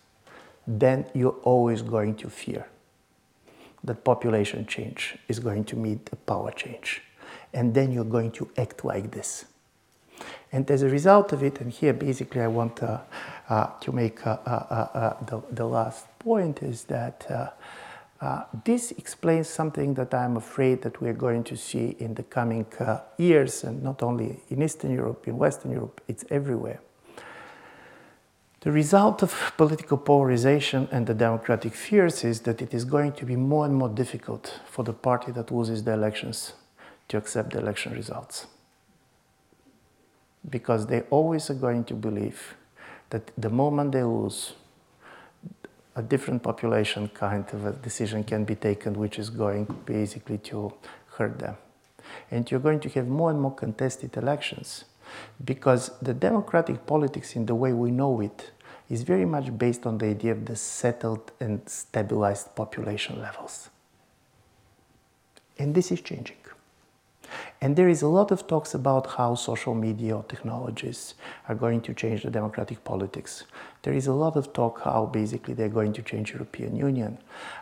then 0.67 1.05
you're 1.13 1.39
always 1.43 1.81
going 1.81 2.15
to 2.15 2.29
fear 2.29 2.67
that 3.85 4.03
population 4.03 4.65
change 4.65 5.17
is 5.27 5.39
going 5.39 5.63
to 5.65 5.75
meet 5.75 6.09
a 6.11 6.15
power 6.15 6.51
change. 6.51 7.01
And 7.53 7.73
then 7.73 7.91
you're 7.91 8.03
going 8.03 8.31
to 8.31 8.49
act 8.57 8.83
like 8.83 9.11
this. 9.11 9.45
And 10.51 10.69
as 10.71 10.81
a 10.81 10.89
result 10.89 11.33
of 11.33 11.43
it, 11.43 11.59
and 11.59 11.71
here 11.71 11.93
basically 11.93 12.41
I 12.41 12.47
want 12.47 12.81
uh, 12.81 12.99
uh, 13.49 13.67
to 13.81 13.91
make 13.91 14.25
uh, 14.25 14.37
uh, 14.45 14.49
uh, 14.49 14.97
uh 14.97 15.23
the, 15.25 15.41
the, 15.51 15.65
last 15.65 16.07
point 16.19 16.63
is 16.63 16.85
that 16.85 17.27
this 18.63 18.91
explains 18.91 19.49
something 19.49 19.93
that 19.95 20.13
I'm 20.13 20.37
afraid 20.37 20.81
that 20.83 21.01
we're 21.01 21.13
going 21.13 21.43
to 21.45 21.57
see 21.57 21.95
in 21.99 22.15
the 22.15 22.23
coming 22.23 22.65
years, 23.17 23.63
and 23.63 23.83
not 23.83 24.01
only 24.01 24.39
in 24.49 24.63
Eastern 24.63 24.93
Europe, 24.93 25.27
in 25.27 25.37
Western 25.37 25.71
Europe, 25.71 26.01
it's 26.07 26.23
everywhere. 26.31 26.79
The 28.65 28.71
result 28.71 29.21
of 29.21 29.53
political 29.57 29.95
polarization 29.95 30.89
and 30.91 31.05
the 31.05 31.13
democratic 31.13 31.75
fears 31.75 32.23
is 32.23 32.39
that 32.41 32.63
it 32.63 32.73
is 32.73 32.83
going 32.83 33.11
to 33.11 33.23
be 33.23 33.35
more 33.35 33.63
and 33.63 33.75
more 33.75 33.89
difficult 33.89 34.59
for 34.65 34.83
the 34.83 34.91
party 34.91 35.31
that 35.33 35.51
loses 35.51 35.83
the 35.83 35.93
elections 35.93 36.53
to 37.09 37.17
accept 37.17 37.51
the 37.51 37.59
election 37.59 37.93
results. 37.93 38.47
Because 40.49 40.87
they 40.87 41.01
always 41.11 41.47
are 41.51 41.61
going 41.67 41.83
to 41.83 41.93
believe 41.93 42.55
that 43.11 43.29
the 43.37 43.51
moment 43.51 43.91
they 43.91 44.01
lose, 44.01 44.53
a 45.95 46.01
different 46.01 46.41
population 46.41 47.07
kind 47.09 47.45
of 47.53 47.67
a 47.67 47.71
decision 47.71 48.23
can 48.23 48.45
be 48.45 48.55
taken, 48.55 48.95
which 48.95 49.19
is 49.19 49.29
going 49.29 49.65
basically 49.85 50.39
to 50.39 50.73
hurt 51.17 51.37
them. 51.37 51.55
And 52.31 52.49
you're 52.49 52.59
going 52.59 52.79
to 52.79 52.89
have 52.89 53.07
more 53.07 53.29
and 53.29 53.39
more 53.39 53.53
contested 53.53 54.17
elections 54.17 54.85
because 55.43 55.91
the 56.01 56.15
democratic 56.15 56.87
politics, 56.87 57.35
in 57.35 57.45
the 57.45 57.53
way 57.53 57.71
we 57.71 57.91
know 57.91 58.21
it, 58.21 58.51
is 58.89 59.03
very 59.03 59.25
much 59.25 59.57
based 59.57 59.85
on 59.85 59.97
the 59.97 60.07
idea 60.07 60.31
of 60.31 60.45
the 60.45 60.55
settled 60.55 61.31
and 61.39 61.67
stabilized 61.67 62.55
population 62.55 63.19
levels. 63.19 63.69
And 65.57 65.73
this 65.73 65.91
is 65.91 66.01
changing. 66.01 66.37
And 67.61 67.75
there 67.75 67.89
is 67.89 68.01
a 68.01 68.07
lot 68.07 68.31
of 68.31 68.47
talks 68.47 68.73
about 68.73 69.07
how 69.15 69.35
social 69.35 69.73
media 69.73 70.23
technologies 70.27 71.15
are 71.47 71.55
going 71.55 71.81
to 71.81 71.93
change 71.93 72.23
the 72.23 72.29
democratic 72.29 72.83
politics. 72.83 73.45
There 73.81 73.93
is 73.93 74.07
a 74.07 74.13
lot 74.13 74.35
of 74.35 74.53
talk 74.53 74.81
how 74.81 75.05
basically 75.07 75.53
they're 75.53 75.69
going 75.69 75.93
to 75.93 76.01
change 76.01 76.31
European 76.31 76.75
Union. 76.75 77.17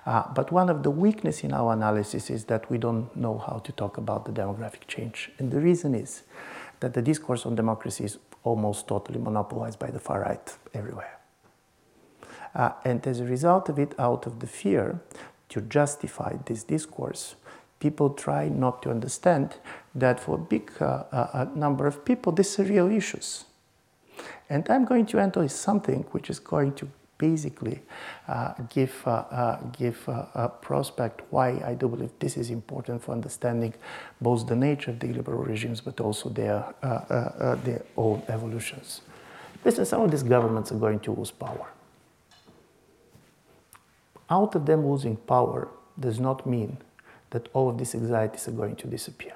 Uh, 0.06 0.24
but 0.34 0.52
one 0.52 0.70
of 0.70 0.84
the 0.84 0.92
weaknesses 0.92 1.44
in 1.44 1.54
our 1.54 1.74
analysis 1.74 2.30
is 2.30 2.46
that 2.46 2.70
we 2.70 2.78
don't 2.78 3.16
know 3.16 3.38
how 3.38 3.60
to 3.60 3.72
talk 3.72 3.98
about 3.98 4.26
the 4.26 4.32
demographic 4.32 4.88
change. 4.88 5.32
And 5.40 5.52
the 5.52 5.60
reason 5.60 5.96
is 5.96 6.24
that 6.80 6.94
the 6.94 7.02
discourse 7.02 7.46
on 7.46 7.56
democracy 7.56 8.04
is 8.04 8.18
almost 8.44 8.88
totally 8.88 9.20
monopolized 9.20 9.80
by 9.80 9.90
the 9.92 10.00
far 10.00 10.22
right 10.22 10.58
everywhere. 10.74 11.20
Uh, 12.56 12.72
and 12.86 13.06
as 13.08 13.20
a 13.20 13.26
result 13.26 13.70
of 13.70 13.80
it, 13.80 13.96
out 13.98 14.26
of 14.28 14.40
the 14.40 14.48
fear 14.48 15.00
to 15.50 15.62
justify 15.62 16.36
this 16.46 16.64
discourse, 16.64 17.36
people 17.80 18.10
try 18.10 18.48
not 18.48 18.82
to 18.82 18.90
understand 18.90 19.56
that 19.96 20.20
for 20.20 20.36
a 20.36 20.38
big 20.38 20.72
uh, 20.80 21.04
uh, 21.12 21.48
number 21.56 21.88
of 21.88 22.06
people, 22.06 22.32
these 22.32 22.60
are 22.60 22.64
real 22.64 22.92
issues. 22.92 23.46
And 24.50 24.70
I'm 24.70 24.86
going 24.86 25.06
to 25.08 25.20
enter 25.20 25.48
something 25.48 26.06
which 26.12 26.30
is 26.30 26.40
going 26.40 26.74
to 26.76 26.88
basically 27.28 27.78
uh, 28.28 28.54
give, 28.76 28.96
uh, 29.06 29.12
uh, 29.42 29.58
give 29.82 30.00
a 30.08 30.50
prospect 30.62 31.22
why 31.30 31.48
I 31.72 31.74
do 31.74 31.88
believe 31.88 32.12
this 32.20 32.38
is 32.38 32.50
important 32.50 33.04
for 33.04 33.12
understanding 33.20 33.74
both 34.20 34.48
the 34.48 34.56
nature 34.56 34.92
of 34.92 35.00
the 35.00 35.12
liberal 35.20 35.44
regimes 35.44 35.82
but 35.82 36.00
also 36.00 36.30
their, 36.30 36.58
their 37.64 37.84
own 37.98 38.24
evolutions. 38.28 39.02
Listen, 39.66 39.86
some 39.86 40.02
of 40.02 40.12
these 40.12 40.24
governments 40.24 40.72
are 40.72 40.82
going 40.86 41.00
to 41.00 41.12
lose 41.12 41.32
power 41.32 41.68
out 44.30 44.56
of 44.56 44.66
them 44.66 44.88
losing 44.88 45.16
power 45.16 45.68
does 46.00 46.20
not 46.20 46.46
mean 46.46 46.78
that 47.30 47.50
all 47.54 47.70
of 47.70 47.78
these 47.78 47.96
anxieties 47.96 48.48
are 48.48 48.58
going 48.62 48.76
to 48.76 48.88
disappear. 48.88 49.34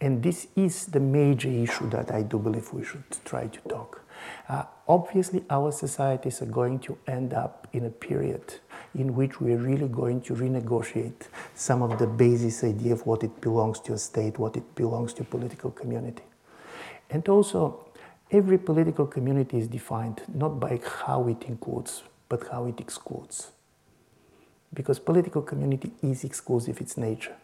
And 0.00 0.22
this 0.22 0.46
is 0.56 0.86
the 0.86 1.00
major 1.00 1.48
issue 1.48 1.88
that 1.90 2.10
I 2.10 2.22
do 2.22 2.38
believe 2.38 2.72
we 2.72 2.84
should 2.84 3.04
try 3.24 3.46
to 3.46 3.60
talk. 3.68 4.02
Uh, 4.48 4.64
obviously, 4.88 5.44
our 5.50 5.72
societies 5.72 6.42
are 6.42 6.46
going 6.46 6.78
to 6.80 6.98
end 7.06 7.32
up 7.32 7.68
in 7.72 7.84
a 7.84 7.90
period 7.90 8.54
in 8.94 9.14
which 9.14 9.40
we're 9.40 9.58
really 9.58 9.88
going 9.88 10.20
to 10.20 10.34
renegotiate 10.34 11.28
some 11.54 11.82
of 11.82 11.98
the 11.98 12.06
basis 12.06 12.64
idea 12.64 12.92
of 12.92 13.06
what 13.06 13.22
it 13.22 13.40
belongs 13.40 13.78
to 13.80 13.92
a 13.92 13.98
state, 13.98 14.38
what 14.38 14.56
it 14.56 14.74
belongs 14.74 15.12
to 15.12 15.22
a 15.22 15.26
political 15.26 15.70
community. 15.70 16.24
And 17.10 17.28
also, 17.28 17.90
Every 18.32 18.58
political 18.58 19.06
community 19.06 19.58
is 19.58 19.66
defined 19.66 20.22
not 20.32 20.60
by 20.60 20.80
how 21.04 21.26
it 21.26 21.42
includes, 21.48 22.04
but 22.28 22.46
how 22.52 22.66
it 22.66 22.78
excludes. 22.78 23.50
Because 24.72 25.00
political 25.00 25.42
community 25.42 25.90
is 26.00 26.22
exclusive 26.22 26.80
its 26.80 26.96
nature. 26.96 27.34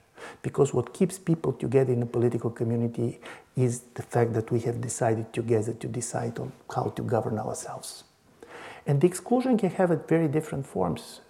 Because 0.43 0.75
what 0.75 0.93
keeps 0.93 1.19
people 1.19 1.53
together 1.53 1.93
in 1.93 2.03
a 2.03 2.07
political 2.07 2.51
community 2.51 3.21
is 3.57 3.81
the 3.95 4.03
fact 4.03 4.33
that 4.35 4.51
we 4.51 4.61
have 4.61 4.81
decided 4.81 5.33
together 5.33 5.73
to 5.73 5.87
decide 5.87 6.39
on 6.39 6.53
how 6.75 6.93
to 6.97 7.03
govern 7.03 7.39
ourselves. 7.39 8.05
And 8.87 9.01
the 9.01 9.07
exclusion 9.07 9.59
can 9.59 9.71
have 9.71 9.91
very 10.07 10.29
different 10.29 10.67
forms. 10.67 11.21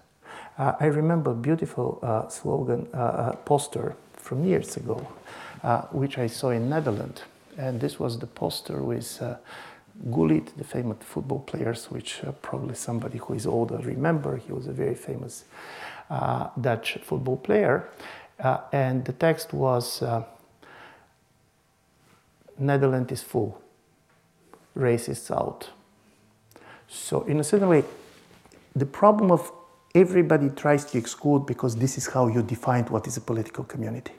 Uh, 0.58 0.74
I 0.80 0.86
remember 0.86 1.30
a 1.30 1.34
beautiful 1.34 1.98
uh, 2.02 2.28
slogan, 2.28 2.88
uh, 2.92 2.96
uh 2.96 3.36
poster 3.36 3.94
from 4.14 4.44
years 4.44 4.76
ago, 4.76 5.06
uh, 5.62 5.82
which 5.92 6.18
I 6.18 6.26
saw 6.26 6.50
in 6.50 6.68
Netherlands 6.68 7.22
and 7.58 7.80
this 7.80 7.98
was 7.98 8.18
the 8.18 8.26
poster 8.26 8.82
with 8.82 9.22
uh, 9.22 9.36
Gullit, 10.10 10.56
the 10.58 10.64
famous 10.64 10.98
football 11.00 11.40
players, 11.40 11.90
which 11.90 12.20
probably 12.42 12.74
somebody 12.74 13.18
who 13.18 13.32
is 13.32 13.46
older 13.46 13.78
remember. 13.78 14.36
He 14.36 14.52
was 14.52 14.66
a 14.66 14.72
very 14.72 14.94
famous 14.94 15.44
Dutch 16.60 16.98
football 17.02 17.38
player. 17.38 17.88
Uh, 18.38 18.58
and 18.72 19.04
the 19.04 19.12
text 19.12 19.52
was 19.52 20.02
uh, 20.02 20.22
Netherlands 22.58 23.12
is 23.12 23.22
full, 23.22 23.60
racists 24.76 25.30
out. 25.30 25.70
So 26.88 27.22
in 27.22 27.40
a 27.40 27.44
certain 27.44 27.68
way, 27.68 27.84
the 28.74 28.86
problem 28.86 29.30
of 29.30 29.50
everybody 29.94 30.50
tries 30.50 30.84
to 30.84 30.98
exclude 30.98 31.46
because 31.46 31.76
this 31.76 31.96
is 31.96 32.06
how 32.06 32.28
you 32.28 32.42
define 32.42 32.84
what 32.84 33.06
is 33.06 33.16
a 33.16 33.20
political 33.20 33.64
community. 33.64 34.12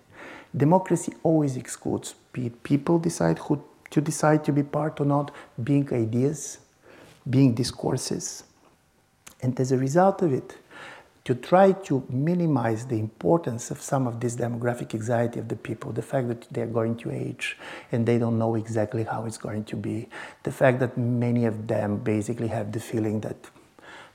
Democracy 0.56 1.14
always 1.24 1.56
excludes, 1.56 2.16
people 2.64 2.98
decide 3.00 3.38
who 3.38 3.64
to 3.90 4.02
decide 4.02 4.44
to 4.44 4.52
be 4.52 4.64
part 4.64 5.00
or 5.00 5.06
not, 5.06 5.32
being 5.64 5.88
ideas, 5.94 6.60
being 7.30 7.54
discourses. 7.54 8.44
And 9.42 9.58
as 9.60 9.72
a 9.72 9.78
result 9.78 10.22
of 10.22 10.34
it, 10.34 10.58
to 11.28 11.36
try 11.36 11.74
to 11.74 12.06
minimize 12.08 12.86
the 12.86 12.98
importance 12.98 13.70
of 13.70 13.82
some 13.82 14.08
of 14.08 14.22
this 14.22 14.38
demographic 14.38 14.94
anxiety 14.94 15.42
of 15.42 15.50
the 15.50 15.58
people, 15.58 15.92
the 15.92 16.02
fact 16.02 16.30
that 16.30 16.48
they're 16.52 16.66
going 16.66 16.96
to 16.96 17.12
age 17.12 17.58
and 17.92 18.06
they 18.06 18.18
don't 18.18 18.40
know 18.40 18.56
exactly 18.56 19.04
how 19.04 19.26
it's 19.26 19.38
going 19.38 19.66
to 19.66 19.76
be, 19.76 20.08
the 20.44 20.52
fact 20.54 20.80
that 20.80 20.98
many 20.98 21.44
of 21.44 21.68
them 21.68 21.98
basically 21.98 22.48
have 22.48 22.72
the 22.72 22.80
feeling 22.80 23.20
that 23.20 23.36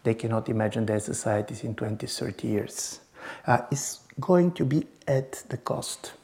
they 0.05 0.15
cannot 0.15 0.49
imagine 0.49 0.87
their 0.87 1.01
societies 1.01 1.65
in 1.65 1.75
20, 1.75 2.07
30 2.07 2.49
years, 2.49 3.01
uh, 3.47 3.59
is 3.71 4.01
going 4.19 4.51
to 4.51 4.65
be 4.65 4.87
at 5.07 5.33
the 5.51 5.59
cost 5.59 6.15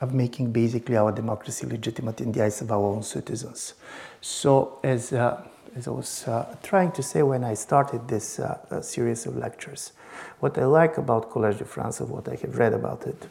of 0.00 0.12
making 0.12 0.50
basically 0.50 0.96
our 0.96 1.12
democracy 1.12 1.68
legitimate 1.68 2.20
in 2.20 2.32
the 2.32 2.42
eyes 2.42 2.60
of 2.60 2.72
our 2.72 2.84
own 2.84 3.04
citizens. 3.04 3.74
So, 4.20 4.80
as, 4.82 5.12
uh, 5.12 5.46
as 5.76 5.86
I 5.86 5.90
was 5.92 6.26
uh, 6.26 6.56
trying 6.64 6.90
to 6.92 7.02
say 7.04 7.22
when 7.22 7.44
I 7.44 7.54
started 7.54 8.08
this 8.08 8.40
uh, 8.40 8.82
series 8.82 9.24
of 9.26 9.36
lectures, 9.36 9.92
what 10.40 10.58
I 10.58 10.64
like 10.64 10.98
about 10.98 11.30
Collège 11.30 11.58
de 11.58 11.64
France, 11.64 12.00
of 12.00 12.10
what 12.10 12.28
I 12.28 12.36
have 12.36 12.58
read 12.58 12.74
about 12.74 13.06
it, 13.06 13.28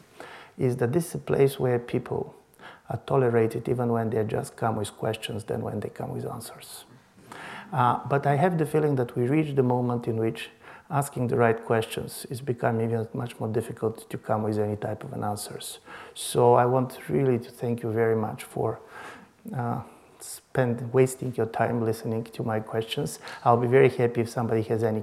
is 0.58 0.76
that 0.76 0.92
this 0.92 1.08
is 1.08 1.14
a 1.14 1.18
place 1.18 1.58
where 1.58 1.78
people 1.78 2.34
are 2.88 3.00
tolerated 3.06 3.68
even 3.68 3.90
when 3.92 4.10
they 4.10 4.24
just 4.24 4.56
come 4.56 4.76
with 4.76 4.96
questions 4.96 5.44
than 5.44 5.62
when 5.62 5.80
they 5.80 5.88
come 5.88 6.10
with 6.10 6.26
answers. 6.26 6.84
Uh, 7.72 7.98
but 8.08 8.26
I 8.26 8.36
have 8.36 8.58
the 8.58 8.66
feeling 8.66 8.96
that 8.96 9.16
we 9.16 9.26
reach 9.26 9.54
the 9.56 9.62
moment 9.62 10.06
in 10.06 10.16
which 10.16 10.50
asking 10.88 11.26
the 11.26 11.36
right 11.36 11.64
questions 11.64 12.26
is 12.30 12.40
becoming 12.40 12.90
even 12.90 13.08
much 13.12 13.38
more 13.40 13.48
difficult 13.48 14.08
to 14.08 14.16
come 14.16 14.44
with 14.44 14.58
any 14.58 14.76
type 14.76 15.02
of 15.02 15.12
an 15.12 15.24
answers. 15.24 15.80
So 16.14 16.54
I 16.54 16.64
want 16.64 16.98
really 17.08 17.38
to 17.38 17.50
thank 17.50 17.82
you 17.82 17.90
very 17.90 18.14
much 18.14 18.44
for 18.44 18.78
uh, 19.54 19.80
spend 20.20 20.92
wasting 20.92 21.34
your 21.36 21.46
time 21.46 21.84
listening 21.84 22.24
to 22.24 22.42
my 22.42 22.60
questions. 22.60 23.18
I'll 23.44 23.56
be 23.56 23.66
very 23.66 23.88
happy 23.88 24.20
if 24.20 24.28
somebody 24.28 24.62
has 24.62 24.82
any 24.82 25.02